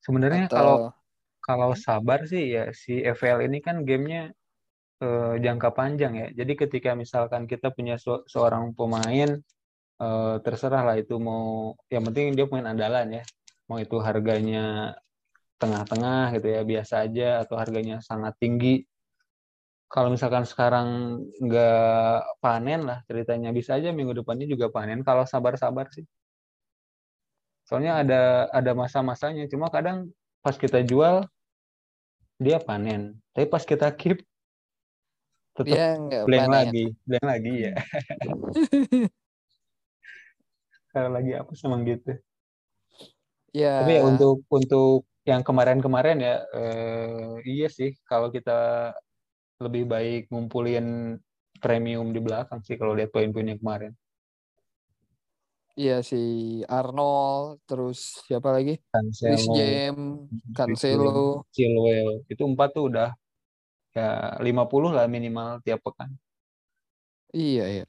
Sebenarnya 0.00 0.48
kalau 0.48 0.88
atau 0.88 0.96
kalau 1.44 1.70
sabar 1.76 2.24
sih 2.24 2.56
ya 2.56 2.72
si 2.72 3.04
FPL 3.04 3.44
ini 3.44 3.60
kan 3.60 3.84
gamenya 3.84 4.32
eh, 5.04 5.34
jangka 5.44 5.68
panjang 5.76 6.12
ya. 6.16 6.26
Jadi 6.32 6.52
ketika 6.56 6.96
misalkan 6.96 7.44
kita 7.44 7.68
punya 7.76 8.00
se- 8.00 8.24
seorang 8.24 8.72
pemain 8.72 9.36
eh, 10.00 10.36
terserah 10.40 10.82
lah 10.88 10.96
itu 10.96 11.20
mau 11.20 11.76
yang 11.92 12.04
penting 12.08 12.32
dia 12.32 12.48
pemain 12.48 12.72
andalan 12.72 13.20
ya. 13.20 13.22
Mau 13.68 13.76
itu 13.76 13.96
harganya 14.00 14.96
tengah-tengah 15.58 16.38
gitu 16.38 16.46
ya 16.46 16.62
biasa 16.62 16.94
aja 17.04 17.42
atau 17.42 17.58
harganya 17.58 17.98
sangat 17.98 18.38
tinggi. 18.38 18.86
Kalau 19.88 20.12
misalkan 20.12 20.44
sekarang 20.44 20.88
nggak 21.40 22.38
panen 22.44 22.86
lah 22.86 23.02
ceritanya 23.08 23.50
bisa 23.50 23.74
aja 23.80 23.90
minggu 23.90 24.12
depannya 24.14 24.46
juga 24.46 24.70
panen 24.70 25.02
kalau 25.02 25.26
sabar-sabar 25.26 25.90
sih. 25.90 26.06
Soalnya 27.66 28.00
ada 28.04 28.22
ada 28.52 28.72
masa-masanya. 28.76 29.48
Cuma 29.48 29.68
kadang 29.72 30.12
pas 30.44 30.54
kita 30.56 30.84
jual 30.84 31.26
dia 32.38 32.62
panen. 32.62 33.18
Tapi 33.34 33.48
pas 33.48 33.64
kita 33.64 33.90
keep 33.96 34.22
tetap 35.56 36.06
nggak 36.06 36.22
blank 36.28 36.46
panen. 36.46 36.52
lagi, 36.54 36.84
blank 37.02 37.26
lagi 37.26 37.54
ya. 37.58 37.74
Kalau 40.92 41.10
lagi 41.12 41.32
apa 41.32 41.52
emang 41.64 41.82
gitu. 41.84 42.12
Ya, 43.56 43.80
Tapi 43.80 43.92
ya 43.96 44.02
untuk 44.04 44.44
untuk 44.52 45.07
yang 45.28 45.44
kemarin-kemarin 45.44 46.18
ya 46.24 46.36
eh, 46.56 47.36
iya 47.44 47.68
sih 47.68 47.92
kalau 48.08 48.32
kita 48.32 48.90
lebih 49.60 49.84
baik 49.84 50.32
ngumpulin 50.32 51.20
premium 51.60 52.08
di 52.16 52.20
belakang 52.24 52.64
sih 52.64 52.80
kalau 52.80 52.96
lihat 52.96 53.12
poin-poinnya 53.12 53.60
kemarin. 53.60 53.92
iya 55.78 56.02
si 56.02 56.18
Arnold, 56.66 57.62
terus 57.62 58.24
siapa 58.26 58.50
lagi? 58.50 58.82
Chris 58.82 59.46
Cancelo, 59.46 59.54
James, 59.54 60.26
Cancelo. 60.50 61.46
Chilwell, 61.54 62.26
itu 62.26 62.42
empat 62.42 62.74
tuh 62.74 62.90
udah 62.90 63.14
ya 63.94 64.34
50 64.42 64.90
lah 64.90 65.06
minimal 65.06 65.62
tiap 65.62 65.78
pekan. 65.86 66.10
Iya, 67.30 67.64
iya. 67.70 67.86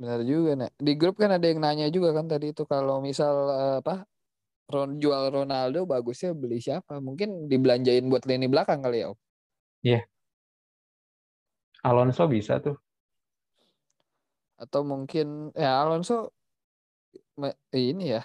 Benar 0.00 0.24
juga, 0.24 0.56
Nek. 0.56 0.72
Di 0.80 0.92
grup 0.96 1.20
kan 1.20 1.36
ada 1.36 1.44
yang 1.44 1.60
nanya 1.60 1.92
juga 1.92 2.16
kan 2.16 2.32
tadi 2.32 2.56
itu 2.56 2.64
kalau 2.64 3.04
misal 3.04 3.34
eh, 3.52 3.76
apa 3.84 4.08
Ron 4.64 4.96
jual 4.96 5.28
Ronaldo 5.28 5.84
bagusnya 5.84 6.32
beli 6.32 6.58
siapa? 6.58 6.98
Mungkin 6.98 7.52
dibelanjain 7.52 8.08
buat 8.08 8.24
lini 8.24 8.48
belakang 8.48 8.80
kali 8.80 9.04
ya, 9.04 9.12
Om. 9.12 9.18
Alonso 11.84 12.24
bisa 12.24 12.56
tuh. 12.64 12.80
Atau 14.56 14.80
mungkin 14.88 15.52
ya 15.52 15.84
Alonso 15.84 16.32
ini 17.76 18.16
ya 18.16 18.24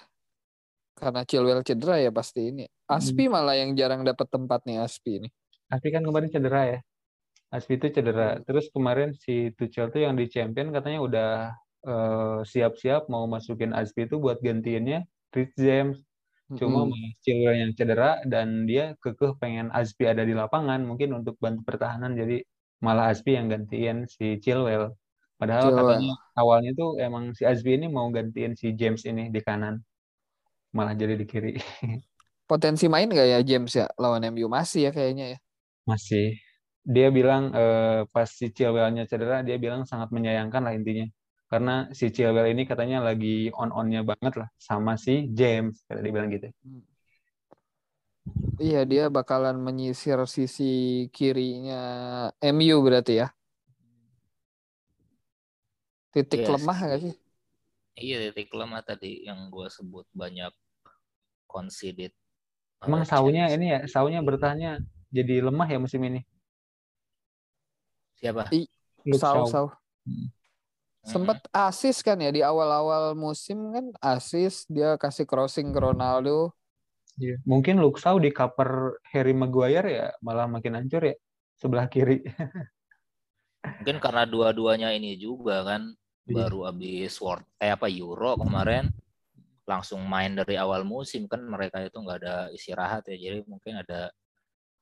karena 0.96 1.24
Chilwell 1.28 1.60
cedera 1.60 2.00
ya 2.00 2.08
pasti 2.08 2.48
ini. 2.48 2.64
Aspi 2.88 3.28
malah 3.28 3.56
yang 3.56 3.76
jarang 3.76 4.04
dapat 4.04 4.28
tempat 4.32 4.64
nih 4.64 4.80
Aspi 4.80 5.20
ini. 5.20 5.28
Aspi 5.68 5.92
kan 5.92 6.04
kemarin 6.04 6.32
cedera 6.32 6.62
ya. 6.76 6.80
Aspi 7.52 7.76
itu 7.76 7.92
cedera. 7.92 8.36
Hmm. 8.36 8.44
Terus 8.48 8.72
kemarin 8.72 9.12
si 9.16 9.52
Tuchel 9.56 9.92
tuh 9.92 10.04
yang 10.08 10.16
di 10.16 10.28
champion 10.28 10.72
katanya 10.72 11.00
udah 11.04 11.30
eh, 11.84 12.38
siap-siap 12.48 13.12
mau 13.12 13.28
masukin 13.28 13.76
Aspi 13.76 14.08
itu 14.08 14.16
buat 14.16 14.40
gantiinnya 14.40 15.04
Rich 15.36 15.56
James. 15.60 16.00
Cuma 16.58 16.82
malah 16.82 17.12
Chilwell 17.22 17.62
yang 17.62 17.72
cedera 17.78 18.18
dan 18.26 18.66
dia 18.66 18.98
kekeh 18.98 19.38
pengen 19.38 19.70
Aspi 19.70 20.10
ada 20.10 20.26
di 20.26 20.34
lapangan 20.34 20.82
mungkin 20.82 21.22
untuk 21.22 21.38
bantu 21.38 21.62
pertahanan 21.62 22.18
jadi 22.18 22.42
malah 22.82 23.14
Aspi 23.14 23.38
yang 23.38 23.46
gantiin 23.46 24.10
si 24.10 24.42
Chilwell. 24.42 24.90
Padahal 25.38 25.70
Chilwell. 25.70 25.78
katanya 25.94 26.12
awalnya 26.34 26.70
tuh 26.74 26.90
emang 26.98 27.30
si 27.38 27.46
Aspi 27.46 27.78
ini 27.78 27.86
mau 27.86 28.10
gantiin 28.10 28.58
si 28.58 28.74
James 28.74 29.06
ini 29.06 29.30
di 29.30 29.38
kanan. 29.38 29.78
malah 30.70 30.94
jadi 30.94 31.18
di 31.18 31.26
kiri. 31.26 31.58
Potensi 32.50 32.86
main 32.86 33.10
nggak 33.10 33.26
ya 33.26 33.38
James 33.42 33.74
ya 33.74 33.90
lawan 33.98 34.22
MU 34.30 34.46
masih 34.46 34.86
ya 34.86 34.90
kayaknya 34.94 35.34
ya. 35.34 35.38
Masih. 35.82 36.38
Dia 36.86 37.10
bilang 37.10 37.50
eh, 37.50 38.06
pas 38.14 38.30
si 38.30 38.54
Chilwell-nya 38.54 39.06
cedera, 39.10 39.42
dia 39.42 39.58
bilang 39.58 39.82
sangat 39.82 40.14
menyayangkan 40.14 40.62
lah 40.62 40.74
intinya. 40.74 41.10
Karena 41.50 41.90
si 41.90 42.14
Chilwell 42.14 42.54
ini 42.54 42.62
katanya 42.62 43.02
lagi 43.02 43.50
on-onnya 43.50 44.06
banget 44.06 44.38
lah 44.38 44.48
sama 44.54 44.94
si 44.94 45.26
James, 45.34 45.82
kata 45.82 45.98
dia 45.98 46.14
bilang 46.14 46.30
gitu. 46.30 46.46
Iya 48.62 48.86
dia 48.86 49.10
bakalan 49.10 49.58
menyisir 49.58 50.20
sisi 50.30 51.08
kirinya 51.10 51.82
MU 52.38 52.78
berarti 52.86 53.18
ya. 53.18 53.34
Titik 56.14 56.46
Yes. 56.46 56.54
lemah 56.54 56.78
nggak 56.78 57.00
sih? 57.02 57.14
Iya 57.98 58.16
titik 58.30 58.54
lemah 58.54 58.86
tadi 58.86 59.26
yang 59.26 59.50
gue 59.50 59.66
sebut 59.66 60.06
banyak 60.14 60.54
conceded. 61.50 62.14
Emang 62.86 63.02
uh, 63.02 63.08
saunya 63.10 63.50
chance. 63.50 63.58
ini 63.58 63.66
ya, 63.74 63.80
saunya 63.90 64.22
bertahannya 64.22 64.86
jadi 65.10 65.42
lemah 65.50 65.66
ya 65.66 65.78
musim 65.82 65.98
ini. 66.06 66.22
siapa? 68.20 68.52
Luke 69.08 69.18
Sau 69.18 69.48
sau. 69.48 69.66
Hmm. 70.06 70.28
Sempat 71.00 71.48
asis 71.48 72.04
kan 72.04 72.20
ya 72.20 72.28
di 72.28 72.44
awal-awal 72.44 73.16
musim 73.16 73.72
kan 73.72 73.86
asis 74.04 74.68
dia 74.68 75.00
kasih 75.00 75.24
crossing 75.24 75.72
ke 75.72 75.80
Ronaldo. 75.80 76.52
Iya. 77.16 77.40
Mungkin 77.48 77.80
Shaw 77.80 78.20
di 78.20 78.30
cover 78.32 79.00
Harry 79.12 79.32
Maguire 79.32 79.88
ya 79.88 80.06
malah 80.20 80.44
makin 80.48 80.76
hancur 80.76 81.04
ya 81.08 81.16
sebelah 81.56 81.88
kiri. 81.88 82.20
Mungkin 83.80 83.96
karena 84.00 84.24
dua-duanya 84.28 84.92
ini 84.92 85.16
juga 85.16 85.64
kan 85.64 85.92
Iya. 86.30 86.46
baru 86.46 86.58
habis 86.70 87.18
World 87.18 87.42
eh 87.58 87.74
apa 87.74 87.90
Euro 87.90 88.38
kemarin 88.38 88.86
langsung 89.66 90.06
main 90.06 90.38
dari 90.38 90.54
awal 90.54 90.86
musim 90.86 91.26
kan 91.26 91.42
mereka 91.42 91.82
itu 91.82 91.98
nggak 91.98 92.18
ada 92.22 92.36
istirahat 92.54 93.06
ya 93.10 93.18
jadi 93.18 93.42
mungkin 93.50 93.82
ada 93.82 94.14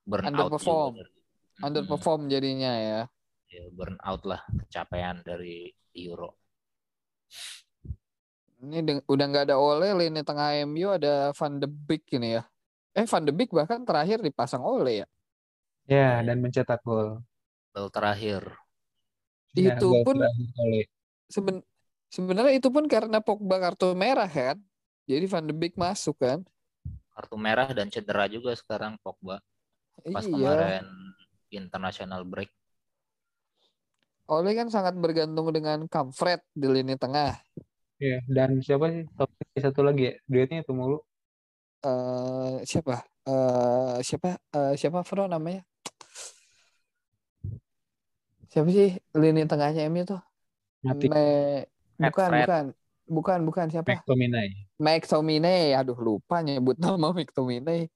burnout 0.05 0.29
Underperform. 0.53 0.93
juga 0.93 1.01
dari, 1.05 1.19
Underperform 1.59 2.21
jadinya 2.29 2.73
ya. 2.77 3.01
Ya, 3.49 3.65
burnout 3.73 4.21
lah 4.29 4.41
kecapean 4.45 5.25
dari 5.25 5.73
Euro. 6.07 6.39
Ini 8.59 9.03
udah 9.07 9.25
nggak 9.31 9.45
ada 9.51 9.55
Ole 9.55 9.95
lini 9.95 10.19
tengah 10.23 10.51
MU 10.67 10.91
ada 10.91 11.31
Van 11.31 11.53
de 11.59 11.67
Beek 11.67 12.07
ini 12.15 12.39
ya. 12.39 12.43
Eh 12.91 13.07
Van 13.07 13.23
de 13.23 13.31
Beek 13.31 13.55
bahkan 13.55 13.83
terakhir 13.87 14.19
dipasang 14.19 14.63
Ole 14.63 15.03
ya. 15.03 15.07
Ya, 15.89 16.21
dan 16.21 16.43
mencetak 16.43 16.83
gol. 16.85 17.23
Gol 17.73 17.89
terakhir 17.89 18.45
Ya, 19.57 19.81
Itu 19.81 20.05
pun 20.05 20.21
terakhir 20.21 20.85
seben 21.25 21.55
sebenarnya 22.13 22.53
itu 22.57 22.69
pun 22.69 22.85
karena 22.85 23.17
Pogba 23.17 23.57
kartu 23.57 23.97
merah 23.97 24.29
kan. 24.29 24.61
Jadi 25.09 25.25
Van 25.25 25.45
de 25.45 25.53
Beek 25.55 25.73
masuk 25.75 26.21
kan. 26.21 26.45
kartu 27.19 27.35
merah 27.35 27.67
dan 27.75 27.91
cedera 27.91 28.31
juga 28.31 28.55
sekarang 28.55 28.95
Pogba 29.03 29.43
pas 30.07 30.23
iya. 30.23 30.31
kemarin 30.31 30.87
international 31.51 32.23
break. 32.23 32.51
Ole 34.29 34.53
kan 34.53 34.69
sangat 34.69 34.93
bergantung 34.93 35.49
dengan 35.49 35.89
Kamfred 35.89 36.45
di 36.53 36.67
lini 36.69 36.93
tengah. 36.93 37.33
Ya, 37.97 38.21
dan 38.29 38.61
siapa 38.61 38.93
sih? 38.93 39.03
Satu 39.57 39.81
lagi 39.81 40.07
ya, 40.07 40.13
duetnya 40.29 40.61
itu 40.61 40.71
mulu. 40.71 41.01
eh 41.79 42.61
siapa? 42.63 43.01
eh 43.25 43.97
siapa? 44.05 44.37
eh 44.53 44.73
siapa 44.77 45.01
Fro 45.01 45.25
namanya? 45.25 45.65
Siapa 48.53 48.69
sih 48.69 49.01
lini 49.17 49.49
tengahnya 49.49 49.89
MU 49.89 50.05
tuh? 50.05 50.21
Mati 50.85 51.09
Me- 51.09 51.65
bukan, 51.97 52.29
Fred. 52.29 52.45
bukan. 52.45 52.65
Bukan, 53.09 53.39
bukan 53.49 53.65
siapa? 53.73 53.89
McTominay. 53.89 54.47
McTominay. 54.77 55.73
Aduh, 55.73 55.97
lupa 55.97 56.45
nyebut 56.45 56.77
nama 56.77 57.09
McTominay. 57.09 57.89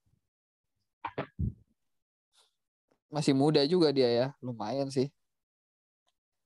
Masih 3.14 3.38
muda 3.38 3.62
juga 3.70 3.94
dia 3.94 4.10
ya. 4.10 4.28
Lumayan 4.42 4.90
sih. 4.90 5.14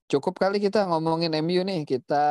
Cukup 0.08 0.40
kali 0.40 0.64
kita 0.64 0.88
ngomongin 0.88 1.36
MU 1.44 1.68
nih. 1.68 1.84
Kita 1.84 2.26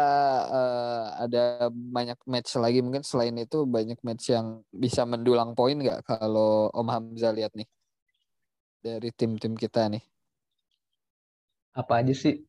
eh, 0.49 1.05
ada 1.29 1.69
banyak 1.69 2.17
match 2.25 2.57
lagi. 2.57 2.81
Mungkin 2.81 3.05
selain 3.05 3.37
itu 3.37 3.69
banyak 3.69 4.01
match 4.01 4.33
yang 4.33 4.65
bisa 4.73 5.05
mendulang 5.05 5.53
poin 5.53 5.77
nggak 5.77 6.09
kalau 6.09 6.73
Om 6.73 6.89
Hamzah 6.89 7.37
lihat 7.37 7.53
nih. 7.53 7.69
Dari 8.81 9.13
tim-tim 9.13 9.53
kita 9.53 9.93
nih. 9.93 10.01
Apa 11.77 12.01
aja 12.01 12.17
sih? 12.17 12.41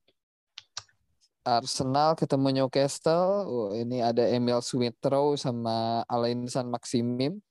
Arsenal 1.44 2.16
ketemu 2.16 2.64
Newcastle. 2.64 3.28
Oh, 3.48 3.70
ini 3.76 4.00
ada 4.00 4.24
Emil 4.24 4.64
Smith 4.64 5.00
Rowe 5.04 5.36
sama 5.36 6.08
Alain 6.08 6.48
San 6.48 6.72
Maximim. 6.72 7.44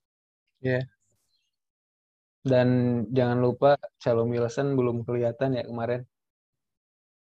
Dan 2.40 2.68
jangan 3.12 3.38
lupa 3.40 3.76
Callum 4.00 4.32
Wilson 4.32 4.72
belum 4.76 5.04
kelihatan 5.04 5.60
ya 5.60 5.64
kemarin. 5.68 6.08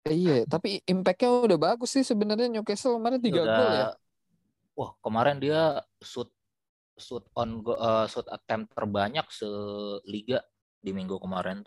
Eh, 0.08 0.16
Iya, 0.16 0.36
tapi 0.48 0.80
impact-nya 0.86 1.30
udah 1.44 1.60
bagus 1.60 1.92
sih 1.92 2.06
sebenarnya 2.06 2.48
Newcastle 2.48 2.96
kemarin 2.96 3.20
tiga 3.20 3.42
Udah- 3.44 3.58
gol 3.58 3.70
ya. 3.74 3.88
Wah, 4.80 4.92
kemarin 5.04 5.38
dia 5.38 5.62
shoot 6.00 6.32
shoot 6.96 7.24
on 7.34 7.60
go- 7.60 7.76
eh, 7.76 8.06
shoot 8.08 8.28
attempt 8.28 8.72
terbanyak 8.72 9.28
seliga 9.28 10.40
di 10.80 10.92
minggu 10.92 11.20
kemarin. 11.20 11.64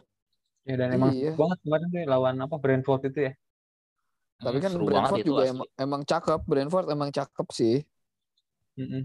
Ya 0.64 0.76
dan 0.76 0.92
emang 0.92 1.12
Iya. 1.12 1.36
banget 1.36 1.58
kemarin 1.60 1.86
tuh 1.88 2.00
lawan 2.06 2.36
apa 2.38 2.56
Brentford 2.56 3.02
itu 3.08 3.20
ya. 3.28 3.32
Tapi 4.38 4.58
Hmm, 4.58 4.64
kan 4.64 4.70
seru 4.72 4.84
Brentford 4.88 5.18
juga 5.22 5.42
asli. 5.44 5.52
emang, 5.52 5.68
emang 5.76 6.02
cakep. 6.02 6.40
Brentford 6.44 6.86
emang 6.88 7.10
cakep 7.10 7.46
sih. 7.52 7.76
Mm-mm. 8.74 9.02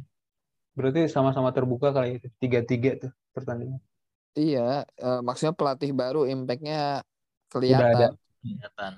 Berarti 0.74 1.10
sama-sama 1.10 1.52
terbuka 1.52 1.92
kali 1.92 2.18
itu. 2.18 2.28
Tiga-tiga 2.38 2.96
tuh 2.98 3.12
pertandingan. 3.34 3.82
Iya, 4.34 4.86
eh, 4.88 5.20
maksudnya 5.20 5.52
pelatih 5.52 5.92
baru 5.92 6.24
impact-nya 6.24 7.02
ada. 7.02 7.04
kelihatan. 7.50 8.12
kelihatan. 8.40 8.94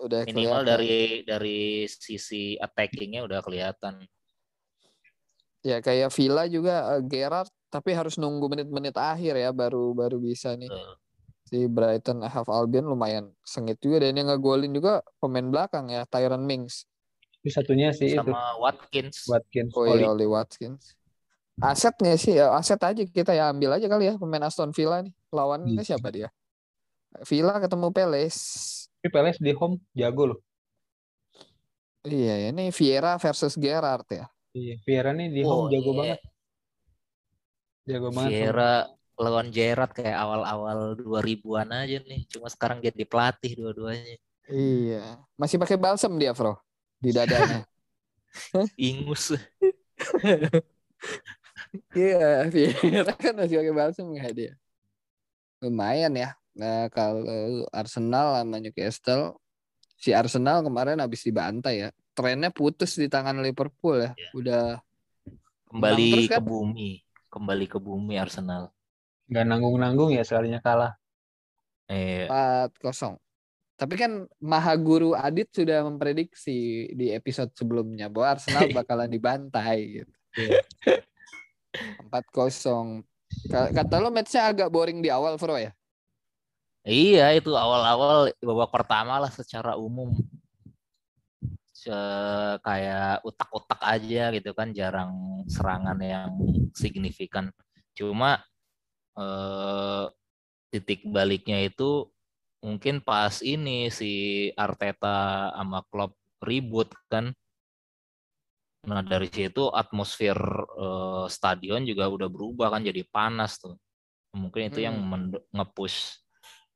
Udah 0.00 0.24
Minimal 0.24 0.64
kelihatan. 0.64 0.68
dari 0.68 0.96
dari 1.28 1.60
sisi 1.88 2.56
attacking-nya 2.56 3.20
udah 3.24 3.40
kelihatan. 3.44 4.00
Ya 5.60 5.84
kayak 5.84 6.08
Villa 6.16 6.48
juga 6.48 6.96
eh, 6.96 7.04
Gerrard 7.04 7.52
tapi 7.68 7.92
harus 7.92 8.16
nunggu 8.16 8.48
menit-menit 8.48 8.96
akhir 8.96 9.36
ya 9.36 9.52
baru 9.52 9.92
baru 9.92 10.16
bisa 10.16 10.56
nih. 10.56 10.72
Betul. 10.72 10.90
Si 11.50 11.58
Brighton 11.66 12.22
Half 12.24 12.48
Albion 12.48 12.88
lumayan 12.88 13.34
sengit 13.44 13.76
juga 13.82 14.06
dan 14.06 14.16
yang 14.16 14.30
ngegolin 14.32 14.72
juga 14.72 15.04
pemain 15.20 15.44
belakang 15.44 15.92
ya 15.92 16.06
Tyron 16.08 16.46
Mings. 16.46 16.86
Tapi 17.40 17.48
satunya 17.52 17.92
sih 17.92 18.14
itu 18.14 18.20
Sama 18.20 18.56
Watkins. 18.56 19.26
Watkins. 19.28 19.72
Oh 19.76 19.84
iya 19.84 20.08
Oli 20.08 20.24
Watkins. 20.24 20.96
Aset 21.60 21.92
nggak 22.00 22.16
sih? 22.16 22.40
Ya, 22.40 22.56
aset 22.56 22.80
aja 22.80 23.02
kita 23.04 23.36
ya 23.36 23.52
ambil 23.52 23.76
aja 23.76 23.84
kali 23.84 24.08
ya 24.08 24.14
pemain 24.16 24.48
Aston 24.48 24.72
Villa 24.72 25.04
nih. 25.04 25.12
Lawannya 25.28 25.76
Bisa. 25.76 25.96
siapa 25.96 26.08
dia? 26.08 26.32
Villa 27.28 27.60
ketemu 27.60 27.92
Peles. 27.92 28.36
Tapi 29.00 29.08
Peles 29.08 29.40
di 29.40 29.56
home 29.56 29.80
jago 29.96 30.36
loh. 30.36 30.38
Iya, 32.04 32.52
ini 32.52 32.68
Vieira 32.68 33.16
versus 33.16 33.56
Gerrard 33.56 34.04
ya. 34.12 34.28
Iya, 34.52 34.76
Vieira 34.84 35.16
nih 35.16 35.32
di 35.32 35.40
Oh, 35.40 35.64
home 35.64 35.72
jago 35.72 35.90
iya. 35.90 35.96
banget. 35.96 36.20
Jago 37.88 38.08
banget. 38.12 38.28
Vieira 38.28 38.72
lawan 39.16 39.48
Gerrard 39.48 39.92
kayak 39.96 40.16
awal-awal 40.20 41.00
2000-an 41.00 41.72
aja 41.72 41.96
nih. 42.04 42.28
Cuma 42.28 42.52
sekarang 42.52 42.84
jadi 42.84 43.08
pelatih 43.08 43.56
dua-duanya. 43.56 44.20
Iya. 44.52 45.16
Masih 45.40 45.56
pakai 45.56 45.80
balsam 45.80 46.12
dia, 46.20 46.36
Bro. 46.36 46.60
Di 47.00 47.16
dadanya. 47.16 47.64
Ingus. 48.76 49.32
Iya, 51.96 52.52
Vieira 52.52 53.16
kan 53.16 53.32
masih 53.32 53.64
pakai 53.64 53.72
balsam 53.72 54.12
nggak 54.12 54.32
dia? 54.36 54.52
Lumayan 55.64 56.12
ya. 56.20 56.36
Nah, 56.56 56.90
kalau 56.90 57.64
Arsenal 57.70 58.42
sama 58.42 58.56
Newcastle, 58.58 59.38
si 59.94 60.10
Arsenal 60.10 60.64
kemarin 60.64 60.98
habis 60.98 61.22
dibantai 61.22 61.86
ya. 61.86 61.88
Trennya 62.10 62.50
putus 62.50 62.98
di 62.98 63.06
tangan 63.06 63.38
Liverpool 63.38 64.02
ya. 64.02 64.12
Iya. 64.12 64.30
Udah 64.34 64.64
Kembali 65.70 66.08
terus 66.10 66.26
ke 66.26 66.34
kan? 66.36 66.42
bumi. 66.42 66.90
Kembali 67.30 67.66
ke 67.70 67.78
bumi 67.78 68.18
Arsenal. 68.18 68.74
Nggak 69.30 69.44
nanggung-nanggung 69.46 70.10
ya 70.10 70.26
sekalinya 70.26 70.58
kalah. 70.58 70.98
Eh, 71.86 72.26
4-0. 72.26 73.14
Tapi 73.78 73.94
kan 73.96 74.28
Mahaguru 74.42 75.14
Adit 75.14 75.48
sudah 75.54 75.86
memprediksi 75.86 76.90
di 76.92 77.14
episode 77.14 77.54
sebelumnya 77.54 78.10
bahwa 78.10 78.34
Arsenal 78.36 78.66
bakalan 78.76 79.08
dibantai 79.08 80.02
gitu. 80.02 80.12
Iya. 80.36 80.60
4-0. 82.10 83.06
Ka- 83.46 83.70
Kata 83.70 84.02
lo 84.02 84.10
matchnya 84.10 84.50
agak 84.50 84.68
boring 84.68 84.98
di 84.98 85.08
awal, 85.08 85.38
Bro 85.38 85.54
ya? 85.56 85.70
Iya 86.80 87.36
itu 87.36 87.52
awal-awal 87.52 88.32
babak 88.40 88.70
pertama 88.72 89.20
lah 89.20 89.28
secara 89.28 89.76
umum 89.76 90.16
Se- 91.76 92.56
kayak 92.64 93.20
utak-utak 93.24 93.80
aja 93.84 94.32
gitu 94.32 94.50
kan 94.56 94.72
jarang 94.72 95.44
serangan 95.48 95.96
yang 96.00 96.32
signifikan 96.72 97.52
cuma 97.96 98.40
eh, 99.16 100.04
titik 100.72 101.04
baliknya 101.08 101.60
itu 101.64 102.08
mungkin 102.64 103.00
pas 103.04 103.40
ini 103.44 103.88
si 103.92 104.12
Arteta 104.56 105.52
sama 105.56 105.84
Klopp 105.88 106.16
ribut 106.40 106.88
kan 107.12 107.32
Nah 108.80 109.04
dari 109.04 109.28
situ 109.28 109.68
atmosfer 109.68 110.40
eh, 110.80 111.26
stadion 111.28 111.84
juga 111.84 112.08
udah 112.08 112.28
berubah 112.32 112.72
kan 112.72 112.80
jadi 112.80 113.04
panas 113.04 113.60
tuh. 113.60 113.76
Mungkin 114.32 114.72
itu 114.72 114.80
yang 114.80 114.96
Hmm. 114.96 115.08
mend- 115.36 115.44
nge-push 115.52 116.16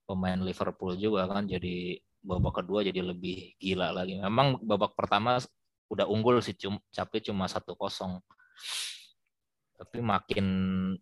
pemain 0.04 0.36
Liverpool 0.36 0.96
juga 1.00 1.24
kan 1.28 1.48
jadi 1.48 1.98
babak 2.24 2.64
kedua 2.64 2.80
jadi 2.80 3.04
lebih 3.04 3.56
gila 3.60 3.92
lagi. 3.92 4.16
Memang 4.16 4.60
babak 4.64 4.96
pertama 4.96 5.36
udah 5.92 6.08
unggul 6.08 6.40
sih 6.40 6.56
cum, 6.56 6.80
tapi 6.92 7.20
cuma 7.20 7.44
1-0. 7.44 7.68
Tapi 9.74 9.98
makin 10.00 10.46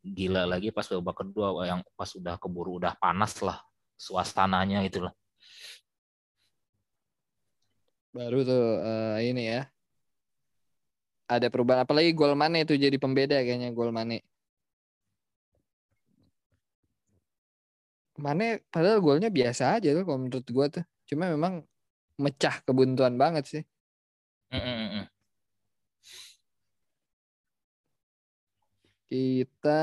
gila 0.03 0.48
lagi 0.48 0.74
pas 0.74 0.88
babak 0.90 1.22
kedua 1.22 1.62
yang 1.68 1.80
pas 1.94 2.11
udah 2.11 2.34
keburu 2.40 2.82
udah 2.82 2.98
panas 2.98 3.38
lah 3.44 3.62
suasananya 3.94 4.82
itu 4.82 5.07
lah. 5.07 5.14
Baru 8.12 8.44
tuh 8.44 8.82
eh, 8.82 9.30
ini 9.30 9.42
ya. 9.46 9.62
Ada 11.30 11.48
perubahan 11.48 11.88
apalagi 11.88 12.12
gol 12.12 12.36
Mane 12.36 12.66
itu 12.66 12.76
jadi 12.76 12.98
pembeda 13.00 13.40
kayaknya 13.40 13.72
gol 13.72 13.94
Mane. 13.94 14.26
Mane 18.22 18.62
padahal 18.70 19.02
golnya 19.02 19.28
biasa 19.34 19.82
aja 19.82 19.90
tuh 19.90 20.06
kalau 20.06 20.18
menurut 20.22 20.46
gua 20.54 20.66
tuh. 20.70 20.84
Cuma 21.10 21.26
memang 21.26 21.66
mecah 22.22 22.62
kebuntuan 22.62 23.18
banget 23.18 23.44
sih. 23.50 23.62
Mm, 24.54 24.62
mm. 24.62 25.04
Kita 29.10 29.82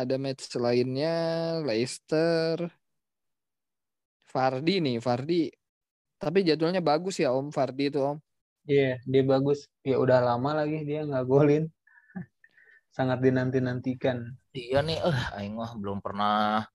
ada 0.00 0.16
match 0.16 0.56
lainnya 0.56 1.14
Leicester. 1.62 2.66
Fardi 4.26 4.80
nih, 4.82 4.96
Fardi. 4.98 5.52
Tapi 6.16 6.38
jadwalnya 6.48 6.80
bagus 6.80 7.20
ya 7.20 7.30
Om 7.36 7.52
Fardi 7.52 7.92
itu 7.92 8.00
Om. 8.00 8.18
Iya, 8.66 8.98
dia 9.04 9.22
bagus. 9.22 9.68
Ya 9.86 10.00
udah 10.00 10.18
lama 10.24 10.64
lagi 10.64 10.82
dia 10.82 11.04
nggak 11.06 11.26
golin. 11.28 11.68
Sangat 12.96 13.20
dinanti-nantikan. 13.22 14.34
Iya 14.56 14.80
nih, 14.82 14.98
eh 14.98 15.20
aing 15.38 15.54
mah 15.54 15.76
belum 15.78 16.00
pernah 16.02 16.66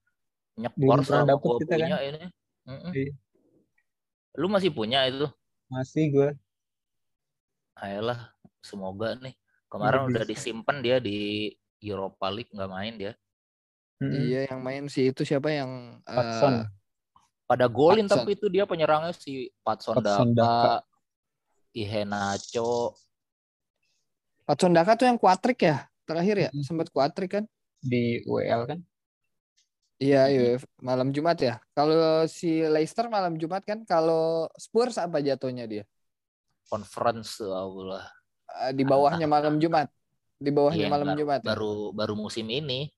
nyekor 0.62 0.99
selama 1.01 1.28
dapet 1.34 1.47
gua 1.49 1.57
kita 1.59 1.74
kan? 1.74 1.80
punya 1.82 1.97
ini. 2.05 2.22
Mm-mm. 2.62 2.91
Iya. 2.93 3.12
Lu 4.38 4.47
masih 4.47 4.70
punya 4.72 4.99
itu? 5.09 5.28
Masih 5.68 6.03
gue. 6.14 6.30
Ayolah, 7.76 8.30
semoga 8.62 9.18
nih. 9.18 9.34
Kemarin 9.66 10.05
Udah 10.05 10.09
udah 10.12 10.24
bisa. 10.28 10.32
disimpan 10.36 10.78
dia 10.84 10.97
di 11.01 11.49
Europa 11.82 12.28
League 12.30 12.51
nggak 12.53 12.72
main 12.72 12.93
dia. 12.95 13.14
Mm-mm. 13.97 14.22
Iya 14.30 14.39
yang 14.53 14.59
main 14.62 14.84
sih 14.86 15.09
itu 15.09 15.26
siapa 15.26 15.49
yang 15.49 16.01
eh, 16.05 16.16
Patson. 16.16 16.53
Pada 17.49 17.66
golin 17.68 18.05
Patson. 18.05 18.24
tapi 18.24 18.38
itu 18.38 18.47
dia 18.47 18.64
penyerangnya 18.70 19.14
si 19.14 19.49
Patson 19.66 19.97
Patson 19.99 20.32
Daka, 20.38 20.86
Iheanacho. 21.74 22.93
Patson 24.45 24.74
Daka 24.76 24.97
tuh 24.99 25.07
yang 25.07 25.18
kuatrik 25.18 25.59
ya 25.64 25.88
terakhir 26.03 26.36
ya 26.38 26.49
Mm-mm. 26.51 26.66
sempat 26.66 26.88
kuatrik 26.91 27.39
kan? 27.41 27.45
di 27.82 28.22
WL 28.30 28.70
kan. 28.70 28.80
Iya, 30.02 30.34
iya, 30.34 30.58
malam 30.82 31.14
Jumat 31.14 31.38
ya. 31.38 31.62
Kalau 31.78 32.26
si 32.26 32.66
Leicester 32.66 33.06
malam 33.06 33.38
Jumat 33.38 33.62
kan, 33.62 33.86
kalau 33.86 34.49
Spurs 34.58 34.97
apa 34.97 35.22
jatuhnya 35.22 35.70
dia? 35.70 35.86
Conference 36.66 37.38
Allah. 37.38 38.10
Eh, 38.66 38.74
Di 38.74 38.82
bawahnya 38.82 39.30
malam 39.30 39.62
Jumat. 39.62 39.93
Di 40.41 40.49
bawahnya 40.49 40.89
Iya, 40.89 40.93
malam 40.93 41.08
baru, 41.14 41.20
Jumat. 41.22 41.39
ya? 41.45 41.47
baru 41.54 41.74
baru 41.93 42.14
musim 42.18 42.49
ini, 42.49 42.89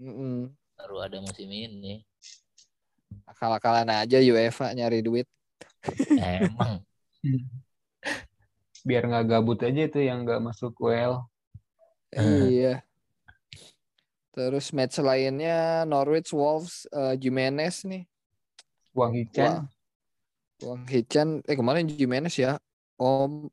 Mm-mm. 0.00 0.48
baru 0.80 0.96
ada 1.04 1.20
musim 1.20 1.44
ini. 1.52 2.00
Akal-akalan 3.28 3.84
aja 3.92 4.16
UEFA 4.16 4.72
nyari 4.72 5.04
duit. 5.04 5.28
Emang 6.16 6.80
Biar 8.88 9.04
nggak 9.04 9.28
gabut 9.28 9.60
aja 9.60 9.92
itu 9.92 10.00
yang 10.00 10.24
nggak 10.24 10.40
masuk 10.40 10.72
WL. 10.80 11.20
Iya. 12.16 12.80
Terus 14.30 14.70
match 14.70 15.02
lainnya 15.02 15.82
Norwich 15.82 16.30
Wolves 16.30 16.86
eh, 16.94 17.18
Jimenez 17.18 17.82
nih. 17.82 18.06
Wang 18.94 19.14
Hichan. 19.14 19.66
Wah, 19.66 20.70
Wang 20.70 20.84
Hichan 20.86 21.42
eh 21.46 21.56
kemarin 21.58 21.90
Jimenez 21.90 22.38
ya. 22.38 22.58
Om 23.00 23.50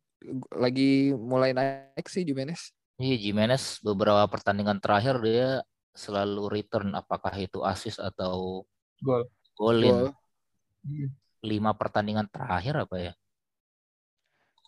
lagi 0.54 1.14
mulai 1.14 1.54
naik 1.54 2.06
sih 2.10 2.26
Jimenez. 2.26 2.74
Iya, 2.98 3.30
Jimenez 3.30 3.82
beberapa 3.86 4.26
pertandingan 4.26 4.82
terakhir 4.82 5.22
dia 5.22 5.62
selalu 5.98 6.50
return 6.50 6.94
apakah 6.94 7.34
itu 7.38 7.62
assist 7.66 7.98
atau 7.98 8.66
Gol. 9.02 9.26
golin. 9.58 10.10
Gol. 10.10 11.10
Lima 11.42 11.74
pertandingan 11.74 12.30
terakhir 12.30 12.86
apa 12.86 12.96
ya? 12.98 13.14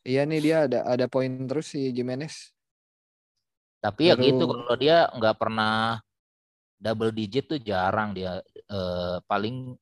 Iya 0.06 0.22
nih 0.26 0.42
dia 0.42 0.58
ada 0.66 0.80
ada 0.90 1.06
poin 1.06 1.30
terus 1.46 1.74
si 1.74 1.90
Jimenez. 1.94 2.54
Tapi 3.80 4.12
ya 4.12 4.14
Baru- 4.14 4.26
gitu 4.26 4.44
kalau 4.46 4.76
dia 4.76 4.98
nggak 5.10 5.36
pernah 5.36 6.00
double 6.76 7.12
digit 7.12 7.48
tuh 7.48 7.60
jarang 7.60 8.12
dia 8.12 8.40
Eh, 8.70 9.18
paling 9.26 9.74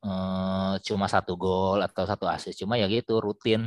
eh, 0.00 0.74
cuma 0.80 1.06
satu 1.06 1.34
gol 1.34 1.82
atau 1.82 2.04
satu 2.04 2.24
assist. 2.24 2.54
Cuma 2.56 2.78
ya 2.78 2.86
gitu 2.86 3.18
rutin 3.18 3.66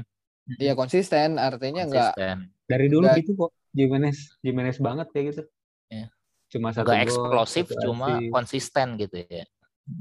Iya 0.55 0.71
konsisten 0.73 1.35
artinya 1.35 1.83
enggak 1.83 2.15
konsisten. 2.15 2.37
Dari 2.65 2.87
dulu 2.87 3.03
Nggak- 3.05 3.19
gitu 3.19 3.31
kok. 3.35 3.51
Jimenez, 3.71 4.17
Jimenez 4.39 4.77
banget 4.77 5.07
kayak 5.09 5.25
gitu. 5.31 5.43
Iya. 5.87 6.07
Cuma 6.47 6.71
satu 6.71 6.87
Nggak 6.87 6.97
gol, 6.97 7.05
eksplosif 7.05 7.65
satu 7.67 7.79
cuma 7.85 8.07
assist. 8.13 8.31
konsisten 8.31 8.87
gitu 8.95 9.17
ya. 9.21 9.43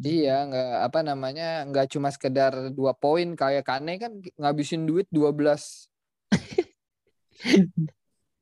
Iya, 0.00 0.36
nggak 0.44 0.68
apa 0.86 1.00
namanya, 1.00 1.48
nggak 1.64 1.86
cuma 1.88 2.10
sekedar 2.10 2.70
dua 2.70 2.92
poin 2.92 3.34
kayak 3.34 3.62
Kane 3.62 3.94
kan 3.96 4.12
ngabisin 4.36 4.84
duit 4.84 5.06
12. 5.10 5.90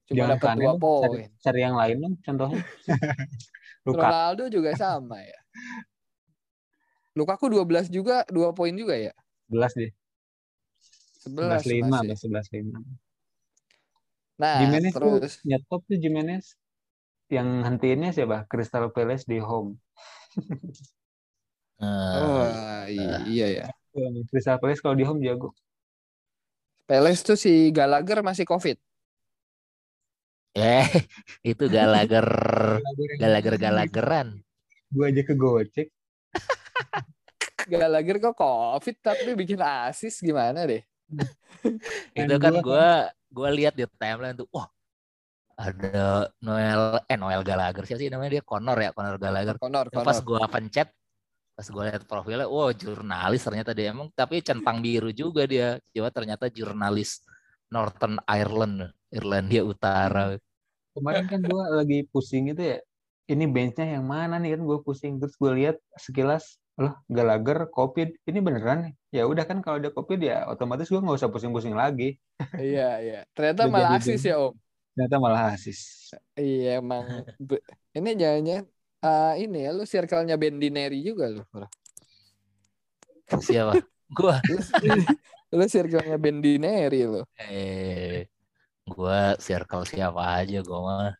cuma 0.08 0.16
Jangan 0.24 0.32
dapat 0.40 0.48
dua 0.56 0.72
poin. 0.80 1.04
Cari, 1.04 1.22
cari 1.44 1.60
yang 1.60 1.76
lain 1.76 1.96
dong 2.00 2.14
contohnya. 2.24 2.58
Luka. 3.86 4.08
Ronaldo 4.08 4.44
juga 4.48 4.70
sama 4.72 5.20
ya. 5.20 5.38
Lukaku 7.12 7.50
12 7.52 7.92
juga, 7.92 8.24
dua 8.32 8.56
poin 8.56 8.72
juga 8.72 8.96
ya. 8.96 9.12
11 9.52 9.72
deh. 9.76 9.90
11 11.28 11.60
11 11.60 11.64
5 11.68 11.84
masih. 11.92 12.08
atau 12.08 12.16
11 12.16 12.46
5. 12.48 12.78
Nah, 14.38 14.56
Jimenez 14.62 14.92
tuh 14.94 15.18
terus 15.18 15.34
nyetop 15.44 15.80
tuh 15.84 15.98
Jimenez. 15.98 16.56
Yang 17.28 17.48
hentiinnya 17.68 18.10
siapa? 18.16 18.48
Crystal 18.48 18.88
Palace 18.88 19.28
di 19.28 19.36
home. 19.42 19.76
Eh, 21.76 22.16
oh 22.24 22.48
i- 22.88 23.28
iya 23.28 23.46
ya. 23.52 23.66
Crystal 24.32 24.56
Palace 24.56 24.80
kalau 24.80 24.96
di 24.96 25.04
home 25.04 25.20
jago. 25.20 25.52
Peles 26.88 27.20
tuh 27.20 27.36
si 27.36 27.68
Gallagher 27.68 28.24
masih 28.24 28.48
Covid. 28.48 28.80
Eh 30.58 30.88
itu 31.46 31.64
galager 31.70 32.26
galager 33.16 33.54
galageran. 33.56 34.28
Gue 34.90 35.14
aja 35.14 35.22
kegocek. 35.22 35.88
Gallagher 37.68 38.16
kok 38.16 38.32
Covid 38.38 38.96
tapi 39.04 39.36
bikin 39.36 39.60
asis 39.60 40.24
gimana 40.24 40.64
deh? 40.64 40.80
itu 42.12 42.34
kan 42.36 42.52
gua 42.60 42.64
gua 42.64 42.88
gua 43.32 43.48
lihat 43.52 43.72
di 43.76 43.84
timeline 43.96 44.36
tuh 44.36 44.48
wah 44.52 44.68
ada 45.56 46.28
Noel 46.38 47.00
eh 47.08 47.16
Noel 47.16 47.42
Gallagher 47.44 47.84
siapa 47.88 48.00
sih 48.00 48.12
namanya 48.12 48.40
dia 48.40 48.44
Connor 48.44 48.78
ya 48.78 48.90
Connor 48.92 49.16
Gallagher 49.16 49.56
Connor, 49.56 49.88
Yang 49.88 50.04
pas 50.04 50.18
Connor. 50.20 50.28
gua 50.28 50.42
pencet 50.48 50.88
pas 51.56 51.66
gua 51.72 51.82
lihat 51.90 52.02
profilnya 52.06 52.46
wow 52.46 52.70
jurnalis 52.76 53.42
ternyata 53.42 53.72
dia 53.74 53.90
emang 53.90 54.12
tapi 54.14 54.44
centang 54.44 54.78
biru 54.84 55.10
juga 55.10 55.48
dia 55.48 55.80
coba 55.92 56.08
ternyata 56.12 56.46
jurnalis 56.52 57.24
Northern 57.72 58.20
Ireland 58.28 58.92
Irlandia 59.10 59.64
Utara 59.64 60.36
Kemarin 60.98 61.24
kan 61.30 61.40
gue 61.42 61.62
lagi 61.74 61.98
pusing 62.10 62.50
itu 62.52 62.62
ya. 62.74 62.78
Ini 63.28 63.44
benchnya 63.44 64.00
yang 64.00 64.06
mana 64.08 64.40
nih 64.40 64.56
kan 64.56 64.62
gue 64.64 64.78
pusing 64.80 65.20
terus 65.20 65.36
gue 65.36 65.52
lihat 65.52 65.76
sekilas 66.00 66.56
loh 66.78 66.94
Gallagher 67.10 67.66
COVID 67.74 68.22
ini 68.30 68.38
beneran 68.38 68.78
nih? 68.86 68.94
ya 69.10 69.22
udah 69.26 69.42
kan 69.50 69.58
kalau 69.66 69.82
ada 69.82 69.90
COVID 69.90 70.20
ya 70.22 70.46
otomatis 70.46 70.86
gue 70.86 70.96
nggak 71.02 71.18
usah 71.18 71.26
pusing-pusing 71.26 71.74
lagi 71.74 72.14
Iya, 72.54 73.02
iya. 73.02 73.20
Ternyata 73.34 73.66
Udah 73.66 73.72
malah 73.74 73.90
asis 73.98 74.22
ya, 74.22 74.38
Om. 74.38 74.54
ternyata 74.94 75.16
malah 75.18 75.42
asis 75.58 75.80
Iya, 76.38 76.78
emang. 76.78 77.26
Ini 77.98 78.10
jangan 78.14 78.62
ah 79.02 79.34
ini 79.34 79.66
ya, 79.66 79.74
lu 79.74 79.82
circle-nya 79.82 80.38
Bendineri 80.38 81.02
juga 81.02 81.34
lu. 81.34 81.42
Siapa 83.42 83.74
gua 84.14 84.38
Lu, 84.46 84.58
lu 85.58 85.64
circle-nya 85.66 86.14
Bendineri 86.14 87.02
lu. 87.10 87.26
eh 87.42 88.22
gua 88.94 89.18
circle 89.46 89.84
siapa 89.92 90.22
aja 90.40 90.58
gua 90.68 90.80
mah 90.88 91.10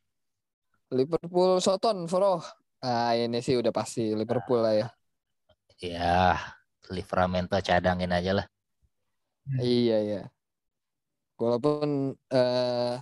Liverpool 0.97 1.61
Soton, 1.64 1.99
Bro. 2.11 2.33
Ah, 2.85 3.11
ini 3.19 3.39
sih 3.47 3.55
udah 3.61 3.73
pasti 3.79 4.01
Liverpool 4.21 4.61
lah 4.64 4.75
ya. 4.81 4.87
ya 5.83 6.37
Livramento 6.95 7.57
cadangin 7.66 8.12
aja 8.19 8.33
lah 8.39 8.47
Iya, 9.59 9.97
iya. 10.07 10.21
Walaupun 11.39 11.89
eh 12.35 12.95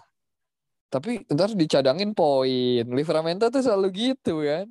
tapi 0.93 1.11
ntar 1.35 1.51
dicadangin 1.61 2.11
poin. 2.19 2.85
Livramento 2.99 3.45
tuh 3.55 3.63
selalu 3.67 3.87
gitu 4.01 4.31
kan. 4.49 4.67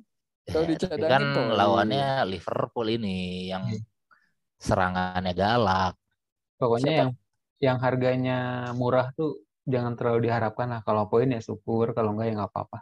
Kalau 0.50 0.64
Ya, 0.64 0.70
dicadangin 0.72 1.08
kan 1.10 1.22
poin. 1.34 1.50
lawannya 1.58 2.24
Liverpool 2.32 2.86
ini 2.96 3.08
yang 3.52 3.64
serangannya 4.66 5.32
galak 5.36 5.92
pokoknya 6.60 6.92
Siapa? 6.92 7.00
yang 7.00 7.10
yang 7.66 7.78
harganya 7.84 8.32
murah 8.80 9.06
tuh 9.18 9.30
jangan 9.66 9.92
terlalu 9.98 10.30
diharapkan 10.30 10.68
lah. 10.72 10.80
Kalau 10.86 11.10
poin 11.10 11.28
ya 11.28 11.40
syukur, 11.42 11.90
kalau 11.92 12.14
enggak 12.14 12.26
ya 12.30 12.34
nggak 12.38 12.50
apa-apa. 12.54 12.78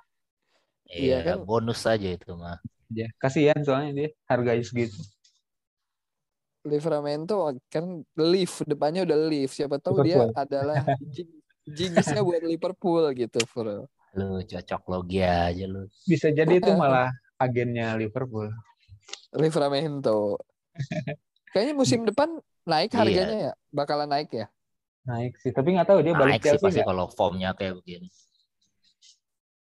Iya 0.86 1.00
Iya, 1.00 1.16
kan? 1.26 1.36
bonus 1.48 1.78
saja 1.80 2.08
itu 2.12 2.30
mah. 2.36 2.60
Ya, 2.92 3.08
kasihan 3.18 3.58
soalnya 3.64 3.90
dia 3.96 4.08
harganya 4.28 4.62
segitu. 4.62 5.00
Livramento 6.64 7.36
kan 7.68 7.84
lift 8.16 8.64
depannya 8.64 9.04
udah 9.04 9.18
lift 9.28 9.52
siapa 9.52 9.76
tahu 9.76 10.00
dia 10.00 10.16
Liverpool. 10.24 10.32
adalah 10.32 10.78
jing- 11.12 11.40
jinxnya 11.68 12.24
buat 12.24 12.40
Liverpool 12.40 13.04
gitu 13.12 13.40
bro 13.52 13.84
Lu 14.16 14.40
cocok 14.40 14.82
logi 14.88 15.20
aja 15.20 15.64
lu. 15.68 15.84
Bisa 16.08 16.32
jadi 16.32 16.62
itu 16.62 16.70
malah 16.72 17.12
agennya 17.36 17.98
Liverpool. 18.00 18.48
Livramento 19.36 20.38
kayaknya 21.52 21.74
musim 21.76 22.06
depan 22.08 22.32
naik 22.64 22.94
Iya. 22.94 22.98
harganya 23.02 23.36
ya 23.36 23.52
bakalan 23.68 24.08
naik 24.08 24.30
ya 24.32 24.46
Naik 25.04 25.32
sih, 25.42 25.52
tapi 25.56 25.68
nggak 25.76 25.88
tahu 25.88 25.98
dia 26.04 26.14
balik 26.16 26.40
Naik 26.40 26.42
sih 26.48 26.58
pasti 26.64 26.80
nggak? 26.80 26.88
kalau 26.90 27.04
formnya 27.12 27.50
kayak 27.58 27.74
begini. 27.80 28.08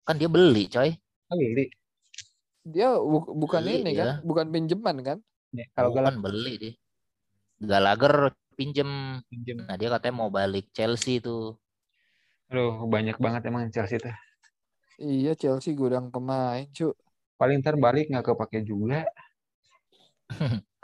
Kan 0.06 0.14
dia 0.20 0.28
beli, 0.30 0.64
coy. 0.74 0.90
Oh, 1.30 1.36
iya. 1.40 1.66
dia 2.74 2.88
bu- 3.12 3.34
bukan 3.42 3.62
Beli 3.66 3.74
ini 3.82 3.90
dia. 3.94 4.00
kan 4.00 4.08
bukan 4.28 4.46
pinjaman 4.54 4.96
kan 5.08 5.18
Ya, 5.52 5.64
kalau 5.76 5.90
Bukan 5.92 5.98
galak 5.98 6.16
beli 6.24 6.52
dia. 6.62 6.72
Gallagher 7.70 8.14
pinjem. 8.58 8.90
pinjem. 9.30 9.56
Nah, 9.68 9.76
dia 9.80 9.88
katanya 9.94 10.14
mau 10.20 10.30
balik 10.38 10.64
Chelsea 10.76 11.18
tuh. 11.26 11.58
Aduh, 12.50 12.86
banyak 12.94 13.16
banget 13.24 13.42
emang 13.50 13.62
Chelsea 13.74 13.98
teh. 14.04 14.14
iya 15.14 15.30
Chelsea 15.40 15.72
gudang 15.80 16.06
pemain 16.14 16.64
cu 16.76 16.86
Paling 17.40 17.58
ntar 17.62 17.74
balik 17.84 18.04
nggak 18.10 18.24
kepake 18.28 18.58
juga. 18.70 18.98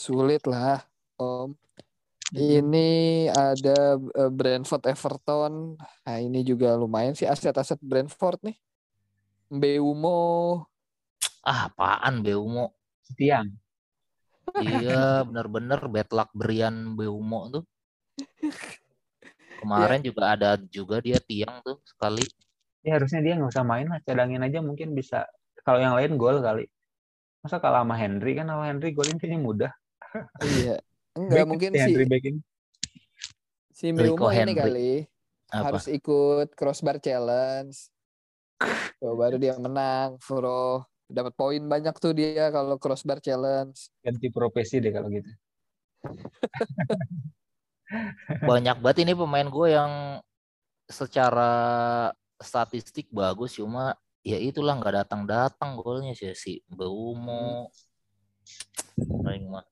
sulit 0.00 0.42
lah 0.52 0.78
om 1.20 1.48
ini 2.32 3.28
ada 3.28 4.00
eh, 4.00 4.30
Brentford 4.32 4.84
Everton 4.88 5.76
nah 5.78 6.16
ini 6.18 6.40
juga 6.42 6.74
lumayan 6.74 7.12
sih 7.12 7.28
aset-aset 7.28 7.78
Brentford 7.80 8.40
nih 8.42 8.56
Mbeumo 9.52 10.64
Ah, 11.42 11.66
apaan 11.66 12.22
Beumo? 12.22 12.70
Tiang. 13.18 13.50
Iya, 14.62 15.26
bener-bener 15.26 15.80
bad 15.90 16.08
luck 16.14 16.30
berian 16.38 16.94
Beumo 16.94 17.50
tuh. 17.50 17.64
Kemarin 19.58 20.06
juga 20.06 20.38
ada 20.38 20.54
juga 20.70 21.02
dia 21.02 21.18
tiang 21.18 21.58
tuh 21.66 21.82
sekali. 21.82 22.22
Ya 22.86 22.98
harusnya 22.98 23.22
dia 23.26 23.34
nggak 23.38 23.50
usah 23.50 23.66
main 23.66 23.90
lah, 23.90 23.98
cadangin 24.06 24.42
aja 24.42 24.62
mungkin 24.62 24.94
bisa. 24.94 25.26
Kalau 25.66 25.82
yang 25.82 25.98
lain 25.98 26.14
gol 26.14 26.38
kali. 26.38 26.66
Masa 27.42 27.58
kalah 27.58 27.82
sama 27.82 27.98
Henry 27.98 28.38
kan 28.38 28.46
sama 28.46 28.70
Henry 28.70 28.94
golin 28.94 29.18
kayaknya 29.18 29.38
mudah. 29.42 29.72
iya 30.46 30.78
enggak 31.16 31.44
Back 31.44 31.50
mungkin 31.50 31.70
si 31.76 31.92
si 31.92 32.04
back 32.08 32.24
ini. 32.24 32.40
si 33.72 33.86
Rico 33.92 34.16
Mbeumo 34.16 34.28
ini 34.30 34.38
Henry. 34.38 34.54
kali 34.56 34.92
Apa? 35.52 35.64
harus 35.68 35.86
ikut 35.88 36.48
crossbar 36.56 36.96
challenge 37.02 37.90
Tuh, 39.02 39.14
baru 39.18 39.36
dia 39.36 39.58
menang 39.58 40.16
bro 40.22 40.86
dapat 41.12 41.36
poin 41.36 41.60
banyak 41.60 41.92
tuh 42.00 42.16
dia 42.16 42.48
kalau 42.48 42.80
crossbar 42.80 43.20
challenge 43.20 43.92
ganti 44.00 44.32
profesi 44.32 44.80
deh 44.80 44.92
kalau 44.94 45.12
gitu. 45.12 45.28
Banyak 48.48 48.80
banget 48.80 49.04
ini 49.04 49.12
pemain 49.12 49.44
gue 49.44 49.68
yang 49.68 50.24
secara 50.88 51.52
statistik 52.40 53.12
bagus 53.12 53.60
cuma 53.60 53.92
ya 54.24 54.40
itulah 54.40 54.72
nggak 54.80 55.04
datang-datang 55.04 55.76
golnya 55.76 56.16
sih 56.16 56.32
si 56.32 56.64
Beumo. 56.66 57.68
Paling 58.96 59.52
mah. 59.52 59.71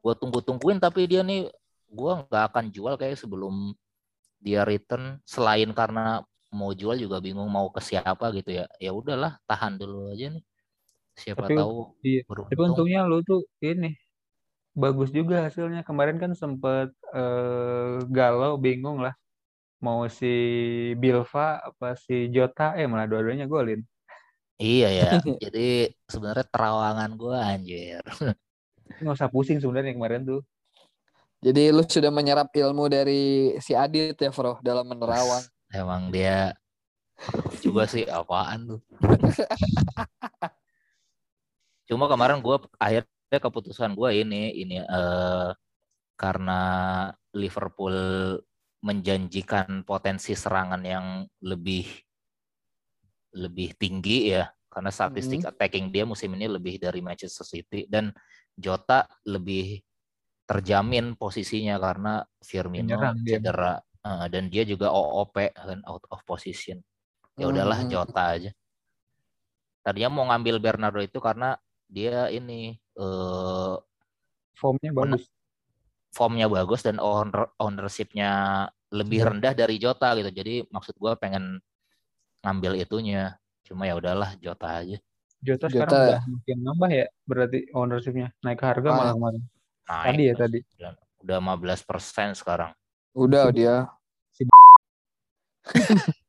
Gue 0.00 0.14
tunggu-tungguin 0.16 0.80
tapi 0.80 1.04
dia 1.04 1.20
nih 1.20 1.48
gue 1.90 2.12
nggak 2.26 2.44
akan 2.54 2.64
jual 2.72 2.94
kayak 2.96 3.18
sebelum 3.20 3.76
dia 4.40 4.64
return 4.64 5.20
selain 5.28 5.68
karena 5.76 6.24
mau 6.50 6.72
jual 6.74 6.96
juga 6.98 7.20
bingung 7.22 7.46
mau 7.46 7.68
ke 7.70 7.78
siapa 7.84 8.32
gitu 8.34 8.64
ya. 8.64 8.64
Ya 8.80 8.90
udahlah 8.90 9.36
tahan 9.46 9.76
dulu 9.78 10.10
aja 10.10 10.32
nih. 10.34 10.44
Siapa 11.14 11.46
Tapi- 11.46 11.58
tahu 11.60 11.76
iya. 12.00 12.20
Tapi 12.24 12.28
beruntung. 12.28 12.64
untungnya 12.72 13.00
lu 13.04 13.20
tuh 13.20 13.44
ini 13.60 13.92
bagus 14.72 15.12
juga 15.12 15.44
hasilnya. 15.46 15.84
Kemarin 15.84 16.16
kan 16.16 16.32
sempet 16.32 16.90
eh, 17.12 17.96
galau, 18.08 18.56
bingung 18.56 19.04
lah. 19.04 19.12
Mau 19.80 20.04
si 20.12 20.28
Bilva 21.00 21.60
apa 21.64 21.96
si 21.96 22.28
Jota, 22.28 22.76
eh 22.76 22.84
malah 22.84 23.08
dua-duanya 23.08 23.48
golin. 23.48 23.80
Iya 24.60 24.88
ya. 24.92 25.10
Jadi 25.44 25.88
sebenarnya 26.04 26.46
terawangan 26.52 27.10
gue 27.16 27.36
anjir. 27.36 28.02
Nggak 29.00 29.16
usah 29.16 29.30
pusing 29.32 29.58
sebenarnya 29.58 29.96
kemarin 29.96 30.22
tuh. 30.24 30.42
jadi 31.40 31.72
lu 31.72 31.80
sudah 31.88 32.12
menyerap 32.12 32.52
ilmu 32.52 32.84
dari 32.92 33.56
si 33.64 33.72
Adit 33.72 34.12
ya 34.12 34.28
bro 34.28 34.60
dalam 34.60 34.84
menerawang 34.84 35.40
Emang 35.70 36.10
dia 36.10 36.50
juga 37.62 37.86
sih 37.86 38.02
apaan 38.04 38.76
tuh. 38.76 38.80
Cuma 41.88 42.10
kemarin 42.10 42.42
gue 42.42 42.56
akhirnya 42.78 43.38
keputusan 43.38 43.94
gue 43.94 44.10
ini 44.26 44.50
ini 44.66 44.82
eh 44.82 45.50
karena 46.18 46.60
Liverpool 47.32 47.96
menjanjikan 48.82 49.86
potensi 49.86 50.34
serangan 50.34 50.82
yang 50.84 51.24
lebih 51.40 51.86
lebih 53.36 53.78
tinggi 53.78 54.34
ya 54.34 54.50
karena 54.70 54.90
statistik 54.90 55.42
attacking 55.46 55.90
dia 55.90 56.06
musim 56.06 56.30
ini 56.34 56.46
lebih 56.50 56.78
dari 56.82 56.98
Manchester 57.02 57.46
City 57.46 57.86
dan 57.86 58.10
Jota 58.56 59.06
lebih 59.28 59.82
terjamin 60.46 61.14
posisinya 61.14 61.78
karena 61.78 62.26
Firmino 62.42 62.86
Penyerang 62.90 63.16
dia. 63.22 63.38
cedera 63.38 63.74
Eh, 64.00 64.26
dan 64.32 64.48
dia 64.48 64.64
juga 64.64 64.88
OOP 64.96 65.52
kan 65.52 65.84
out 65.84 66.08
of 66.08 66.24
position. 66.24 66.80
Ya 67.36 67.52
udahlah 67.52 67.84
Hmm. 67.84 67.92
Jota 67.92 68.32
aja. 68.32 68.50
Tadinya 69.84 70.08
mau 70.08 70.24
ngambil 70.24 70.56
Bernardo 70.56 71.04
itu 71.04 71.20
karena 71.20 71.60
dia 71.84 72.32
ini 72.32 72.80
eh 72.96 73.74
Formnya 74.56 74.92
bagus. 74.92 75.28
formnya 76.16 76.48
bagus 76.48 76.80
dan 76.84 76.96
owner 76.96 77.52
ownership-nya 77.60 78.30
lebih 78.88 79.20
Iya. 79.20 79.28
rendah 79.36 79.52
dari 79.52 79.76
Jota 79.76 80.16
gitu. 80.16 80.32
Jadi 80.32 80.64
maksud 80.72 80.96
gua 80.96 81.20
pengen 81.20 81.60
ngambil 82.40 82.80
itunya. 82.80 83.36
Cuma 83.68 83.84
ya 83.84 84.00
udahlah 84.00 84.32
Jota 84.40 84.80
aja. 84.80 84.96
Jota, 85.40 85.66
Jota. 85.66 85.72
sekarang 85.72 85.92
udah 85.96 86.20
makin 86.28 86.58
nambah 86.60 86.90
ya 86.90 87.06
berarti 87.24 87.58
ownership-nya. 87.72 88.28
Naik 88.40 88.60
harga 88.60 88.88
Ah. 88.88 88.94
malah 88.94 89.14
kemarin. 89.14 89.42
Naik 89.84 90.04
Tadi 90.06 90.22
ya 90.22 90.34
tadi. 90.36 90.58
Udah 91.20 91.38
15% 91.38 92.32
sekarang. 92.34 92.70
udah 93.10 93.50
dia 93.50 93.90
Si 94.30 94.46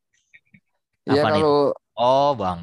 ya 1.06 1.22
Apa 1.22 1.28
nih? 1.30 1.38
kalau 1.38 1.58
Oh, 1.92 2.32
Bang. 2.32 2.58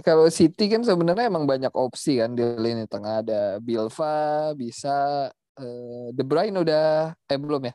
kalau 0.00 0.26
City 0.26 0.64
kan 0.66 0.80
sebenarnya 0.80 1.28
emang 1.28 1.44
banyak 1.44 1.70
opsi 1.70 2.18
kan 2.18 2.32
di 2.32 2.40
lini 2.56 2.88
tengah 2.88 3.20
ada 3.20 3.40
Bilva 3.60 4.50
bisa 4.54 5.28
eh, 5.54 6.08
De 6.10 6.24
Bruyne 6.24 6.56
udah 6.56 7.12
eh 7.14 7.36
belum 7.36 7.68
ya 7.68 7.74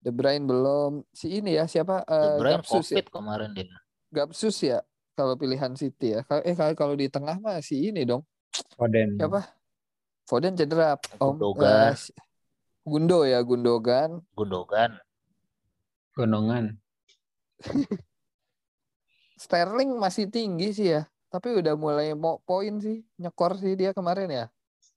De 0.00 0.08
Bruyne 0.08 0.42
belum 0.42 1.04
si 1.12 1.38
ini 1.38 1.54
ya 1.54 1.68
siapa 1.68 2.02
De 2.02 2.10
eh, 2.10 2.36
Bruyne 2.40 2.64
Gapsus 2.64 2.88
ya 2.88 3.04
kemarin 3.04 3.52
dia. 3.52 3.68
Gapsus 4.08 4.56
ya 4.58 4.80
kalau 5.18 5.34
pilihan 5.34 5.74
City 5.74 6.14
ya 6.14 6.22
Kalau- 6.22 6.44
eh 6.46 6.54
kalau- 6.54 6.94
di 6.94 7.10
tengah 7.10 7.34
mah 7.36 7.58
si 7.58 7.90
ini 7.90 8.06
dong 8.06 8.22
Foden. 8.78 9.18
siapa 9.18 9.50
Foden 10.22 10.54
cedera 10.54 10.94
Om 11.18 11.34
Gundogan. 11.34 11.90
eh, 11.90 11.98
Gundo 12.86 13.18
ya 13.26 13.42
Gundogan 13.42 14.22
Gundogan. 14.32 14.90
Gondongan. 16.14 16.78
Sterling 19.38 19.94
masih 19.94 20.26
tinggi 20.26 20.70
sih 20.70 20.88
ya 20.94 21.06
tapi 21.28 21.52
udah 21.54 21.74
mulai 21.74 22.14
mau 22.14 22.40
poin 22.42 22.78
sih 22.78 23.02
nyekor 23.16 23.54
sih 23.54 23.74
dia 23.74 23.90
kemarin 23.92 24.30
ya 24.30 24.46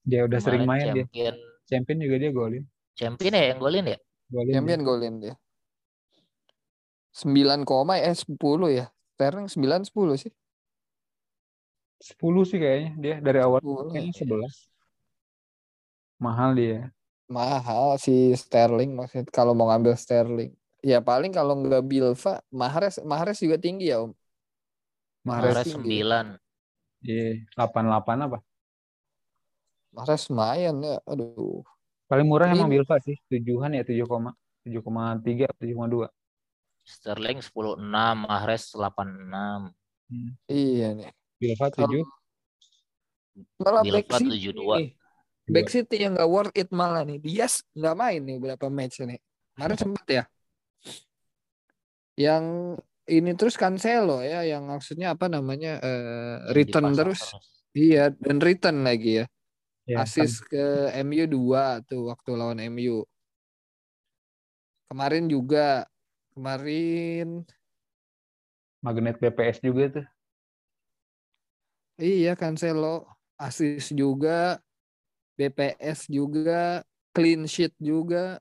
Dia 0.01 0.25
udah 0.25 0.39
sering 0.39 0.65
main 0.65 0.81
Kemarin 0.81 0.93
dia. 0.93 1.05
champion. 1.05 1.35
Champion 1.69 1.97
juga 2.01 2.15
dia 2.17 2.31
golin. 2.33 2.63
Champion 2.97 3.33
ya 3.37 3.43
yang 3.53 3.59
golin 3.61 3.85
ya? 3.85 3.97
Golin 4.27 4.51
Champion 4.51 4.79
dia. 4.81 4.87
golin 4.89 5.13
dia. 5.21 5.35
9 7.13 7.63
koma 7.63 8.01
eh 8.01 8.09
10 8.09 8.33
ya. 8.73 8.89
Sterling 9.21 9.45
9 9.45 9.85
10 9.85 10.17
sih. 10.17 10.33
10 12.01 12.49
sih 12.49 12.57
kayaknya 12.57 12.91
dia 12.97 13.15
dari 13.21 13.37
awal 13.37 13.61
10. 13.61 13.93
kayaknya 13.93 14.13
11. 14.17 14.65
Mahal 16.17 16.49
dia. 16.57 16.89
Mahal 17.29 18.01
si 18.01 18.33
Sterling 18.33 18.97
maksud 18.97 19.29
kalau 19.29 19.53
mau 19.53 19.69
ngambil 19.69 19.93
Sterling. 19.93 20.49
Ya 20.81 20.97
paling 20.97 21.29
kalau 21.29 21.53
nggak 21.61 21.85
Bilva, 21.85 22.41
Mahrez 22.49 22.97
Mahrez 23.05 23.37
juga 23.37 23.61
tinggi 23.61 23.93
ya, 23.93 24.01
Om. 24.01 24.17
Mahrez 25.21 25.53
Mahrez 25.61 25.67
tinggi. 25.69 26.01
9. 26.01 26.41
iya 27.05 27.45
88 27.53 28.25
apa? 28.25 28.41
Mahrez 29.93 30.25
lumayan 30.33 30.81
ya. 30.81 30.97
Aduh. 31.05 31.61
Paling 32.09 32.25
murah 32.25 32.49
Tapi 32.49 32.57
emang 32.57 32.73
ini- 32.73 32.81
Bilva 32.81 32.97
sih, 32.97 33.13
7-an 33.29 33.77
ya 33.77 33.85
7, 33.85 34.33
7,3 34.65 35.45
atau 35.45 35.61
7,2. 35.61 36.09
Sterling 36.81 37.39
10-6, 37.39 37.81
Mahrez 38.25 38.63
8-6. 38.73 39.71
Iya 40.49 40.87
nih. 40.97 41.11
Bilva 41.41 41.67
Kalau 41.73 41.89
7. 41.89 42.05
malah 43.63 43.81
Bilva 43.81 43.97
back 44.03 44.07
City 44.19 44.37
72. 44.51 44.53
nih. 44.53 44.89
Back 45.51 45.67
City 45.73 45.97
yang 45.99 46.13
nggak 46.15 46.29
worth 46.29 46.55
it 46.55 46.69
malah 46.69 47.03
nih. 47.03 47.17
Dias 47.17 47.65
nggak 47.73 47.95
main 47.97 48.21
nih 48.21 48.37
berapa 48.37 48.65
match 48.69 49.01
nih. 49.03 49.19
Kemarin 49.57 49.77
sempet 49.77 50.05
ya. 50.07 50.23
Yang 52.19 52.45
ini 53.09 53.31
terus 53.33 53.55
Cancelo 53.57 54.21
ya, 54.21 54.45
yang 54.45 54.69
maksudnya 54.69 55.17
apa 55.17 55.25
namanya 55.27 55.81
eh, 55.81 56.35
Yang 56.51 56.55
return 56.55 56.83
dipasang 56.91 56.99
terus. 56.99 57.21
Iya 57.71 58.03
dan 58.13 58.37
return 58.39 58.77
lagi 58.83 59.23
ya. 59.23 59.25
Ya, 59.89 60.05
Asis 60.05 60.39
ke 60.45 60.93
MU 61.01 61.25
2 61.25 61.89
tuh 61.89 62.13
waktu 62.13 62.31
lawan 62.37 62.61
MU. 62.69 63.03
Kemarin 64.87 65.25
juga 65.25 65.87
kemarin 66.33 67.43
magnet 68.81 69.17
BPS 69.17 69.61
juga 69.61 69.83
tuh. 70.01 70.05
iya 72.01 72.33
Cancelo 72.33 73.05
asis 73.37 73.93
juga 73.93 74.57
BPS 75.37 76.05
juga 76.07 76.81
clean 77.13 77.45
sheet 77.45 77.73
juga. 77.77 78.37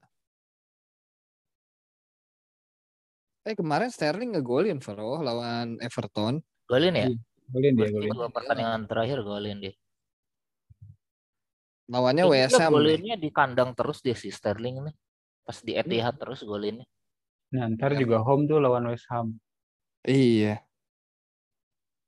Eh 3.44 3.56
kemarin 3.56 3.88
Sterling 3.88 4.36
ngegolin 4.36 4.78
Bro 4.78 5.24
lawan 5.24 5.80
Everton. 5.80 6.44
Golin 6.68 6.94
ya? 6.94 7.08
Golin 7.50 7.72
dia 7.74 7.88
golin. 7.88 8.10
dua 8.12 8.28
pertandingan 8.28 8.84
terakhir 8.84 9.24
golin 9.24 9.58
dia. 9.58 9.74
Lawannya 11.90 12.22
Ini 12.22 12.46
nih. 12.46 12.68
golinnya 12.70 13.16
di 13.18 13.28
kandang 13.34 13.74
terus 13.74 13.98
dia 14.04 14.14
si 14.14 14.30
Sterling 14.30 14.86
nih. 14.86 14.94
Pas 15.42 15.58
di 15.64 15.72
Etihad 15.74 16.14
Hmm. 16.14 16.20
terus 16.22 16.44
golinnya. 16.44 16.86
Nah, 17.50 17.66
ntar 17.74 17.92
Ya. 17.94 18.06
juga 18.06 18.22
home 18.22 18.46
tuh 18.46 18.62
lawan 18.62 18.86
West 18.86 19.10
Ham. 19.10 19.34
Iya. 20.06 20.62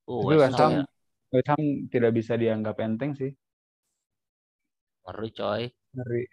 Oh, 0.07 0.23
Tapi 0.27 0.39
West 0.39 0.55
West 0.55 0.61
Ham 0.63 0.73
ya. 0.73 0.85
West 1.35 1.49
Ham 1.51 1.63
tidak 1.91 2.11
bisa 2.15 2.33
dianggap 2.39 2.77
enteng 2.79 3.13
sih. 3.19 3.33
Ngeri 5.03 5.29
coy. 5.35 5.63
Ngeri. 5.99 6.25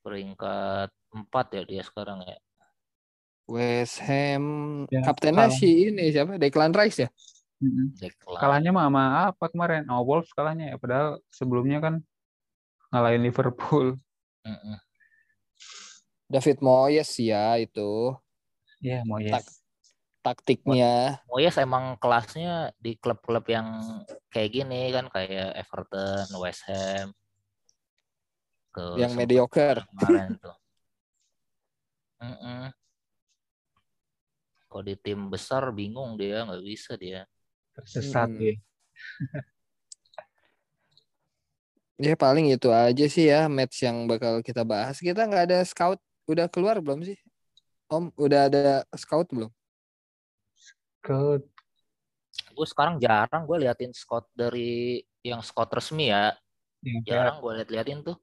Peringkat 0.00 0.90
4 1.12 1.46
ya 1.56 1.62
dia 1.64 1.82
sekarang 1.84 2.24
ya. 2.24 2.36
West 3.50 3.98
Ham 4.06 4.44
Ya, 4.92 5.02
kaptennya 5.02 5.50
si 5.50 5.90
ini 5.90 6.12
siapa? 6.14 6.38
Declan 6.38 6.70
Rice 6.76 7.04
ya? 7.04 7.10
Mm-mm. 7.60 7.92
Declan. 7.98 8.38
Kalahnya 8.40 8.70
mah 8.72 8.84
sama 8.88 9.02
apa 9.32 9.44
kemarin? 9.52 9.84
Oh, 9.90 10.04
Wolves 10.06 10.30
kalahnya 10.32 10.72
ya. 10.72 10.76
Padahal 10.80 11.20
sebelumnya 11.28 11.82
kan 11.82 11.94
ngalahin 12.94 13.24
Liverpool. 13.26 13.98
Mm-mm. 14.46 14.76
David 16.30 16.62
Moyes 16.62 17.10
ya 17.18 17.58
itu 17.58 18.14
Iya, 18.80 19.04
mau 19.04 19.20
Tak- 19.20 19.60
taktiknya. 20.24 21.20
Moyes 21.28 21.58
emang 21.60 22.00
kelasnya 22.00 22.72
di 22.80 22.96
klub-klub 22.96 23.44
yang 23.50 23.82
kayak 24.32 24.50
gini 24.56 24.88
kan 24.88 25.12
kayak 25.12 25.52
Everton, 25.52 26.24
West 26.40 26.64
Ham. 26.64 27.12
Ke 28.72 28.96
Yang 28.96 29.12
mediocre. 29.18 29.84
Kemarin 29.84 30.40
tuh. 30.40 30.56
Mm-mm. 32.24 32.72
Kalau 34.70 34.82
di 34.86 34.94
tim 34.96 35.28
besar 35.28 35.68
bingung 35.76 36.16
dia 36.16 36.46
nggak 36.46 36.62
bisa 36.64 36.96
dia. 36.96 37.28
Tersesat 37.76 38.32
ya. 38.38 38.54
Ya 42.00 42.14
paling 42.16 42.48
itu 42.48 42.72
aja 42.72 43.04
sih 43.12 43.28
ya 43.28 43.44
match 43.44 43.84
yang 43.84 44.08
bakal 44.08 44.40
kita 44.40 44.64
bahas. 44.64 44.96
Kita 44.96 45.28
nggak 45.28 45.44
ada 45.52 45.60
scout 45.68 46.00
udah 46.30 46.46
keluar 46.46 46.78
belum 46.78 47.02
sih? 47.02 47.18
Om 47.90 48.14
udah 48.14 48.40
ada 48.46 48.86
scout 48.94 49.26
belum? 49.34 49.50
Ke 51.02 51.42
Gue 52.54 52.66
sekarang 52.66 53.02
jarang 53.02 53.42
gue 53.48 53.56
liatin 53.66 53.90
squad 53.90 54.26
dari 54.32 55.02
yang 55.26 55.42
squad 55.42 55.70
resmi 55.74 56.10
ya. 56.10 56.34
yang 56.80 57.04
kayak 57.04 57.12
Jarang 57.12 57.36
gue 57.44 57.52
liat-liatin 57.60 57.98
tuh. 58.00 58.16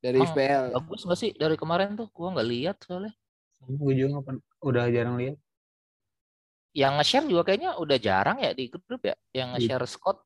Dari 0.00 0.18
Emang 0.22 0.32
FPL. 0.32 0.64
Bagus 0.72 1.02
nggak 1.04 1.18
sih 1.20 1.30
dari 1.36 1.56
kemarin 1.58 1.98
tuh? 1.98 2.08
Gue 2.14 2.28
nggak 2.32 2.48
lihat 2.48 2.76
soalnya. 2.86 3.12
gue 3.66 3.92
juga 3.98 4.22
udah 4.62 4.84
jarang 4.94 5.18
lihat. 5.18 5.36
Yang 6.76 6.92
nge-share 7.00 7.26
juga 7.26 7.42
kayaknya 7.48 7.70
udah 7.80 7.98
jarang 7.98 8.38
ya 8.38 8.52
di 8.52 8.70
grup 8.70 9.02
ya. 9.02 9.16
Yang 9.34 9.48
nge-share 9.56 9.86
squad. 9.88 10.18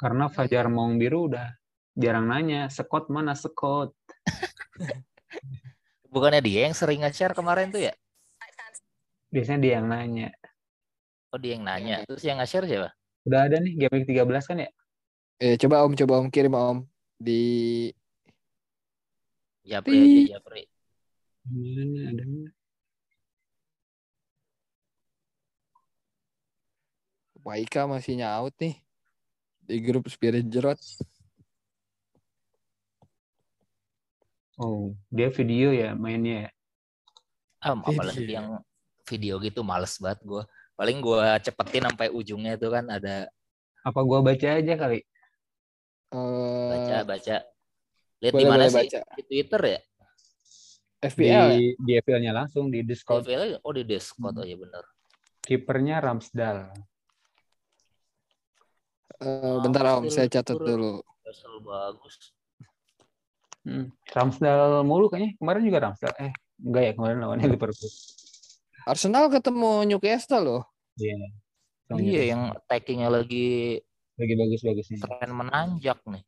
Karena 0.00 0.26
Fajar 0.32 0.66
Maung 0.72 0.96
Biru 0.96 1.28
udah 1.28 1.54
jarang 1.92 2.26
nanya, 2.28 2.72
Scott 2.72 3.12
mana 3.12 3.36
Scott? 3.36 3.92
Bukannya 6.10 6.42
dia 6.42 6.66
yang 6.66 6.74
sering 6.74 7.06
nge-share 7.06 7.38
kemarin 7.38 7.70
tuh 7.70 7.86
ya? 7.86 7.94
Biasanya 9.30 9.60
dia 9.62 9.72
yang 9.78 9.86
nanya. 9.86 10.28
Oh 11.30 11.38
dia 11.38 11.54
yang 11.54 11.62
nanya. 11.62 12.02
Terus 12.02 12.26
yang 12.26 12.42
nge-share 12.42 12.66
siapa? 12.66 12.90
Udah 13.22 13.46
ada 13.46 13.62
nih 13.62 13.78
game 13.78 14.02
week 14.02 14.10
13 14.10 14.50
kan 14.50 14.58
ya? 14.58 14.70
Eh 15.38 15.54
coba 15.54 15.86
Om 15.86 15.94
coba 15.94 16.12
Om 16.18 16.28
kirim 16.34 16.52
Om 16.52 16.82
di 17.14 17.40
Japri 19.62 19.94
Tit. 19.94 20.02
aja 20.02 20.42
Japri. 20.42 20.62
Mana 21.46 22.00
ada? 22.10 22.24
Waika 27.40 27.88
masih 27.88 28.20
nyaut 28.20 28.52
nih 28.58 28.76
di 29.64 29.76
grup 29.78 30.10
Spirit 30.10 30.44
Jerot. 30.50 30.76
Oh, 34.60 34.92
dia 35.08 35.32
video 35.32 35.72
ya 35.72 35.96
mainnya 35.96 36.44
ya. 36.44 36.50
Ah, 37.64 37.72
apalagi 37.80 38.28
Video. 38.28 38.36
yang 38.36 38.46
video 39.08 39.34
gitu 39.40 39.64
males 39.64 39.96
banget 39.96 40.20
gue. 40.20 40.42
Paling 40.76 41.00
gue 41.00 41.24
cepetin 41.40 41.88
sampai 41.88 42.12
ujungnya 42.12 42.60
itu 42.60 42.68
kan 42.68 42.84
ada 42.92 43.28
Apa 43.80 44.04
gua 44.04 44.20
baca 44.20 44.44
aja 44.60 44.74
kali? 44.76 45.00
baca 46.12 46.94
Eh 47.00 47.04
baca. 47.08 47.36
Lihat 48.20 48.32
di 48.36 48.44
mana 48.44 48.68
sih? 48.68 48.76
baca. 48.84 49.00
Di 49.16 49.22
Twitter 49.24 49.62
ya? 49.64 49.80
FPL 51.00 51.24
ya? 51.24 51.44
Di 51.56 51.64
di 51.80 51.92
FPL-nya 51.96 52.32
langsung 52.36 52.68
di 52.68 52.84
Discord. 52.84 53.24
FPL 53.24 53.64
oh 53.64 53.72
di 53.72 53.84
Discord 53.88 54.36
Hmm. 54.36 54.44
oh 54.44 54.46
ya 54.46 54.56
bener. 54.60 54.84
Kipernya 55.40 55.96
Ramsdale. 56.04 56.68
Eh, 59.20 59.56
bentar 59.64 59.84
Om, 60.00 60.12
saya 60.12 60.28
catat 60.28 60.56
dulu. 60.56 61.00
Bagus. 61.64 62.36
Hmm. 63.70 63.86
Ramsdale 64.10 64.82
mulu 64.82 65.06
kayaknya. 65.06 65.38
Kemarin 65.38 65.62
juga 65.62 65.78
Ramsdale. 65.86 66.16
Eh, 66.18 66.32
enggak 66.66 66.82
ya 66.82 66.92
kemarin 66.98 67.16
lawannya 67.22 67.46
Liverpool. 67.54 67.90
Arsenal 68.82 69.30
ketemu 69.30 69.86
Newcastle 69.86 70.42
loh. 70.42 70.62
Iya. 70.98 71.14
Iya 71.90 72.22
yang 72.34 72.42
tackingnya 72.66 73.10
lagi 73.10 73.78
lagi 74.18 74.34
bagus-bagusnya. 74.34 74.98
tren 75.06 75.30
menanjak 75.30 76.02
nih. 76.06 76.22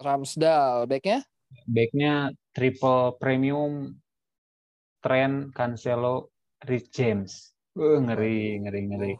Ramsdale 0.00 0.88
backnya 0.88 1.20
Backnya 1.68 2.30
triple 2.54 3.18
premium 3.20 4.00
Trent, 5.00 5.56
Cancelo, 5.56 6.28
Rich 6.68 6.92
James. 6.92 7.56
Uh, 7.72 7.96
ngeri, 8.04 8.60
ngeri, 8.60 8.80
ngeri. 8.92 9.12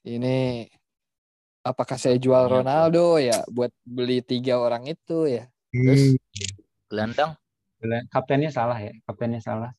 ini 0.00 0.64
apakah 1.60 1.96
saya 1.96 2.16
jual 2.16 2.40
Iya, 2.42 2.52
Ronaldo 2.58 3.04
ya 3.16 3.38
buat 3.46 3.72
beli 3.82 4.20
tiga 4.20 4.56
orang 4.56 4.86
itu 4.86 5.28
ya? 5.28 5.44
Terus 5.70 6.16
Gelandang 6.86 7.36
Kaptennya 8.10 8.52
salah 8.52 8.76
ya, 8.76 8.92
kaptennya 9.08 9.40
salah. 9.40 9.72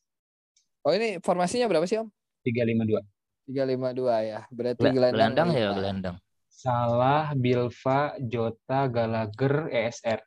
oh 0.82 0.90
ini 0.90 1.22
formasinya 1.22 1.70
berapa 1.70 1.86
sih 1.86 2.02
Om? 2.02 2.10
352. 2.42 2.98
352 3.46 4.18
ya. 4.26 4.40
Berarti 4.50 4.82
Gela- 4.82 5.14
gelandang 5.14 5.14
gelandang 5.14 5.48
ya 5.54 5.62
lima. 5.62 5.76
gelandang. 5.78 6.16
Salah, 6.52 7.30
Bilva, 7.34 8.18
Jota, 8.18 8.86
Gallagher, 8.86 9.70
ESR. 9.70 10.18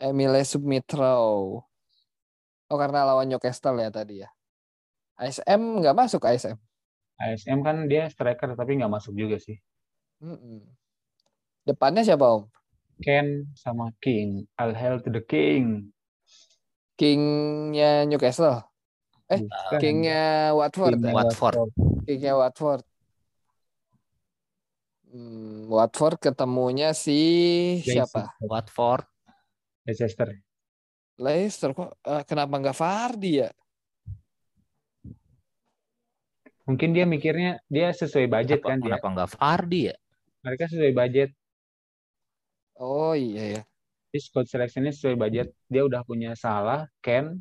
Emile 0.00 0.40
Submitro. 0.44 1.12
Oh 2.66 2.78
karena 2.78 3.04
lawan 3.04 3.28
Newcastle 3.28 3.76
ya 3.76 3.92
tadi 3.92 4.24
ya. 4.24 4.28
ASM 5.20 5.84
nggak 5.84 5.96
masuk 5.96 6.24
ASM. 6.24 6.56
ASM 7.20 7.60
kan 7.60 7.84
dia 7.84 8.08
striker 8.08 8.56
tapi 8.56 8.80
nggak 8.80 8.88
masuk 8.88 9.12
juga 9.12 9.36
sih. 9.36 9.60
Mm-mm. 10.20 10.60
Depannya 11.64 12.04
siapa 12.04 12.24
Om? 12.28 12.44
Ken 13.00 13.48
sama 13.56 13.88
King. 14.04 14.44
All 14.60 14.76
hail 14.76 15.00
to 15.00 15.08
the 15.08 15.24
King. 15.24 15.88
Kingnya 17.00 18.04
Newcastle. 18.04 18.60
Eh, 19.32 19.40
Bukan. 19.40 19.80
Kingnya 19.80 20.52
Watford. 20.52 21.00
King? 21.00 21.14
Watford. 21.16 21.56
Kingnya 22.04 22.34
Watford. 22.36 22.84
Hmm, 25.10 25.66
Watford 25.72 26.20
ketemunya 26.20 26.92
si 26.92 27.18
siapa? 27.80 28.36
Watford. 28.44 29.08
Leicester. 29.88 30.28
Leicester 31.16 31.72
kok 31.72 31.96
eh, 32.04 32.22
kenapa 32.28 32.60
nggak 32.60 32.76
Vardy 32.76 33.32
ya? 33.40 33.50
Mungkin 36.68 36.92
dia 36.94 37.02
mikirnya 37.08 37.58
dia 37.66 37.90
sesuai 37.90 38.28
budget 38.30 38.60
Kenapa, 38.62 38.68
kan 38.70 38.78
dia. 38.78 38.86
kenapa 38.94 39.06
nggak 39.16 39.30
Fardi 39.34 39.80
ya? 39.90 39.96
Mereka 40.40 40.64
sesuai 40.72 40.92
budget. 40.96 41.30
Oh 42.80 43.12
iya 43.12 43.60
ya. 43.60 43.62
Di 44.10 44.18
squad 44.18 44.48
seleksinya 44.48 44.90
sesuai 44.90 45.16
budget. 45.20 45.52
Dia 45.68 45.84
udah 45.84 46.02
punya 46.02 46.32
Salah, 46.34 46.88
Ken, 47.04 47.38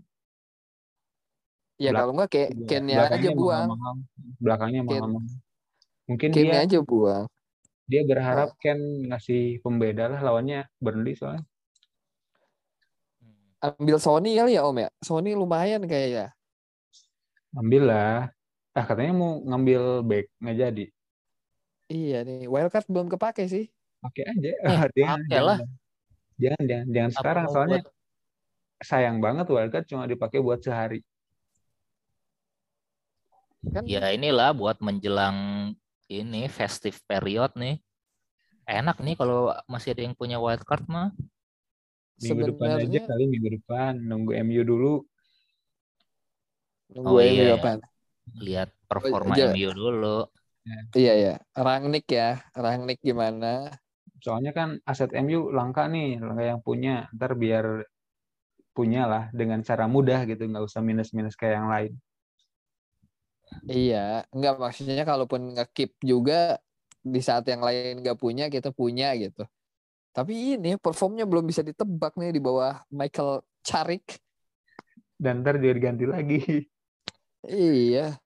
Ya 1.80 1.96
kalau 1.96 2.12
nggak 2.12 2.28
kayak 2.28 2.50
Kennya 2.68 3.08
aja 3.08 3.32
buang. 3.32 3.72
mahal-mahal. 3.72 3.96
Belakangnya 4.44 4.82
Ken. 4.84 5.00
mahal-mahal. 5.00 5.32
Mungkin 6.12 6.30
Kennya 6.36 6.60
dia 6.60 6.66
aja 6.68 6.78
buang. 6.84 7.26
Dia 7.88 8.02
berharap 8.04 8.52
Ken 8.60 9.08
ngasih 9.08 9.64
pembeda 9.64 10.12
lah 10.12 10.20
lawannya 10.20 10.68
Burnley 10.84 11.16
soalnya. 11.16 11.48
Ambil 13.64 13.96
Sony 13.96 14.36
kali 14.36 14.60
ya 14.60 14.68
Om 14.68 14.78
ya. 14.84 14.90
Sony 15.00 15.32
lumayan 15.40 15.88
kayaknya. 15.88 16.36
Ambil 17.56 17.88
lah. 17.88 18.28
Ah 18.76 18.84
katanya 18.84 19.16
mau 19.16 19.40
ngambil 19.48 20.04
back 20.04 20.26
nggak 20.44 20.58
jadi. 20.60 20.86
Iya 21.90 22.16
nih, 22.28 22.46
wildcard 22.54 22.86
belum 22.94 23.08
kepake 23.14 23.44
sih. 23.54 23.64
Pakai 24.04 24.24
aja. 24.32 24.50
Eh, 24.50 24.68
Ah, 24.70 24.86
jangan, 24.96 25.20
pakai 25.26 25.42
lah. 25.48 25.58
Jangan, 26.40 26.64
jangan, 26.70 26.88
jangan 26.96 27.12
Apa 27.12 27.18
sekarang 27.18 27.46
soalnya 27.54 27.80
buat- 27.82 27.94
sayang 28.90 29.18
banget 29.26 29.46
wildcard 29.52 29.86
cuma 29.92 30.04
dipakai 30.08 30.40
buat 30.40 30.60
sehari. 30.64 31.00
Kan 33.74 33.84
Ya 33.86 34.04
inilah 34.16 34.50
buat 34.56 34.78
menjelang 34.80 35.38
ini 36.10 36.48
festive 36.48 36.98
period 37.10 37.52
nih. 37.60 37.76
Enak 38.70 39.02
nih 39.02 39.16
kalau 39.18 39.50
masih 39.66 39.94
ada 39.98 40.02
yang 40.06 40.16
punya 40.16 40.38
wildcard 40.38 40.86
mah. 40.88 41.10
Minggu 42.22 42.54
depan 42.54 42.68
aja 42.76 42.86
sebenarnya 42.86 43.02
kali 43.10 43.24
minggu 43.34 43.50
depan 43.58 43.92
nunggu 44.10 44.32
MU 44.46 44.62
dulu. 44.64 44.94
nunggu 46.94 47.14
Oh, 47.14 47.20
MU 47.20 47.34
iya, 47.34 47.44
iya. 47.58 47.74
Lihat 48.46 48.70
performa 48.90 49.34
iya. 49.36 49.52
MU 49.54 49.70
dulu. 49.74 50.18
Iya 50.94 51.14
ya, 51.16 51.34
Rangnick 51.56 52.06
ya, 52.12 52.44
Rangnick 52.54 53.00
gimana? 53.02 53.74
Soalnya 54.20 54.52
kan 54.52 54.70
aset 54.84 55.16
MU 55.16 55.50
langka 55.50 55.88
nih, 55.88 56.20
langka 56.20 56.44
yang 56.44 56.62
punya. 56.62 57.08
Ntar 57.16 57.40
biar 57.40 57.88
punya 58.76 59.08
lah 59.10 59.24
dengan 59.34 59.64
cara 59.66 59.88
mudah 59.88 60.24
gitu, 60.28 60.46
nggak 60.46 60.66
usah 60.66 60.84
minus-minus 60.84 61.36
kayak 61.40 61.56
yang 61.64 61.70
lain. 61.72 61.94
Iya, 63.66 64.30
enggak 64.30 64.56
maksudnya 64.62 65.04
kalaupun 65.04 65.58
nge-keep 65.58 65.98
juga 66.06 66.62
di 67.00 67.22
saat 67.24 67.48
yang 67.50 67.64
lain 67.64 68.04
nggak 68.04 68.20
punya 68.20 68.46
kita 68.52 68.70
punya 68.70 69.16
gitu. 69.18 69.48
Tapi 70.14 70.60
ini 70.60 70.76
performnya 70.76 71.26
belum 71.26 71.48
bisa 71.48 71.64
ditebak 71.64 72.18
nih 72.20 72.36
di 72.36 72.42
bawah 72.42 72.82
Michael 72.92 73.46
Carrick. 73.64 74.20
Dan 75.20 75.44
ntar 75.44 75.60
dia 75.60 75.74
diganti 75.74 76.06
lagi. 76.06 76.40
Iya. 77.48 78.20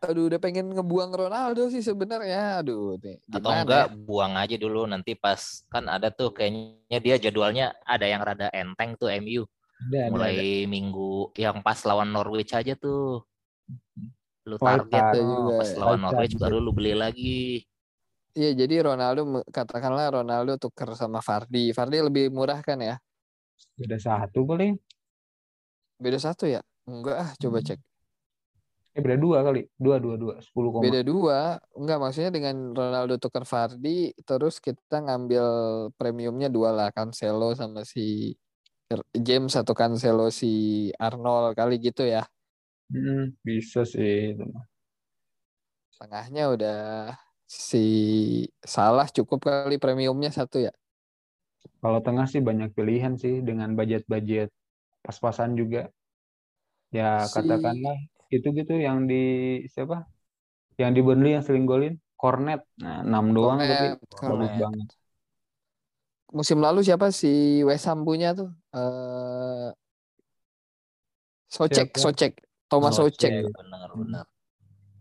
Aduh, 0.00 0.32
udah 0.32 0.40
pengen 0.40 0.72
ngebuang 0.72 1.12
Ronaldo 1.12 1.68
sih 1.68 1.84
sebenarnya. 1.84 2.64
Aduh, 2.64 2.96
nih 2.96 3.20
Atau 3.28 3.52
enggak 3.52 3.84
ya? 3.92 3.96
buang 4.08 4.32
aja 4.40 4.56
dulu 4.56 4.88
nanti 4.88 5.12
pas 5.12 5.60
kan 5.68 5.84
ada 5.92 6.08
tuh 6.08 6.32
kayaknya 6.32 6.98
dia 7.04 7.16
jadwalnya 7.20 7.76
ada 7.84 8.08
yang 8.08 8.24
rada 8.24 8.48
enteng 8.56 8.96
tuh 8.96 9.12
MU. 9.20 9.44
Ada, 9.92 10.08
Mulai 10.08 10.34
ada. 10.40 10.44
minggu 10.72 11.36
yang 11.36 11.60
pas 11.60 11.76
lawan 11.84 12.08
Norwich 12.16 12.56
aja 12.56 12.72
tuh. 12.80 13.20
Lu 14.48 14.56
target 14.56 15.04
tuh 15.12 15.20
juga 15.20 15.52
pas 15.60 15.68
ya. 15.68 15.76
lawan 15.84 16.00
Norwich 16.00 16.34
baru 16.40 16.56
lu 16.64 16.72
beli 16.72 16.92
lagi. 16.96 17.60
Iya, 18.32 18.50
jadi 18.56 18.74
Ronaldo 18.88 19.42
katakanlah 19.52 20.06
Ronaldo 20.16 20.56
tuker 20.56 20.96
sama 20.96 21.20
Fardi. 21.20 21.76
Fardi 21.76 22.00
lebih 22.00 22.32
murah 22.32 22.64
kan 22.64 22.80
ya? 22.80 22.96
Beda 23.76 24.00
satu 24.00 24.48
paling. 24.48 24.80
Beda 26.00 26.16
satu 26.16 26.48
ya? 26.48 26.64
Enggak 26.88 27.16
ah, 27.20 27.30
coba 27.36 27.60
Hmm. 27.60 27.66
cek. 27.68 27.89
Eh 28.96 29.00
beda 29.04 29.16
dua 29.16 29.38
kali. 29.46 29.60
Dua, 29.78 29.96
dua, 30.02 30.14
dua. 30.18 30.34
Sepuluh 30.42 30.70
koma. 30.74 30.82
Beda 30.84 31.00
dua, 31.04 31.38
enggak 31.78 31.98
maksudnya 32.02 32.30
dengan 32.32 32.56
Ronaldo 32.74 33.14
tuker 33.22 33.44
Fardi, 33.44 34.16
terus 34.24 34.58
kita 34.58 34.96
ngambil 35.04 35.44
premiumnya 35.94 36.48
dua 36.48 36.70
lah, 36.72 36.88
Cancelo 36.90 37.52
sama 37.54 37.84
si 37.86 38.34
James 39.14 39.54
atau 39.54 39.74
Cancelo 39.76 40.32
si 40.34 40.50
Arnold 40.98 41.54
kali 41.54 41.78
gitu 41.78 42.02
ya. 42.02 42.26
Hmm, 42.90 43.30
bisa 43.46 43.86
sih. 43.86 44.34
itu. 44.34 44.44
Tengahnya 46.00 46.42
udah 46.50 46.78
si 47.46 47.84
Salah 48.64 49.06
cukup 49.12 49.38
kali 49.46 49.76
premiumnya 49.76 50.32
satu 50.32 50.58
ya. 50.66 50.72
Kalau 51.84 52.00
tengah 52.00 52.24
sih 52.24 52.40
banyak 52.40 52.72
pilihan 52.72 53.14
sih 53.20 53.44
dengan 53.44 53.76
budget-budget 53.76 54.48
pas-pasan 55.04 55.54
juga. 55.60 55.92
Ya 56.90 57.22
Si- 57.22 57.36
katakanlah 57.36 57.96
itu 58.30 58.48
gitu 58.54 58.74
yang 58.78 59.04
di 59.10 59.22
siapa? 59.66 60.06
Yang 60.78 60.90
di 60.96 61.00
Burnley 61.04 61.32
yang 61.36 61.44
sering 61.44 61.66
golin, 61.68 61.98
Cornet. 62.16 62.64
Nah, 62.80 63.04
6 63.04 63.36
doang 63.36 63.58
tapi 63.60 63.74
Cornet, 63.74 63.98
bagus 64.00 64.16
Cornet. 64.16 64.52
banget. 64.56 64.88
Musim 66.30 66.62
lalu 66.62 66.86
siapa 66.86 67.10
si 67.10 67.60
West 67.66 67.90
Ham 67.90 68.06
punya 68.06 68.30
tuh? 68.32 68.54
Eh 68.70 69.74
Socek, 71.50 71.90
Siapa? 71.90 71.98
Socek, 71.98 72.32
Thomas 72.70 72.94
Socek. 72.94 73.42
Socek. 73.42 73.50
Benar, 73.50 73.90
benar. 73.98 74.24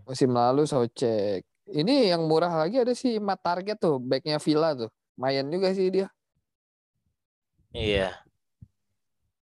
Musim 0.09 0.33
lalu 0.33 0.65
Socek. 0.65 1.45
Ini 1.69 2.09
yang 2.09 2.25
murah 2.25 2.49
lagi 2.49 2.81
ada 2.81 2.97
si 2.97 3.21
Matt 3.21 3.45
Target 3.45 3.77
tuh, 3.77 4.01
backnya 4.01 4.41
Villa 4.41 4.73
tuh. 4.73 4.89
Mayan 5.21 5.45
juga 5.53 5.69
sih 5.69 5.93
dia. 5.93 6.09
Iya. 7.69 8.17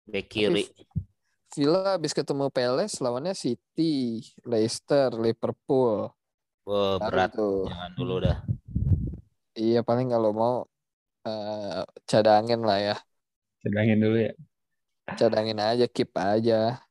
Bek 0.06 0.30
kiri. 0.30 0.70
Villa 1.54 1.94
habis 1.94 2.10
ketemu 2.10 2.50
Palace 2.50 2.98
lawannya 2.98 3.32
City, 3.32 4.20
Leicester, 4.42 5.14
Liverpool. 5.14 6.10
Wah, 6.66 6.98
Baru 6.98 7.08
berat. 7.14 7.30
tuh. 7.32 7.70
Jangan 7.70 7.92
dulu 7.94 8.14
dah. 8.18 8.38
Iya 9.54 9.86
paling 9.86 10.10
kalau 10.10 10.34
mau 10.34 10.54
eh, 11.22 11.86
cadangin 12.10 12.66
lah 12.66 12.78
ya. 12.82 12.96
Sedangin 13.62 14.02
dulu 14.02 14.18
ya. 14.18 14.32
Cadangin 15.14 15.58
aja, 15.62 15.86
keep 15.86 16.10
aja. 16.18 16.82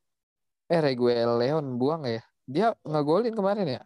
Eh 0.71 0.79
Reguel 0.79 1.43
Leon 1.43 1.75
buang 1.75 2.07
ya? 2.07 2.23
Dia 2.47 2.71
ngegolin 2.87 3.35
kemarin 3.35 3.67
ya? 3.67 3.81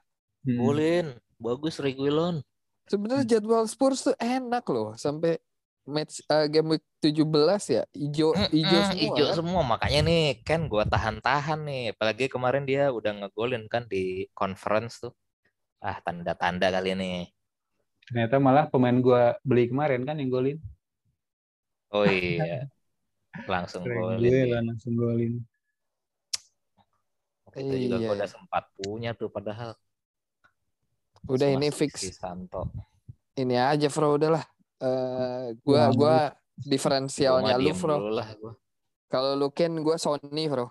Hmm. 0.45 0.57
Golin. 0.61 1.07
Bagus 1.41 1.81
Reguilon. 1.81 2.45
Sebenarnya 2.87 3.37
jadwal 3.37 3.65
Spurs 3.65 4.05
tuh 4.05 4.15
enak 4.21 4.63
loh 4.69 4.93
sampai 4.95 5.41
match 5.87 6.21
eh, 6.27 6.45
game 6.51 6.75
week 6.75 6.85
17 6.99 7.23
ya. 7.71 7.83
Ijo 7.95 8.35
ijo 8.51 8.77
Mm-mm, 8.77 8.87
semua. 8.91 9.03
Ijo 9.07 9.25
kan? 9.25 9.35
semua. 9.39 9.61
Makanya 9.63 9.99
nih 10.03 10.23
Ken 10.43 10.67
gua 10.67 10.83
tahan-tahan 10.83 11.63
nih. 11.63 11.83
Apalagi 11.95 12.27
kemarin 12.27 12.67
dia 12.67 12.91
udah 12.91 13.25
ngegolin 13.25 13.65
kan 13.71 13.87
di 13.87 14.27
conference 14.35 15.01
tuh. 15.01 15.15
Ah, 15.79 15.97
tanda-tanda 16.03 16.67
kali 16.69 16.93
ini. 16.93 17.11
Ternyata 18.07 18.37
malah 18.37 18.67
pemain 18.67 18.95
gua 18.99 19.39
beli 19.41 19.71
kemarin 19.71 20.03
kan 20.03 20.19
yang 20.19 20.29
golin. 20.29 20.57
Oh 21.95 22.03
iya. 22.03 22.67
Langsung 23.47 23.87
golin. 23.87 24.27
gue 24.27 24.43
lah 24.51 24.61
langsung 24.63 24.93
golin. 24.93 25.39
Kita 27.47 27.73
juga 27.73 27.95
Iya, 27.97 27.97
gua 27.97 28.13
iya. 28.13 28.17
udah 28.21 28.29
sempat 28.29 28.63
punya 28.75 29.11
tuh 29.15 29.31
padahal. 29.31 29.71
Udah 31.27 31.47
Sama 31.49 31.57
ini 31.59 31.67
fix. 31.71 31.93
Si 32.03 32.11
Santo. 32.13 32.69
Ini 33.37 33.55
aja 33.55 33.87
Bro 33.89 34.17
udahlah. 34.17 34.45
Eh 34.77 35.57
gua 35.65 35.89
Wah, 35.89 35.89
gua 35.93 36.17
diferensialnya 36.57 37.57
lu 37.57 37.73
Bro. 37.73 37.97
Kalau 39.09 39.31
lu 39.33 39.47
Ken 39.53 39.73
gua 39.81 39.97
Sony 39.97 40.45
Bro. 40.45 40.69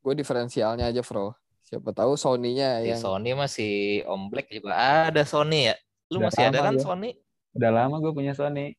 Gue 0.00 0.16
diferensialnya 0.16 0.88
aja 0.88 1.04
Bro. 1.04 1.36
Siapa 1.60 1.92
tahu 1.92 2.16
Sony-nya 2.16 2.82
Si 2.82 2.88
yang 2.90 2.98
Sony 2.98 3.30
masih 3.36 3.72
Om 4.08 4.32
Black 4.32 4.48
juga 4.48 4.74
ada 5.06 5.22
Sony 5.28 5.70
ya. 5.70 5.76
Lu 6.10 6.18
Udah 6.18 6.32
masih 6.32 6.42
ada 6.48 6.58
kan 6.64 6.74
gua. 6.74 6.82
Sony? 6.82 7.10
Udah 7.54 7.70
lama 7.70 7.96
gue 8.00 8.12
punya 8.16 8.32
Sony. 8.32 8.74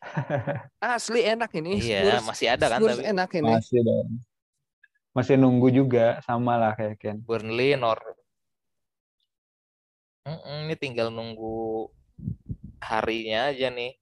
asli 0.80 1.20
enak 1.24 1.50
ini. 1.56 1.80
Iya, 1.80 2.20
Spurs, 2.20 2.24
masih 2.28 2.46
ada 2.52 2.66
kan 2.68 2.78
Spurs 2.80 2.96
tapi 2.96 3.04
enak 3.08 3.30
ini. 3.36 3.52
Masih 3.52 3.80
dong. 3.82 4.08
Masih 5.14 5.34
nunggu 5.38 5.68
juga 5.70 6.18
sama 6.22 6.58
lah 6.58 6.72
kayak 6.78 6.96
Ken. 6.98 7.16
Burnley 7.22 7.74
Nor 7.78 8.00
Mm-mm, 10.24 10.64
ini 10.64 10.74
tinggal 10.80 11.12
nunggu 11.12 11.84
harinya 12.84 13.48
aja 13.48 13.72
nih. 13.72 13.96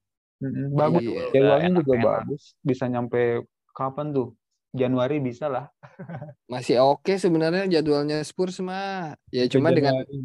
Bagus. 0.75 1.03
Iya. 1.07 1.23
Jadwalnya 1.31 1.69
juga 1.79 1.93
enak-enak. 1.95 2.03
bagus. 2.03 2.43
Bisa 2.59 2.83
nyampe 2.91 3.47
kapan 3.71 4.11
tuh? 4.11 4.35
Januari 4.73 5.21
bisa 5.21 5.47
lah. 5.47 5.69
Masih 6.51 6.81
oke 6.81 7.13
sebenarnya 7.15 7.69
jadwalnya 7.69 8.19
Spurs 8.25 8.57
mah. 8.59 9.13
Ya 9.29 9.45
cuma 9.45 9.69
dengan 9.69 10.01
Januari. 10.01 10.17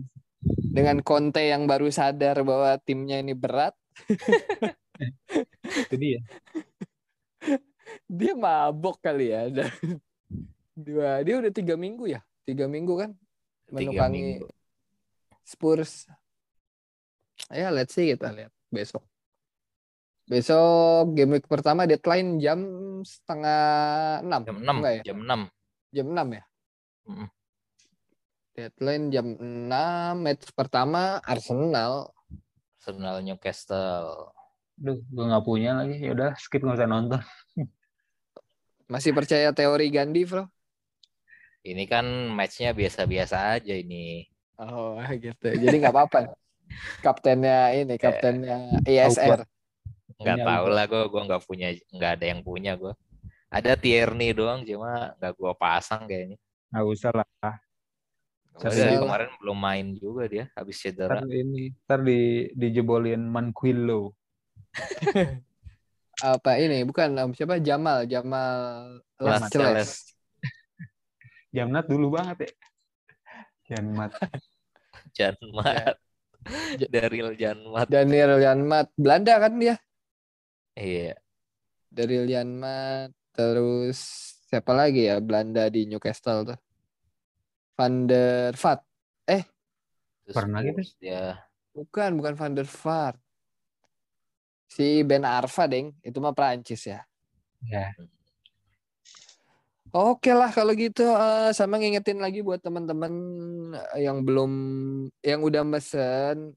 dengan 0.72 0.96
Conte 1.04 1.44
yang 1.44 1.68
baru 1.68 1.92
sadar 1.92 2.40
bahwa 2.46 2.78
timnya 2.80 3.20
ini 3.20 3.36
berat, 3.36 3.76
Itu 5.84 5.94
dia. 5.98 6.20
dia 8.08 8.32
mabok 8.38 9.02
kali 9.02 9.34
ya. 9.34 9.52
Dan 9.52 9.68
dua 10.72 11.20
dia 11.26 11.36
udah 11.42 11.52
tiga 11.52 11.74
minggu 11.74 12.08
ya, 12.08 12.22
tiga 12.46 12.70
minggu 12.70 12.94
kan 12.96 13.10
menukangi 13.68 14.40
minggu. 14.40 14.46
Spurs. 15.44 16.08
Ya 17.48 17.70
let's 17.70 17.94
see 17.94 18.10
kita 18.12 18.34
lihat 18.34 18.52
besok. 18.68 19.06
Besok 20.28 21.16
game 21.16 21.40
week 21.40 21.48
pertama 21.48 21.88
deadline 21.88 22.36
jam 22.36 22.60
setengah 23.00 23.62
enam. 24.20 24.42
Jam 24.44 24.58
6, 24.60 24.68
Enggak 24.76 24.92
ya? 25.00 25.02
jam 25.08 25.18
6. 25.24 25.40
Jam 25.94 26.06
enam 26.12 26.28
ya. 26.36 26.42
Mm-mm. 27.08 27.28
Deadline 28.52 29.04
jam 29.08 29.26
6 29.40 30.20
match 30.20 30.52
pertama 30.52 31.22
Arsenal. 31.24 32.12
Arsenal 32.76 33.24
Newcastle. 33.24 34.34
Duh, 34.76 35.00
gue 35.00 35.24
nggak 35.24 35.44
punya 35.48 35.80
lagi. 35.80 35.96
Ya 35.96 36.12
udah 36.12 36.36
skip 36.36 36.60
nggak 36.60 36.76
usah 36.76 36.90
nonton. 36.90 37.20
Masih 38.92 39.16
percaya 39.16 39.52
teori 39.56 39.88
Gandhi, 39.88 40.28
Bro? 40.28 40.44
Ini 41.64 41.84
kan 41.88 42.04
matchnya 42.32 42.76
biasa-biasa 42.76 43.56
aja 43.56 43.74
ini. 43.76 44.28
Oh, 44.60 44.96
gitu. 45.24 45.48
Jadi 45.56 45.74
nggak 45.80 45.94
apa-apa. 45.94 46.18
Kaptennya 47.00 47.72
ini, 47.74 47.94
kaptennya 47.96 48.82
ISR. 48.84 49.44
nggak 50.18 50.36
Punya 50.42 50.46
tahu 50.50 50.66
lah 50.74 50.84
gue 50.90 51.02
gue 51.06 51.22
nggak 51.30 51.42
punya 51.46 51.68
nggak 51.94 52.12
ada 52.18 52.26
yang 52.26 52.40
punya 52.42 52.74
gue 52.74 52.90
ada 53.54 53.78
Tierney 53.78 54.34
doang 54.34 54.66
cuma 54.66 55.14
nggak 55.14 55.32
gue 55.38 55.52
pasang 55.54 56.10
kayaknya 56.10 56.34
Nggak 56.68 56.84
usah 56.90 57.10
lah. 57.14 57.28
Lah. 57.38 57.56
kemarin 58.98 59.30
belum 59.38 59.58
main 59.58 59.86
juga 59.94 60.26
dia 60.26 60.44
habis 60.58 60.82
cedera 60.82 61.22
Ntar 61.22 61.30
ini, 61.30 61.70
ntar 61.86 62.00
di 62.02 62.50
dijebolin 62.58 63.22
Manquillo. 63.22 64.12
Apa 66.18 66.58
ini? 66.58 66.82
Bukan 66.82 67.14
um, 67.22 67.30
siapa? 67.30 67.62
Jamal, 67.62 68.02
Jamal 68.10 68.98
Las 69.22 69.46
Las 69.46 69.50
Celes. 69.54 69.70
Celes. 69.70 69.90
Jamnat 71.54 71.86
dulu 71.86 72.18
banget 72.18 72.50
ya. 72.50 72.52
Janmat. 73.70 74.10
Janmat 75.16 75.94
Ja- 75.94 76.07
Daryl 76.94 77.34
Janmat 77.34 77.86
Daniel 77.90 78.38
Janmat, 78.38 78.90
Belanda 78.94 79.34
kan 79.42 79.58
dia? 79.58 79.76
iya 80.78 81.18
Daryl 81.90 82.28
Janmat, 82.28 83.10
terus 83.34 83.98
siapa 84.48 84.72
lagi 84.76 85.08
ya 85.08 85.18
Belanda 85.18 85.66
di 85.68 85.88
Newcastle 85.88 86.54
tuh? 86.54 86.58
Van 87.78 88.10
der 88.10 88.58
Vaart. 88.58 88.82
Terus 90.28 90.34
Pernah 90.36 90.60
gitu? 90.60 90.82
Dia 91.00 91.40
Bukan, 91.72 92.18
bukan 92.18 92.34
Van 92.34 92.52
der 92.52 92.66
Vaart. 92.68 93.16
Si 94.68 95.00
Ben 95.06 95.24
Arfa, 95.24 95.64
Deng. 95.64 95.94
Itu 96.04 96.20
mah 96.20 96.36
Prancis 96.36 96.84
ya. 96.84 97.00
Ya. 97.64 97.94
Oke 99.88 100.36
lah 100.36 100.52
kalau 100.52 100.76
gitu 100.76 101.00
eh, 101.00 101.48
sama 101.56 101.80
ngingetin 101.80 102.20
lagi 102.20 102.44
buat 102.44 102.60
teman-teman 102.60 103.12
yang 103.96 104.20
belum 104.20 104.52
yang 105.24 105.40
udah 105.40 105.64
mesen 105.64 106.52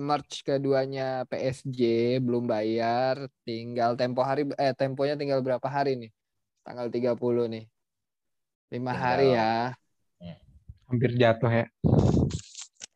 March 0.00 0.40
keduanya 0.40 1.28
PSG 1.28 1.80
belum 2.24 2.48
bayar 2.48 3.28
tinggal 3.44 4.00
tempo 4.00 4.24
hari 4.24 4.48
eh 4.56 4.72
temponya 4.72 5.12
tinggal 5.12 5.44
berapa 5.44 5.68
hari 5.68 6.00
nih? 6.00 6.10
Tanggal 6.64 6.88
30 6.88 7.52
nih. 7.52 7.68
Lima 8.72 8.96
hari 8.96 9.36
ya. 9.36 9.76
Hampir 10.88 11.10
jatuh 11.20 11.52
ya. 11.52 11.66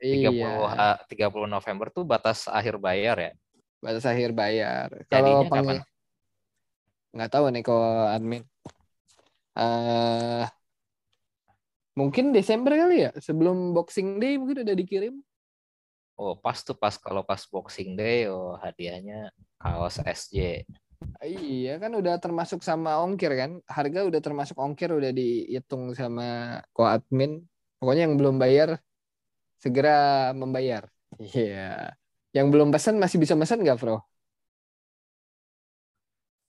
30 0.01 0.33
iya 0.33 0.97
ha- 0.97 1.01
30 1.05 1.49
November 1.49 1.93
tuh 1.93 2.09
batas 2.09 2.49
akhir 2.49 2.81
bayar 2.81 3.17
ya? 3.21 3.33
Batas 3.85 4.09
akhir 4.09 4.33
bayar. 4.33 4.89
Kalau 5.13 5.45
peng- 5.45 5.85
nggak 7.15 7.31
tahu 7.31 7.53
nih 7.53 7.63
kalau 7.63 8.09
admin 8.09 8.43
eh 9.55 10.45
mungkin 11.95 12.35
Desember 12.35 12.75
kali 12.75 13.07
ya 13.07 13.11
sebelum 13.23 13.71
Boxing 13.71 14.19
Day 14.19 14.35
mungkin 14.35 14.67
udah 14.67 14.77
dikirim 14.77 15.15
oh 16.19 16.35
pas 16.35 16.59
tuh 16.67 16.75
pas 16.75 16.95
kalau 16.99 17.23
pas 17.23 17.39
Boxing 17.47 17.95
Day 17.95 18.27
oh 18.27 18.59
hadiahnya 18.59 19.31
kaos 19.63 20.03
SJ 20.03 20.67
Iya 21.21 21.77
kan 21.77 21.93
udah 22.01 22.17
termasuk 22.17 22.65
sama 22.65 22.97
ongkir 23.05 23.29
kan. 23.37 23.61
Harga 23.69 24.09
udah 24.09 24.21
termasuk 24.25 24.57
ongkir 24.57 24.89
udah 24.89 25.13
dihitung 25.13 25.93
sama 25.93 26.61
ko 26.73 26.89
admin. 26.89 27.45
Pokoknya 27.77 28.09
yang 28.09 28.17
belum 28.17 28.41
bayar 28.41 28.81
segera 29.61 30.33
membayar. 30.33 30.89
Iya. 31.21 31.93
Yang 32.33 32.47
belum 32.53 32.69
pesan 32.73 32.97
masih 32.97 33.21
bisa 33.21 33.37
pesan 33.37 33.61
nggak, 33.61 33.77
Bro? 33.77 34.01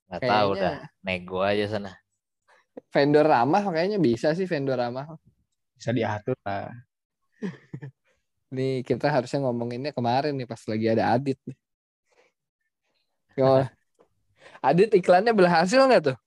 nggak 0.05 0.21
tahu 0.21 0.49
dah 0.55 0.75
nego 1.01 1.41
aja 1.41 1.65
sana 1.65 1.91
vendor 2.91 3.25
ramah 3.27 3.63
kayaknya 3.71 3.99
bisa 3.99 4.31
sih 4.37 4.47
vendor 4.47 4.77
ramah. 4.79 5.15
Bisa 5.75 5.91
diatur 5.91 6.35
lah. 6.43 6.71
Nih 8.55 8.85
kita 8.87 9.11
harusnya 9.11 9.43
ngomonginnya 9.43 9.91
kemarin 9.91 10.35
nih 10.37 10.47
pas 10.47 10.61
lagi 10.69 10.85
ada 10.87 11.15
Adit 11.15 11.39
nih. 11.43 11.57
Yo, 13.35 13.67
Adit 14.63 14.89
iklannya 14.95 15.35
berhasil 15.35 15.81
nggak 15.83 16.03
tuh? 16.13 16.17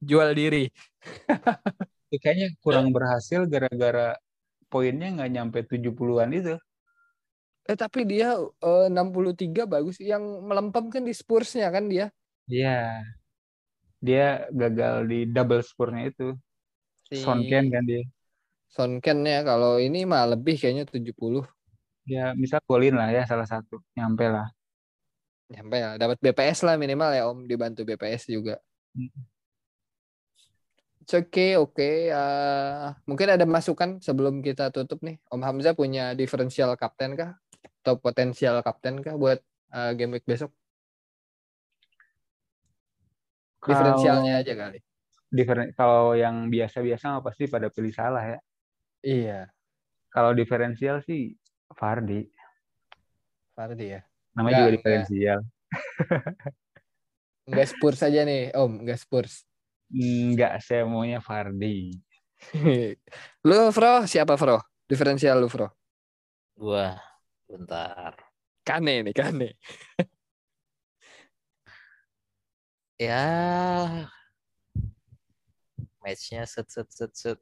Jual 0.00 0.32
diri. 0.32 0.72
Itu 2.08 2.16
kayaknya 2.22 2.56
kurang 2.64 2.88
berhasil 2.92 3.44
gara-gara 3.44 4.16
poinnya 4.72 5.12
nggak 5.12 5.30
nyampe 5.30 5.58
70-an 5.68 6.30
itu. 6.32 6.56
Eh 7.64 7.76
tapi 7.76 8.04
dia 8.04 8.36
eh, 8.40 8.86
63 8.88 9.64
bagus. 9.64 9.96
Yang 10.00 10.24
melempem 10.44 10.88
kan 10.88 11.02
di 11.04 11.12
Spursnya 11.12 11.68
kan 11.68 11.88
dia. 11.88 12.08
Iya. 12.48 13.00
Dia 14.04 14.44
gagal 14.52 15.08
di 15.08 15.24
double 15.24 15.64
score-nya 15.64 16.12
itu. 16.12 16.36
Si 17.08 17.24
Son 17.24 17.40
Ken 17.48 17.72
kan 17.72 17.88
dia. 17.88 18.04
Son 18.68 19.00
Ken 19.00 19.24
ya 19.24 19.40
kalau 19.40 19.80
ini 19.80 20.04
mah 20.04 20.28
lebih 20.36 20.60
kayaknya 20.60 20.84
70. 20.84 21.48
Ya 22.04 22.36
misal 22.36 22.60
golin 22.68 23.00
lah 23.00 23.08
ya 23.08 23.24
salah 23.24 23.48
satu. 23.48 23.80
Nyampe 23.96 24.28
lah. 24.28 24.52
Nyampe 25.48 25.76
ya, 25.76 25.90
dapat 25.96 26.20
BPS 26.20 26.64
lah 26.64 26.76
minimal 26.76 27.10
ya 27.16 27.28
Om, 27.28 27.48
dibantu 27.48 27.84
BPS 27.84 28.28
juga. 28.28 28.60
Hmm. 28.92 29.12
Okay, 31.04 31.60
oke. 31.60 31.88
Eh, 32.08 32.86
mungkin 33.04 33.28
ada 33.28 33.44
masukan 33.44 34.00
sebelum 34.00 34.40
kita 34.40 34.72
tutup 34.72 35.04
nih. 35.04 35.20
Om 35.28 35.44
Hamzah 35.44 35.76
punya 35.76 36.16
diferensial 36.16 36.72
kapten 36.80 37.12
kah? 37.12 37.36
Atau 37.84 38.00
potensial 38.00 38.64
kapten 38.64 39.04
kah 39.04 39.12
buat 39.20 39.36
eh, 39.76 39.92
game 39.96 40.16
week 40.16 40.24
besok? 40.24 40.48
Diferensialnya 43.64 44.32
aja 44.44 44.52
kali. 44.54 44.78
Diferen- 45.34 45.72
kalau 45.74 46.14
yang 46.14 46.46
biasa-biasa 46.52 47.18
mah 47.18 47.22
pasti 47.24 47.48
pada 47.50 47.66
pilih 47.72 47.90
salah 47.90 48.22
ya. 48.22 48.38
Iya, 49.04 49.40
Kalau 50.14 50.30
diferensial 50.30 51.02
sih 51.02 51.34
Fardi. 51.74 52.30
Fardi 53.58 53.98
ya. 53.98 54.00
Namanya 54.38 54.52
Enggak, 54.54 54.54
juga 54.54 54.70
enggak. 54.70 54.76
diferensial. 54.78 55.40
Enggak 57.50 57.66
Spurs 57.68 58.00
aja 58.00 58.20
nih, 58.24 58.54
Om, 58.56 58.72
enggak 58.86 58.98
Spurs. 59.02 59.44
Enggak, 59.92 60.62
saya 60.64 60.86
maunya 60.88 61.18
Fardi. 61.20 61.98
lu, 63.48 63.58
Fro, 63.74 64.06
siapa, 64.08 64.38
Fro? 64.38 64.62
Diferensial 64.86 65.42
lu, 65.42 65.50
Fro? 65.50 65.68
gua 66.54 66.94
bentar 67.50 68.14
Kane 68.62 69.02
nih, 69.10 69.14
Kane. 69.14 69.58
ya 73.00 73.24
matchnya 76.02 76.44
set 76.44 76.68
set 76.70 76.88
set 76.92 77.12
set 77.16 77.38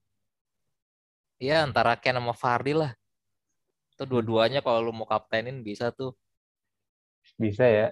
ya 1.42 1.66
antara 1.66 1.98
Ken 1.98 2.16
sama 2.16 2.32
Fardi 2.32 2.72
lah 2.72 2.92
itu 3.92 4.04
dua-duanya 4.08 4.64
kalau 4.64 4.88
lu 4.88 4.92
mau 4.94 5.04
kaptenin 5.04 5.60
bisa 5.60 5.92
tuh 5.92 6.16
Bisa 7.38 7.64
ya. 7.66 7.88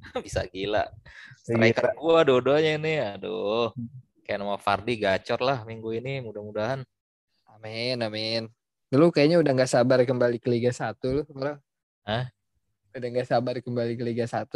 bisa 0.24 0.44
gila 0.48 0.88
striker 1.36 1.92
gua 1.96 2.24
dua-duanya 2.24 2.80
nih 2.80 2.98
aduh 3.18 3.72
Ken 4.24 4.40
sama 4.40 4.56
Fardi 4.56 4.96
gacor 4.96 5.40
lah 5.42 5.64
minggu 5.68 5.92
ini 5.96 6.24
mudah-mudahan 6.24 6.80
Amin, 7.60 8.00
amin. 8.00 8.42
Lu 8.88 9.12
kayaknya 9.12 9.36
udah 9.36 9.52
nggak 9.52 9.68
sabar 9.68 10.00
kembali 10.00 10.40
ke 10.40 10.48
Liga 10.48 10.72
1 10.72 10.96
lu, 11.12 11.22
Bro. 11.28 11.60
Hah? 12.08 12.32
Udah 12.96 13.08
nggak 13.12 13.28
sabar 13.28 13.60
kembali 13.60 14.00
ke 14.00 14.02
Liga 14.02 14.24
1. 14.24 14.48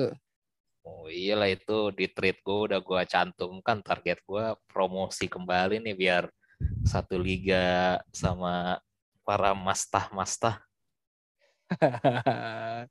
Oh 0.84 1.08
iyalah 1.08 1.48
itu 1.50 1.90
di 1.98 2.06
tweet 2.12 2.40
gua 2.44 2.58
udah 2.70 2.80
gua 2.84 3.02
cantumkan 3.08 3.78
target 3.80 4.18
gua 4.28 4.54
promosi 4.70 5.24
kembali 5.26 5.80
nih 5.84 5.96
biar 5.96 6.24
satu 6.84 7.16
liga 7.18 7.98
sama 8.12 8.78
para 9.24 9.50
mastah-mastah 9.56 10.60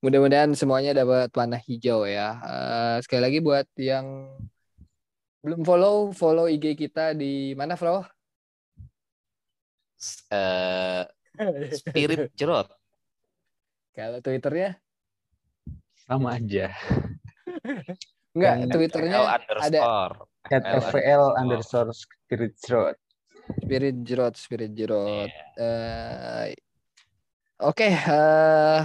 Mudah-mudahan 0.00 0.56
semuanya 0.56 0.96
dapat 0.96 1.28
warna 1.36 1.60
hijau 1.60 2.08
ya. 2.08 2.40
Eh, 2.40 2.96
sekali 3.04 3.20
lagi 3.20 3.38
buat 3.44 3.68
yang 3.76 4.32
belum 5.44 5.60
follow, 5.64 6.12
follow 6.16 6.48
IG 6.48 6.76
kita 6.76 7.12
di 7.16 7.52
mana, 7.52 7.76
Bro? 7.76 8.04
S- 10.00 10.24
eh, 10.32 11.04
Spirit 11.76 12.32
Jerot 12.38 12.68
Kalau 13.92 14.24
Twitternya? 14.24 14.80
sama 16.08 16.40
aja. 16.40 16.72
Enggak, 18.30 18.54
Twitternya 18.70 19.18
underscore 19.26 20.30
At 20.48 20.64
FVL 20.64 21.36
underscore 21.36 21.92
spirit 21.92 22.56
road. 22.72 22.96
Spirit 23.60 23.96
Jerot, 24.06 24.34
Spirit 24.38 24.72
Jerot. 24.72 25.28
Iya. 25.28 25.44
Eh, 25.58 26.48
Oke, 27.60 27.92
eh, 27.92 28.80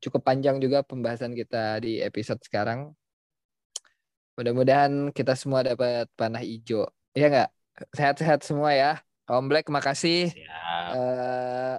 cukup 0.00 0.24
panjang 0.24 0.56
juga 0.56 0.80
pembahasan 0.80 1.36
kita 1.36 1.76
di 1.84 2.00
episode 2.00 2.40
sekarang. 2.40 2.96
Mudah-mudahan 4.32 5.12
kita 5.12 5.36
semua 5.36 5.60
dapat 5.60 6.08
panah 6.16 6.40
hijau. 6.40 6.88
Iya 7.12 7.28
nggak? 7.28 7.50
Sehat-sehat 7.92 8.40
semua 8.48 8.72
ya. 8.72 8.92
Om 9.28 9.52
Black, 9.52 9.68
makasih. 9.68 10.32
Siap. 10.32 10.88
Eh, 10.96 11.76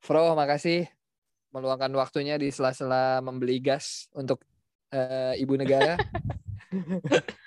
Fro, 0.00 0.32
makasih 0.32 0.88
meluangkan 1.52 1.92
waktunya 1.92 2.40
di 2.40 2.48
sela-sela 2.48 3.20
membeli 3.20 3.60
gas 3.60 4.08
untuk 4.16 4.40
eh, 4.92 5.32
ibu 5.42 5.54
negara. 5.56 5.96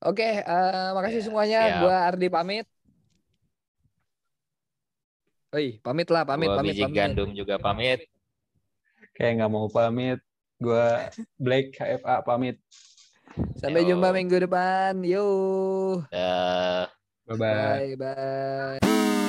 Oke, 0.00 0.24
eh, 0.24 0.88
makasih 0.96 1.20
Ya, 1.20 1.24
semuanya. 1.26 1.58
siap. 1.60 1.76
Gua 1.84 1.96
Ardi 2.08 2.26
pamit. 2.32 2.66
Oi, 5.50 5.66
pamit 5.82 6.08
lah, 6.14 6.22
pamit, 6.22 6.46
Gua 6.46 6.56
pamit, 6.58 6.72
biji 6.72 6.82
pamit. 6.86 6.96
gandum 6.98 7.28
juga 7.34 7.54
pamit. 7.58 8.00
kayak 9.16 9.32
nggak 9.42 9.50
mau 9.52 9.66
pamit. 9.68 10.18
Gua 10.60 11.10
Black 11.40 11.76
KFA 11.76 12.20
pamit. 12.24 12.56
Sampai 13.60 13.82
Yo. 13.84 13.88
jumpa 13.94 14.08
minggu 14.16 14.36
depan. 14.46 14.94
Yo. 15.04 15.26
Eh, 16.12 16.84
Bye 17.26 17.36
bye. 17.38 17.84
Bye 17.94 17.96
bye. 17.96 19.19